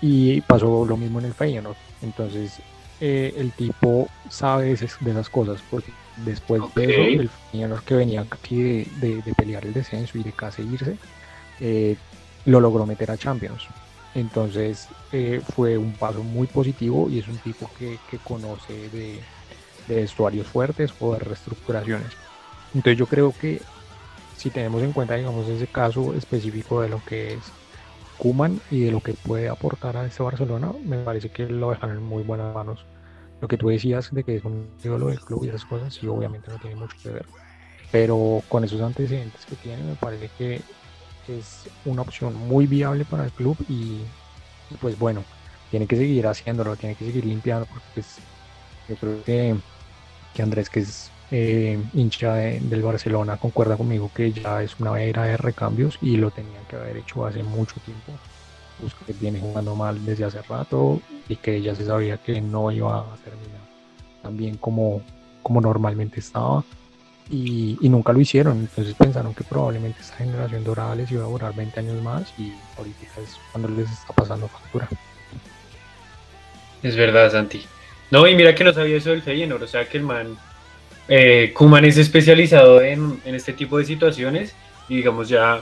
Y 0.00 0.40
pasó 0.42 0.84
lo 0.84 0.96
mismo 0.96 1.18
en 1.18 1.24
el 1.24 1.34
Feyenoord. 1.34 1.76
Entonces 2.02 2.60
eh, 3.00 3.34
el 3.36 3.52
tipo 3.52 4.08
sabe 4.30 4.64
de 4.66 4.72
esas, 4.72 4.98
cosas 5.30 5.62
porque 5.70 5.92
Después 6.16 6.62
Ok. 6.62 6.74
de 6.76 6.84
eso, 6.90 7.02
el 7.02 7.28
Feyenoord 7.28 7.84
que 7.84 7.94
venía 7.94 8.24
casi 8.24 8.62
de, 8.62 8.86
de- 9.00 9.20
de 9.22 9.34
pelear 9.34 9.66
el 9.66 9.74
descenso 9.74 10.16
y 10.16 10.22
de 10.22 10.32
casi 10.32 10.62
irse, 10.62 10.96
eh, 11.60 11.96
lo 12.46 12.58
logró 12.58 12.86
meter 12.86 13.10
a 13.10 13.18
Champions. 13.18 13.68
Entonces 14.14 14.88
eh, 15.12 15.42
fue 15.44 15.76
un 15.76 15.92
paso 15.92 16.22
muy 16.22 16.46
positivo 16.46 17.10
y 17.10 17.18
es 17.18 17.28
un 17.28 17.36
tipo 17.38 17.70
que, 17.78 18.00
que 18.08 18.18
conoce 18.18 18.88
de, 18.88 19.20
de 19.88 19.94
vestuarios 19.94 20.46
fuertes 20.46 20.94
o 21.00 21.12
de 21.12 21.18
reestructuraciones. 21.18 22.14
Entonces 22.72 22.98
yo 22.98 23.06
creo 23.06 23.34
que 23.38 23.60
si 24.38 24.50
tenemos 24.50 24.82
en 24.82 24.92
cuenta, 24.92 25.16
digamos, 25.16 25.48
ese 25.48 25.66
caso 25.66 26.14
específico 26.14 26.80
de 26.80 26.88
lo 26.88 27.04
que 27.04 27.34
es 27.34 27.52
Kuman 28.18 28.60
y 28.70 28.84
de 28.84 28.90
lo 28.90 29.02
que 29.02 29.14
puede 29.14 29.48
aportar 29.48 29.96
a 29.96 30.06
este 30.06 30.22
Barcelona, 30.22 30.72
me 30.84 30.98
parece 30.98 31.28
que 31.28 31.46
lo 31.46 31.70
dejan 31.70 31.90
en 31.90 32.02
muy 32.02 32.22
buenas 32.22 32.54
manos. 32.54 32.86
Lo 33.40 33.48
que 33.48 33.58
tú 33.58 33.68
decías 33.68 34.12
de 34.12 34.24
que 34.24 34.36
es 34.36 34.44
un 34.44 34.68
ídolo 34.82 35.08
del 35.08 35.20
club 35.20 35.44
y 35.44 35.48
esas 35.48 35.64
cosas, 35.64 35.94
sí, 35.94 36.06
obviamente 36.06 36.50
no 36.50 36.58
tiene 36.58 36.76
mucho 36.76 36.96
que 37.02 37.10
ver. 37.10 37.26
Pero 37.90 38.42
con 38.48 38.64
esos 38.64 38.80
antecedentes 38.80 39.44
que 39.46 39.56
tiene, 39.56 39.82
me 39.82 39.94
parece 39.94 40.30
que 40.38 40.62
es 41.28 41.68
una 41.84 42.02
opción 42.02 42.34
muy 42.34 42.66
viable 42.66 43.04
para 43.04 43.24
el 43.24 43.32
club 43.32 43.56
y, 43.68 44.00
pues 44.80 44.98
bueno, 44.98 45.24
tiene 45.70 45.86
que 45.86 45.96
seguir 45.96 46.26
haciéndolo, 46.26 46.76
tiene 46.76 46.94
que 46.94 47.04
seguir 47.04 47.24
limpiando, 47.24 47.66
porque 47.66 47.86
pues 47.94 48.20
yo 48.88 48.96
creo 48.96 49.22
que, 49.22 49.56
que 50.32 50.42
Andrés, 50.42 50.70
que 50.70 50.80
es 50.80 51.12
eh, 51.30 51.78
hincha 51.94 52.34
de- 52.34 52.60
del 52.60 52.82
Barcelona, 52.82 53.36
concuerda 53.36 53.76
conmigo 53.76 54.10
que 54.14 54.32
ya 54.32 54.62
es 54.62 54.78
una 54.78 55.00
era 55.02 55.24
de 55.24 55.36
recambios 55.36 55.98
y 56.00 56.16
lo 56.16 56.30
tenían 56.30 56.64
que 56.68 56.76
haber 56.76 56.96
hecho 56.98 57.26
hace 57.26 57.42
mucho 57.42 57.74
tiempo. 57.84 58.12
Busquets 58.80 59.18
viene 59.20 59.40
jugando 59.40 59.74
mal 59.74 60.04
desde 60.04 60.24
hace 60.24 60.42
rato 60.42 61.00
y 61.28 61.36
que 61.36 61.60
ya 61.62 61.74
se 61.74 61.86
sabía 61.86 62.18
que 62.18 62.40
no 62.40 62.70
iba 62.70 62.98
a 63.00 63.16
terminar 63.24 63.60
tan 64.22 64.36
bien 64.36 64.56
como, 64.58 65.00
como 65.42 65.60
normalmente 65.60 66.20
estaba 66.20 66.62
y, 67.30 67.76
y 67.80 67.88
nunca 67.88 68.12
lo 68.12 68.20
hicieron. 68.20 68.58
Entonces 68.58 68.94
pensaron 68.94 69.34
que 69.34 69.44
probablemente 69.44 70.00
esta 70.02 70.16
generación 70.16 70.62
dorada 70.62 70.94
les 70.94 71.10
iba 71.10 71.24
a 71.24 71.28
durar 71.28 71.54
20 71.54 71.80
años 71.80 72.00
más 72.02 72.32
y 72.38 72.52
ahorita 72.76 73.20
es 73.22 73.36
cuando 73.50 73.68
les 73.70 73.90
está 73.90 74.12
pasando 74.12 74.46
factura. 74.46 74.88
Es 76.82 76.96
verdad, 76.96 77.30
Santi. 77.32 77.64
No, 78.10 78.26
y 78.28 78.34
mira 78.36 78.54
que 78.54 78.62
no 78.62 78.72
sabía 78.72 78.98
eso 78.98 79.10
del 79.10 79.22
Feyenoord, 79.22 79.62
o 79.64 79.66
sea 79.66 79.88
que 79.88 79.96
el 79.98 80.04
man, 80.04 80.36
eh, 81.08 81.52
Koeman 81.54 81.84
es 81.84 81.98
especializado 81.98 82.82
en, 82.82 83.20
en 83.24 83.34
este 83.34 83.52
tipo 83.52 83.78
de 83.78 83.84
situaciones 83.84 84.54
y 84.88 84.96
digamos 84.96 85.28
ya 85.28 85.60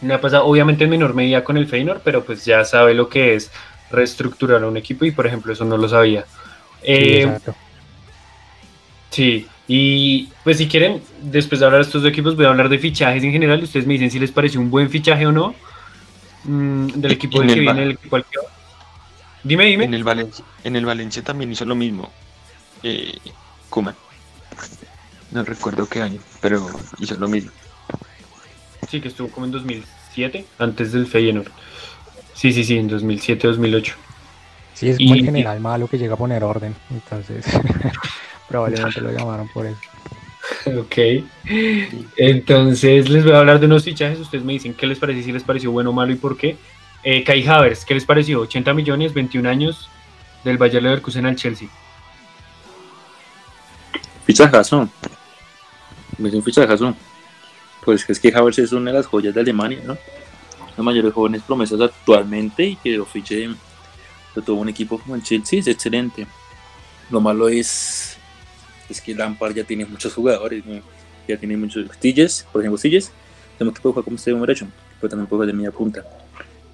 me 0.00 0.14
ha 0.14 0.20
pasado, 0.20 0.46
obviamente 0.46 0.84
en 0.84 0.90
menor 0.90 1.14
medida 1.14 1.44
con 1.44 1.56
el 1.56 1.66
Feyenoord, 1.66 2.00
pero 2.02 2.24
pues 2.24 2.44
ya 2.44 2.64
sabe 2.64 2.94
lo 2.94 3.08
que 3.08 3.34
es 3.34 3.50
reestructurar 3.90 4.64
un 4.64 4.76
equipo 4.76 5.04
y 5.04 5.10
por 5.12 5.26
ejemplo 5.26 5.52
eso 5.52 5.64
no 5.64 5.76
lo 5.76 5.88
sabía. 5.88 6.22
Sí, 6.22 6.88
Eh, 6.88 7.22
exacto. 7.22 7.54
Sí, 9.10 9.46
y 9.68 10.28
pues 10.42 10.56
si 10.58 10.66
quieren, 10.68 11.02
después 11.20 11.60
de 11.60 11.66
hablar 11.66 11.82
de 11.82 11.86
estos 11.86 12.02
dos 12.02 12.10
equipos, 12.10 12.34
voy 12.34 12.46
a 12.46 12.48
hablar 12.48 12.68
de 12.68 12.78
fichajes 12.78 13.22
en 13.22 13.30
general. 13.32 13.60
y 13.60 13.64
Ustedes 13.64 13.86
me 13.86 13.92
dicen 13.94 14.10
si 14.10 14.18
les 14.18 14.32
pareció 14.32 14.58
un 14.60 14.70
buen 14.70 14.90
fichaje 14.90 15.26
o 15.26 15.32
no 15.32 15.54
mm, 16.44 16.88
del 16.88 17.12
equipo 17.12 17.38
del 17.40 17.48
que 17.48 17.54
el 17.54 17.60
viene, 17.60 17.82
el 17.82 17.90
equipo 17.92 18.16
al 18.16 18.24
que 18.24 18.38
va. 18.38 18.44
Dime, 19.44 19.66
dime. 19.66 19.84
En 19.84 19.94
el 19.94 20.04
Valencia, 20.04 20.44
en 20.64 20.76
el 20.76 20.86
Valencia 20.86 21.22
también 21.22 21.52
hizo 21.52 21.64
lo 21.64 21.74
mismo. 21.74 22.10
Eh, 22.82 23.18
Koeman. 23.68 23.94
No 25.30 25.44
recuerdo 25.44 25.86
qué 25.88 26.02
año, 26.02 26.20
pero 26.40 26.68
hizo 26.98 27.14
lo 27.16 27.28
mismo. 27.28 27.50
Sí, 28.90 29.00
que 29.00 29.08
estuvo 29.08 29.28
como 29.28 29.46
en 29.46 29.52
2007, 29.52 30.44
antes 30.58 30.92
del 30.92 31.06
Feyenoord. 31.06 31.48
Sí, 32.34 32.52
sí, 32.52 32.64
sí, 32.64 32.76
en 32.76 32.88
2007, 32.88 33.46
2008. 33.48 33.94
Sí, 34.74 34.88
es 34.90 34.96
como 34.98 35.14
y- 35.14 35.18
el 35.20 35.24
general 35.24 35.60
malo 35.60 35.86
que 35.88 35.96
llega 35.98 36.14
a 36.14 36.18
poner 36.18 36.42
orden. 36.44 36.74
Entonces, 36.90 37.44
probablemente 38.48 39.00
lo 39.00 39.12
llamaron 39.12 39.48
por 39.48 39.66
eso. 39.66 39.78
Ok. 40.76 40.98
Entonces 42.16 43.08
les 43.08 43.24
voy 43.24 43.32
a 43.32 43.38
hablar 43.38 43.60
de 43.60 43.66
unos 43.66 43.84
fichajes. 43.84 44.18
Ustedes 44.18 44.44
me 44.44 44.52
dicen 44.52 44.74
qué 44.74 44.86
les 44.86 44.98
parece, 44.98 45.22
si 45.22 45.32
les 45.32 45.42
pareció 45.44 45.70
bueno 45.70 45.90
o 45.90 45.92
malo 45.92 46.12
y 46.12 46.16
por 46.16 46.36
qué. 46.36 46.56
Eh, 47.04 47.24
Kai 47.24 47.46
Havertz, 47.46 47.84
¿qué 47.84 47.94
les 47.94 48.04
pareció? 48.04 48.40
80 48.40 48.74
millones, 48.74 49.14
21 49.14 49.48
años 49.48 49.88
del 50.44 50.58
Bayer 50.58 50.82
Leverkusen 50.82 51.26
al 51.26 51.36
Chelsea. 51.36 51.68
Fichajazo. 54.24 54.88
Me 56.18 56.28
hizo 56.28 56.38
un 56.38 56.44
fichajazo. 56.44 56.94
Pues 57.84 58.08
es 58.08 58.20
que 58.20 58.32
Havertz 58.34 58.58
es 58.58 58.72
una 58.72 58.90
de 58.90 58.98
las 58.98 59.06
joyas 59.06 59.34
de 59.34 59.40
Alemania, 59.40 59.80
¿no? 59.84 59.96
Las 60.76 60.78
mayores 60.78 61.12
jóvenes 61.12 61.42
promesas 61.42 61.80
actualmente 61.80 62.64
y 62.64 62.76
que 62.76 62.96
lo 62.96 63.04
fiche 63.04 63.48
de 63.48 64.42
todo 64.42 64.56
un 64.56 64.68
equipo 64.68 64.98
como 64.98 65.16
el 65.16 65.22
Chelsea 65.22 65.60
es 65.60 65.66
excelente. 65.66 66.26
Lo 67.10 67.20
malo 67.20 67.48
es, 67.48 68.16
es 68.88 69.00
que 69.00 69.14
Lampard 69.14 69.54
ya 69.54 69.64
tiene 69.64 69.84
muchos 69.84 70.14
jugadores, 70.14 70.64
¿no? 70.64 70.80
ya 71.28 71.36
tiene 71.36 71.56
muchos 71.56 71.86
Stilles, 71.94 72.46
por 72.52 72.62
ejemplo 72.62 72.78
Stilles, 72.78 73.12
tenemos 73.58 73.76
que 73.76 73.82
puede 73.82 73.92
jugar 73.92 74.04
como 74.04 74.16
extremo 74.16 74.40
derecho, 74.40 74.66
pero 75.00 75.10
también 75.10 75.26
puede 75.26 75.38
jugar 75.38 75.46
de 75.48 75.52
media 75.52 75.70
punta. 75.70 76.04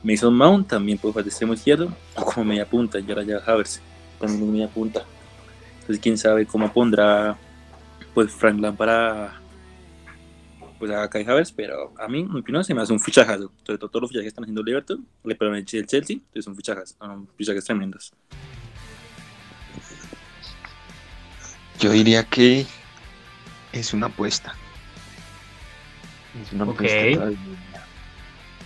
Mason 0.02 0.34
Mount 0.34 0.68
también 0.68 0.98
puede 0.98 1.12
jugar 1.12 1.24
de 1.24 1.30
extremo 1.30 1.54
izquierdo 1.54 1.92
o 2.14 2.24
como 2.24 2.44
media 2.44 2.66
punta, 2.66 2.98
y 2.98 3.08
ahora 3.08 3.22
ya 3.22 3.38
Havertz 3.38 3.80
también 4.18 4.40
de 4.40 4.52
media 4.52 4.68
punta. 4.68 5.04
Entonces 5.88 6.02
quién 6.02 6.18
sabe 6.18 6.44
cómo 6.44 6.70
pondrá 6.70 7.34
pues 8.12 8.30
Frank 8.30 8.60
Lampard 8.60 8.90
a, 8.90 9.40
pues 10.78 10.90
a 10.90 11.08
Kai 11.08 11.24
Havertz, 11.24 11.50
pero 11.50 11.94
a 11.98 12.06
mí, 12.08 12.20
en 12.20 12.30
mi 12.30 12.40
opinión, 12.40 12.62
se 12.62 12.74
me 12.74 12.82
hace 12.82 12.92
un 12.92 13.00
fichajazo. 13.00 13.50
Sobre 13.64 13.78
todo 13.78 13.88
todos 13.88 14.02
los 14.02 14.10
fichajes 14.10 14.24
que 14.24 14.28
están 14.28 14.44
haciendo 14.44 14.60
el 14.60 14.68
Everton, 14.68 15.06
le 15.24 15.34
permite 15.34 15.78
el 15.78 15.86
Chelsea, 15.86 16.16
entonces 16.16 16.44
son 16.44 16.54
fichajes, 16.54 16.94
son 16.98 17.26
fichajes 17.38 17.64
tremendos. 17.64 18.12
Yo 21.80 21.90
diría 21.90 22.22
que 22.22 22.66
es 23.72 23.94
una 23.94 24.08
apuesta. 24.08 24.54
Es 26.42 26.52
una 26.52 26.64
apuesta 26.64 27.14
todavía. 27.14 27.38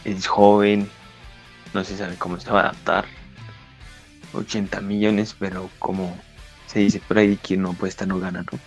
Es 0.04 0.26
joven, 0.26 0.90
no 1.72 1.84
se 1.84 1.96
sabe 1.96 2.16
cómo 2.16 2.40
se 2.40 2.50
va 2.50 2.62
a 2.62 2.62
adaptar. 2.70 3.04
80 4.32 4.80
millones, 4.80 5.36
pero 5.38 5.70
como 5.78 6.18
se 6.72 6.78
dice 6.78 7.02
por 7.06 7.18
ahí, 7.18 7.36
quien 7.36 7.60
no 7.60 7.70
apuesta 7.70 8.06
no 8.06 8.18
gana, 8.18 8.44
¿no? 8.50 8.58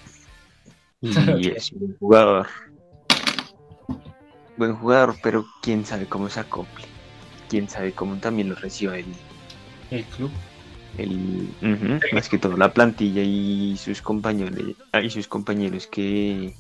Y 1.40 1.50
es 1.50 1.72
un 1.72 1.98
jugador. 1.98 2.48
Buen 4.58 4.76
jugador, 4.76 5.16
pero 5.24 5.46
quién 5.64 5.86
sabe 5.86 6.06
cómo 6.06 6.30
se 6.30 6.40
acople. 6.40 6.86
Quién 7.50 7.68
sabe 7.68 7.94
cómo 7.94 8.16
también 8.18 8.50
lo 8.50 8.56
reciba 8.56 8.96
el, 8.98 9.08
El 9.90 10.04
club. 10.06 10.30
el 11.00 11.50
más 12.14 12.30
que 12.30 12.38
todo 12.38 12.56
la 12.58 12.72
plantilla 12.72 13.24
y 13.24 13.76
sus 13.78 14.02
compañeros 14.02 14.76
ah, 14.92 15.02
y 15.02 15.10
sus 15.10 15.28
compañeros 15.28 15.88
que 15.88 16.56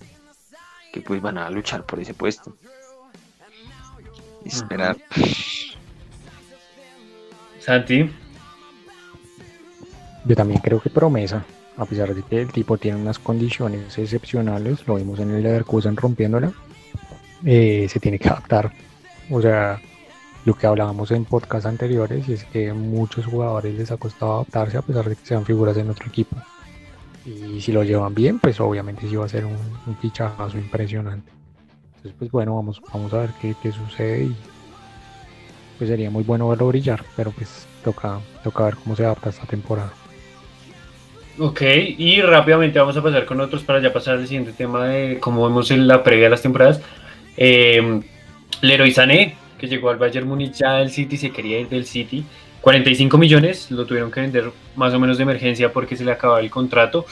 que 0.91 1.01
pues 1.01 1.21
van 1.21 1.37
a 1.37 1.49
luchar 1.49 1.85
por 1.85 1.99
ese 1.99 2.13
puesto 2.13 2.55
esperar 4.45 4.97
Santi. 7.59 8.09
Yo 10.25 10.35
también 10.35 10.59
creo 10.61 10.79
que 10.81 10.89
promesa, 10.89 11.45
a 11.77 11.85
pesar 11.85 12.13
de 12.13 12.23
que 12.23 12.41
el 12.41 12.51
tipo 12.51 12.77
tiene 12.77 12.99
unas 12.99 13.19
condiciones 13.19 13.97
excepcionales, 13.97 14.87
lo 14.87 14.95
vimos 14.95 15.19
en 15.19 15.31
el 15.31 15.43
Leverkusen 15.43 15.95
rompiéndola, 15.95 16.51
eh, 17.45 17.87
se 17.89 17.99
tiene 17.99 18.17
que 18.17 18.29
adaptar. 18.29 18.71
O 19.29 19.41
sea, 19.41 19.79
lo 20.45 20.55
que 20.55 20.67
hablábamos 20.67 21.11
en 21.11 21.25
podcast 21.25 21.65
anteriores 21.65 22.27
es 22.29 22.43
que 22.45 22.73
muchos 22.73 23.25
jugadores 23.25 23.75
les 23.75 23.91
ha 23.91 23.97
costado 23.97 24.35
adaptarse 24.35 24.77
a 24.77 24.81
pesar 24.81 25.07
de 25.07 25.15
que 25.15 25.25
sean 25.25 25.45
figuras 25.45 25.77
en 25.77 25.89
otro 25.89 26.07
equipo. 26.07 26.35
Y 27.25 27.61
si 27.61 27.71
lo 27.71 27.83
llevan 27.83 28.13
bien, 28.13 28.39
pues 28.39 28.59
obviamente 28.59 29.07
sí 29.07 29.15
va 29.15 29.25
a 29.25 29.29
ser 29.29 29.45
un, 29.45 29.57
un 29.85 29.97
fichajazo 29.97 30.57
impresionante. 30.57 31.31
Entonces, 31.87 32.13
pues 32.17 32.31
bueno, 32.31 32.55
vamos, 32.55 32.81
vamos 32.93 33.13
a 33.13 33.21
ver 33.21 33.31
qué, 33.41 33.55
qué 33.61 33.71
sucede 33.71 34.25
y 34.25 34.35
pues 35.77 35.89
sería 35.89 36.09
muy 36.09 36.23
bueno 36.23 36.47
verlo 36.47 36.67
brillar, 36.67 37.03
pero 37.15 37.31
pues 37.31 37.67
toca, 37.83 38.19
toca 38.43 38.65
ver 38.65 38.75
cómo 38.75 38.95
se 38.95 39.03
adapta 39.03 39.29
esta 39.29 39.45
temporada. 39.45 39.91
Ok, 41.37 41.61
y 41.97 42.21
rápidamente 42.21 42.79
vamos 42.79 42.95
a 42.95 43.03
pasar 43.03 43.25
con 43.25 43.41
otros 43.41 43.63
para 43.63 43.81
ya 43.81 43.91
pasar 43.91 44.15
al 44.15 44.25
siguiente 44.25 44.53
tema 44.53 44.85
de 44.85 45.19
cómo 45.19 45.45
vemos 45.45 45.69
en 45.69 45.85
la 45.85 46.01
previa 46.01 46.25
de 46.25 46.29
las 46.29 46.41
temporadas. 46.41 46.79
Eh, 47.35 48.01
Leroy 48.61 48.91
Sané, 48.91 49.35
que 49.59 49.67
llegó 49.67 49.89
al 49.89 49.97
Bayern 49.97 50.27
Múnich 50.27 50.53
ya 50.53 50.75
del 50.75 50.91
City, 50.91 51.17
se 51.17 51.31
quería 51.31 51.59
ir 51.59 51.67
del 51.67 51.85
City. 51.85 52.23
45 52.61 53.17
millones, 53.17 53.69
lo 53.69 53.85
tuvieron 53.85 54.11
que 54.11 54.21
vender 54.21 54.49
más 54.77 54.93
o 54.93 54.99
menos 54.99 55.17
de 55.17 55.23
emergencia 55.23 55.73
porque 55.73 55.97
se 55.97 56.05
le 56.05 56.13
acababa 56.13 56.39
el 56.39 56.49
contrato. 56.49 57.05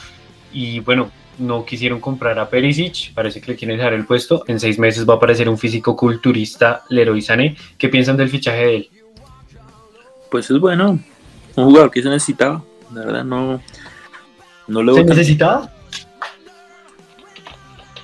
Y 0.54 0.80
bueno, 0.80 1.10
no 1.38 1.66
quisieron 1.66 2.00
comprar 2.00 2.38
a 2.38 2.48
Perisic, 2.48 3.12
parece 3.12 3.42
que 3.42 3.52
le 3.52 3.58
quieren 3.58 3.76
dejar 3.76 3.92
el 3.92 4.06
puesto. 4.06 4.44
En 4.48 4.58
seis 4.58 4.78
meses 4.78 5.06
va 5.06 5.14
a 5.14 5.16
aparecer 5.18 5.50
un 5.50 5.58
físico 5.58 5.94
culturista, 5.94 6.82
Leroy 6.88 7.20
Sané. 7.20 7.56
¿Qué 7.76 7.90
piensan 7.90 8.16
del 8.16 8.30
fichaje 8.30 8.66
de 8.66 8.76
él? 8.76 8.90
Pues 10.30 10.50
es 10.50 10.58
bueno, 10.58 10.98
un 11.56 11.64
jugador 11.64 11.90
que 11.90 12.02
se 12.02 12.08
necesitaba, 12.08 12.64
la 12.92 13.04
verdad 13.04 13.24
no, 13.24 13.60
no 14.66 14.82
lo 14.82 14.94
¿Se 14.94 15.04
necesitaba? 15.04 15.70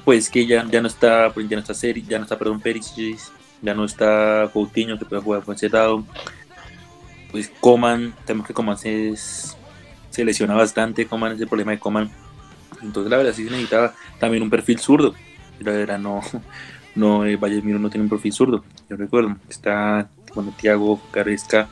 pues 0.05 0.29
que 0.29 0.45
ya, 0.45 0.67
ya 0.69 0.81
no 0.81 0.89
está, 0.89 1.31
pues 1.33 1.49
ya 1.49 1.57
no 1.57 1.61
está 1.61 1.73
Seri, 1.73 2.03
ya 2.03 2.19
no 2.19 2.25
está, 2.25 2.37
perdón, 2.37 2.61
Perisic, 2.61 3.19
ya 3.63 3.75
no 3.75 3.85
está 3.85 4.51
Coutinho 4.53 4.99
que 4.99 5.05
puede 5.05 5.23
jugar 5.23 5.43
lado. 5.73 6.05
Pues 7.31 7.53
Coman, 7.61 8.13
tenemos 8.25 8.47
que 8.47 8.53
Coman 8.53 8.77
se, 8.77 9.15
se 9.17 10.25
lesiona 10.25 10.55
bastante, 10.55 11.07
Coman 11.07 11.35
es 11.35 11.41
el 11.41 11.47
problema 11.47 11.71
de 11.71 11.79
Coman, 11.79 12.11
Entonces 12.83 13.09
la 13.09 13.19
verdad 13.19 13.33
sí 13.33 13.45
se 13.45 13.51
necesitaba 13.51 13.95
también 14.19 14.43
un 14.43 14.51
perfil 14.51 14.81
zurdo. 14.81 15.15
La 15.61 15.71
verdad 15.71 15.99
no, 15.99 16.21
no 16.97 17.25
eh, 17.25 17.37
Bayern 17.37 17.65
Múnich 17.65 17.81
no 17.81 17.91
tiene 17.91 18.05
un 18.05 18.11
perfil 18.11 18.33
zurdo. 18.33 18.65
Yo 18.89 18.97
recuerdo, 18.97 19.37
está 19.49 20.09
bueno, 20.35 20.53
Thiago, 20.59 21.01
Caresca, 21.13 21.69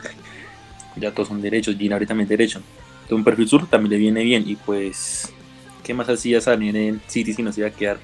ya 0.96 1.12
todos 1.12 1.26
son 1.26 1.40
derechos, 1.40 1.76
Ginabri 1.76 2.06
también 2.06 2.28
derecho. 2.28 2.60
Entonces 3.08 3.20
un 3.20 3.24
perfil 3.24 3.48
zurdo 3.48 3.66
también 3.66 3.90
le 3.92 3.96
viene 3.96 4.22
bien 4.22 4.44
y 4.46 4.54
pues 4.54 5.32
¿qué 5.82 5.94
más 5.94 6.06
hacía 6.10 6.42
salir 6.42 6.76
en 6.76 7.00
City 7.06 7.32
si 7.32 7.42
no 7.42 7.50
se 7.50 7.62
iba 7.62 7.68
a 7.70 7.72
quedar? 7.72 7.96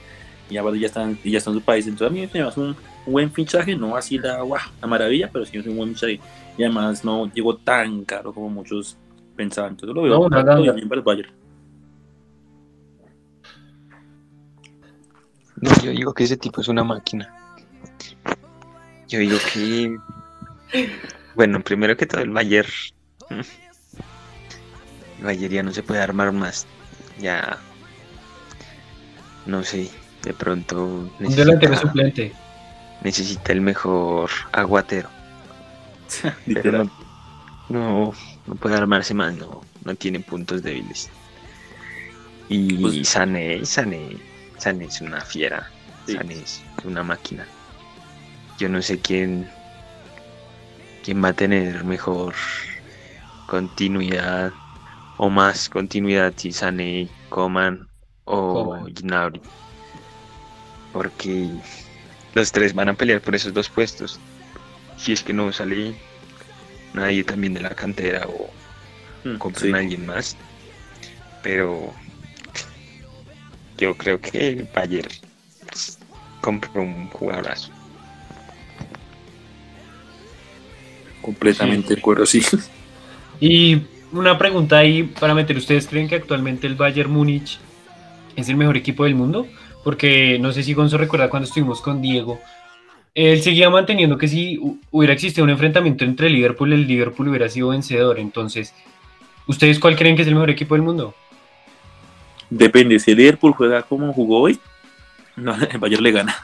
Y 0.48 0.55
ya, 0.55 0.62
ya 0.74 0.86
están 0.86 1.18
ya 1.22 1.36
está 1.36 1.50
en 1.50 1.57
su 1.57 1.62
país. 1.62 1.86
Entonces 1.86 2.09
a 2.09 2.11
mí 2.11 2.26
me 2.32 2.40
hace 2.40 2.59
un 2.59 2.74
buen 3.05 3.30
fichaje, 3.30 3.76
no 3.76 3.96
así 3.96 4.16
la, 4.16 4.40
guau, 4.40 4.62
la 4.80 4.88
maravilla, 4.88 5.28
pero 5.30 5.44
sí 5.44 5.59
es 5.59 5.66
un 5.66 5.76
buen 5.76 5.90
fichaje. 5.94 6.20
Y 6.57 6.62
además 6.62 7.05
no 7.05 7.30
llegó 7.34 7.55
tan 7.55 8.07
caro 8.07 8.32
como 8.32 8.48
muchos 8.48 8.96
pensaban. 9.36 9.72
Entonces 9.72 9.94
lo 9.94 10.02
veo 10.02 10.18
No, 10.20 10.28
nada. 10.30 10.59
bien 10.72 10.88
para 10.88 11.00
el 11.00 11.05
Bayern. 11.05 11.30
No, 15.61 15.70
yo 15.82 15.90
digo 15.90 16.14
que 16.14 16.24
ese 16.24 16.38
tipo 16.38 16.62
es 16.62 16.68
una 16.68 16.82
máquina. 16.82 17.30
Yo 19.09 19.18
digo 19.18 19.36
que. 19.52 19.98
Bueno, 21.34 21.61
primero 21.62 21.94
que 21.94 22.07
todo, 22.07 22.22
el 22.22 22.30
Bayern. 22.30 22.68
Ya 25.33 25.62
no 25.62 25.72
se 25.72 25.83
puede 25.83 26.01
armar 26.01 26.33
más. 26.33 26.66
Ya. 27.18 27.59
No 29.47 29.62
sé, 29.64 29.91
de 30.22 30.33
pronto. 30.33 30.85
Un 30.85 31.35
delantero 31.35 31.72
Necesita, 31.72 31.77
suplente. 31.81 32.33
necesita 33.03 33.53
el 33.53 33.61
mejor 33.61 34.31
aguatero. 34.53 35.09
Pero 36.22 36.35
Literal. 36.47 36.91
no, 37.68 37.79
no, 37.81 38.12
no 38.47 38.55
puede 38.57 38.77
armarse 38.77 39.14
más, 39.14 39.35
no, 39.35 39.62
no 39.85 39.95
tiene 39.95 40.20
puntos 40.20 40.62
débiles. 40.62 41.09
Y 42.49 42.75
Pues- 42.75 43.09
Sané, 43.09 43.64
Sané, 43.64 44.16
Sané 44.59 44.85
es 44.87 45.01
una 45.01 45.20
fiera, 45.20 45.68
Sí. 46.07 46.12
Sané 46.14 46.35
es 46.35 46.62
una 46.85 47.03
máquina. 47.03 47.47
Yo 48.59 48.68
no 48.68 48.81
sé 48.83 48.99
quién, 49.01 49.49
quién 51.03 51.25
va 51.25 51.29
a 51.29 51.33
tener 51.33 51.83
mejor 51.85 52.35
continuidad 53.47 54.53
o 55.17 55.31
más 55.31 55.69
continuidad 55.69 56.33
si 56.37 56.53
Sané, 56.53 57.09
Coman 57.29 57.89
o 58.25 58.53
Coman. 58.53 58.93
Gnabry. 58.95 59.41
Porque 60.93 61.49
los 62.35 62.53
tres 62.53 62.75
van 62.75 62.89
a 62.89 62.95
pelear 62.95 63.21
por 63.21 63.35
esos 63.35 63.53
dos 63.53 63.69
puestos. 63.69 64.19
Si 64.97 65.12
es 65.12 65.23
que 65.23 65.33
no 65.33 65.53
sale 65.53 65.95
nadie 66.93 67.25
también 67.25 67.55
de 67.55 67.61
la 67.61 67.71
cantera 67.71 68.27
o 68.29 68.51
Mm, 69.25 69.37
compran 69.39 69.65
sí. 69.65 69.73
a 69.73 69.77
alguien 69.79 70.07
más. 70.07 70.37
Pero 71.43 71.93
yo 73.79 73.97
creo 73.97 74.21
que 74.21 74.49
el 74.49 74.69
Bayern 74.75 75.09
compró 76.43 76.83
un 76.83 77.09
jugadorazo. 77.09 77.71
Completamente 81.23 81.89
Sí. 81.89 81.95
de 81.95 82.01
acuerdo, 82.01 82.27
sí. 82.27 82.43
Y 83.41 83.83
una 84.19 84.39
pregunta 84.39 84.79
ahí 84.79 85.03
para 85.05 85.35
meter, 85.35 85.57
¿ustedes 85.57 85.87
creen 85.87 86.09
que 86.09 86.15
actualmente 86.17 86.67
el 86.67 86.75
Bayern 86.75 87.11
Múnich 87.11 87.59
es 88.37 88.49
el 88.49 88.57
mejor 88.57 88.77
equipo 88.77 89.05
del 89.05 89.15
mundo? 89.15 89.47
Porque 89.83 90.39
no 90.41 90.53
sé 90.53 90.62
si 90.62 90.73
Gonzo 90.75 90.97
recuerda 90.99 91.29
cuando 91.29 91.47
estuvimos 91.49 91.81
con 91.81 92.01
Diego, 92.01 92.41
él 93.15 93.43
seguía 93.43 93.71
manteniendo 93.71 94.19
que 94.19 94.29
si 94.29 94.57
hu- 94.59 94.79
hubiera 94.91 95.12
existido 95.15 95.45
un 95.45 95.51
enfrentamiento 95.51 96.05
entre 96.05 96.31
Liverpool, 96.31 96.73
el 96.73 96.87
Liverpool 96.87 97.29
hubiera 97.29 97.49
sido 97.49 97.69
vencedor. 97.69 98.19
Entonces, 98.19 98.75
¿ustedes 99.47 99.79
cuál 99.79 99.97
creen 99.97 100.17
que 100.17 100.23
es 100.23 100.29
el 100.29 100.35
mejor 100.35 100.51
equipo 100.51 100.75
del 100.75 100.83
mundo? 100.83 101.15
Depende, 102.51 102.99
si 102.99 103.12
el 103.12 103.19
Liverpool 103.19 103.53
juega 103.53 103.83
como 103.83 104.12
jugó 104.12 104.41
hoy, 104.41 104.59
no, 105.37 105.55
el 105.71 105.79
Bayern 105.79 106.03
le 106.03 106.12
gana. 106.12 106.37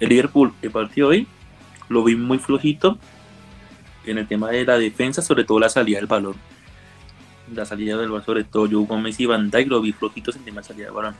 El 0.00 0.08
Liverpool, 0.08 0.52
el 0.62 0.70
partido 0.70 1.08
hoy, 1.08 1.26
lo 1.88 2.04
vi 2.04 2.14
muy 2.16 2.38
flojito 2.38 2.98
en 4.10 4.18
el 4.18 4.26
tema 4.28 4.50
de 4.50 4.64
la 4.64 4.78
defensa, 4.78 5.22
sobre 5.22 5.44
todo 5.44 5.58
la 5.60 5.68
salida 5.68 5.98
del 5.98 6.06
balón. 6.06 6.34
La 7.54 7.64
salida 7.64 7.96
del 7.96 8.08
balón, 8.10 8.24
sobre 8.24 8.44
todo 8.44 8.66
Joe 8.70 8.84
Gómez 8.86 9.18
y 9.20 9.26
Van 9.26 9.50
Dijk, 9.50 9.68
lo 9.68 9.80
vi 9.80 9.92
flojitos 9.92 10.36
en 10.36 10.42
tema 10.44 10.60
de 10.60 10.66
salida 10.66 10.86
del 10.86 10.94
balón. 10.94 11.14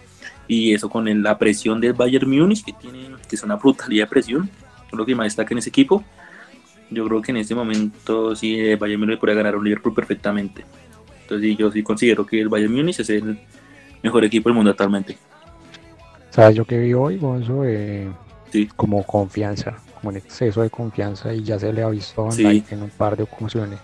Y 0.46 0.74
eso 0.74 0.88
con 0.90 1.08
el- 1.08 1.22
la 1.22 1.38
presión 1.38 1.80
del 1.80 1.92
Bayern 1.94 2.28
Múnich, 2.30 2.64
que 2.64 2.72
tiene, 2.72 3.10
que 3.28 3.36
es 3.36 3.42
una 3.42 3.56
brutalidad 3.56 4.04
de 4.04 4.10
presión, 4.10 4.50
lo 4.92 5.04
que 5.06 5.14
más 5.14 5.26
destaca 5.26 5.54
en 5.54 5.58
ese 5.58 5.70
equipo. 5.70 6.04
Yo 6.90 7.06
creo 7.06 7.20
que 7.22 7.30
en 7.32 7.38
este 7.38 7.54
momento 7.54 8.34
sí 8.34 8.58
el 8.58 8.76
Bayern 8.76 9.00
Múnich 9.00 9.18
podría 9.18 9.36
ganar 9.36 9.54
a 9.54 9.58
un 9.58 9.64
Liverpool 9.64 9.94
perfectamente. 9.94 10.64
Entonces 11.22 11.56
yo 11.58 11.70
sí 11.70 11.82
considero 11.82 12.24
que 12.26 12.40
el 12.40 12.48
Bayern 12.48 12.72
Múnich 12.74 13.00
es 13.00 13.10
el 13.10 13.38
mejor 14.02 14.24
equipo 14.24 14.48
del 14.48 14.56
mundo 14.56 14.70
actualmente. 14.70 15.16
¿Sabes 16.30 16.56
yo 16.56 16.64
que 16.64 16.78
vi 16.78 16.92
hoy, 16.94 17.16
Gonzo? 17.18 17.64
Eh, 17.64 18.08
Sí. 18.50 18.66
Como 18.76 19.02
confianza, 19.02 19.76
como 19.98 20.10
un 20.10 20.16
exceso 20.16 20.62
de 20.62 20.70
confianza 20.70 21.32
y 21.34 21.42
ya 21.42 21.58
se 21.58 21.72
le 21.72 21.82
ha 21.82 21.88
visto 21.88 22.30
Sí. 22.30 22.64
En 22.70 22.82
un 22.82 22.90
par 22.90 23.16
de 23.16 23.24
ocasiones. 23.24 23.80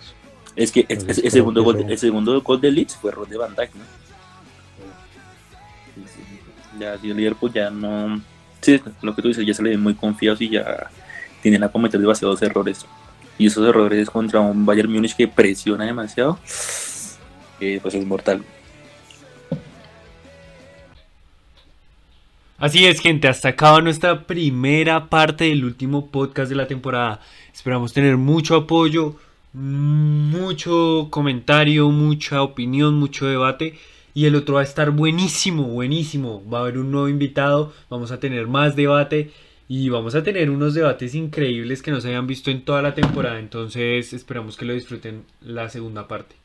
Es 0.56 0.70
que 0.72 0.80
el, 0.80 0.86
Entonces, 0.90 1.16
el 1.18 1.22
creo 1.22 1.30
segundo 1.32 1.60
que 1.60 1.64
gol, 1.64 1.76
eso- 1.80 1.88
el 1.88 1.98
segundo 1.98 2.40
gol 2.42 2.60
de 2.60 2.70
Leeds 2.70 2.96
fue 2.96 3.10
error 3.10 3.28
de 3.28 3.36
Van 3.36 3.54
Dijk, 3.54 3.74
¿no? 3.74 3.82
Sí, 5.94 6.02
sí. 6.06 6.22
Ya 6.80 6.98
si 6.98 7.10
el 7.10 7.16
Liverpool 7.16 7.52
ya 7.52 7.70
no... 7.70 8.20
Sí, 8.60 8.80
lo 9.02 9.14
que 9.14 9.22
tú 9.22 9.28
dices, 9.28 9.46
ya 9.46 9.52
se 9.54 9.62
le 9.62 9.70
ven 9.70 9.80
muy 9.82 9.94
confiados 9.94 10.40
y 10.40 10.48
ya 10.48 10.90
tienen 11.42 11.62
a 11.64 11.68
cometer 11.68 12.00
demasiados 12.00 12.40
errores. 12.42 12.86
Y 13.36 13.46
esos 13.46 13.66
errores 13.68 14.08
contra 14.08 14.40
un 14.40 14.64
Bayern 14.64 14.90
Múnich 14.92 15.14
que 15.16 15.28
presiona 15.28 15.84
demasiado, 15.84 16.38
eh, 17.60 17.78
pues 17.82 17.94
es 17.94 18.06
mortal. 18.06 18.42
Así 22.56 22.86
es, 22.86 23.00
gente, 23.00 23.26
hasta 23.26 23.48
acá 23.48 23.80
nuestra 23.80 24.26
primera 24.28 25.10
parte 25.10 25.44
del 25.44 25.64
último 25.64 26.06
podcast 26.06 26.48
de 26.48 26.54
la 26.54 26.68
temporada. 26.68 27.20
Esperamos 27.52 27.92
tener 27.92 28.16
mucho 28.16 28.54
apoyo, 28.54 29.16
mucho 29.52 31.08
comentario, 31.10 31.90
mucha 31.90 32.42
opinión, 32.42 32.94
mucho 32.94 33.26
debate. 33.26 33.74
Y 34.14 34.26
el 34.26 34.36
otro 34.36 34.54
va 34.54 34.60
a 34.60 34.64
estar 34.64 34.92
buenísimo, 34.92 35.64
buenísimo. 35.64 36.48
Va 36.48 36.58
a 36.58 36.60
haber 36.62 36.78
un 36.78 36.92
nuevo 36.92 37.08
invitado, 37.08 37.72
vamos 37.90 38.12
a 38.12 38.20
tener 38.20 38.46
más 38.46 38.76
debate 38.76 39.32
y 39.66 39.88
vamos 39.88 40.14
a 40.14 40.22
tener 40.22 40.48
unos 40.48 40.74
debates 40.74 41.16
increíbles 41.16 41.82
que 41.82 41.90
no 41.90 42.00
se 42.00 42.08
habían 42.08 42.28
visto 42.28 42.52
en 42.52 42.64
toda 42.64 42.82
la 42.82 42.94
temporada. 42.94 43.40
Entonces 43.40 44.12
esperamos 44.12 44.56
que 44.56 44.64
lo 44.64 44.74
disfruten 44.74 45.24
la 45.40 45.68
segunda 45.68 46.06
parte. 46.06 46.43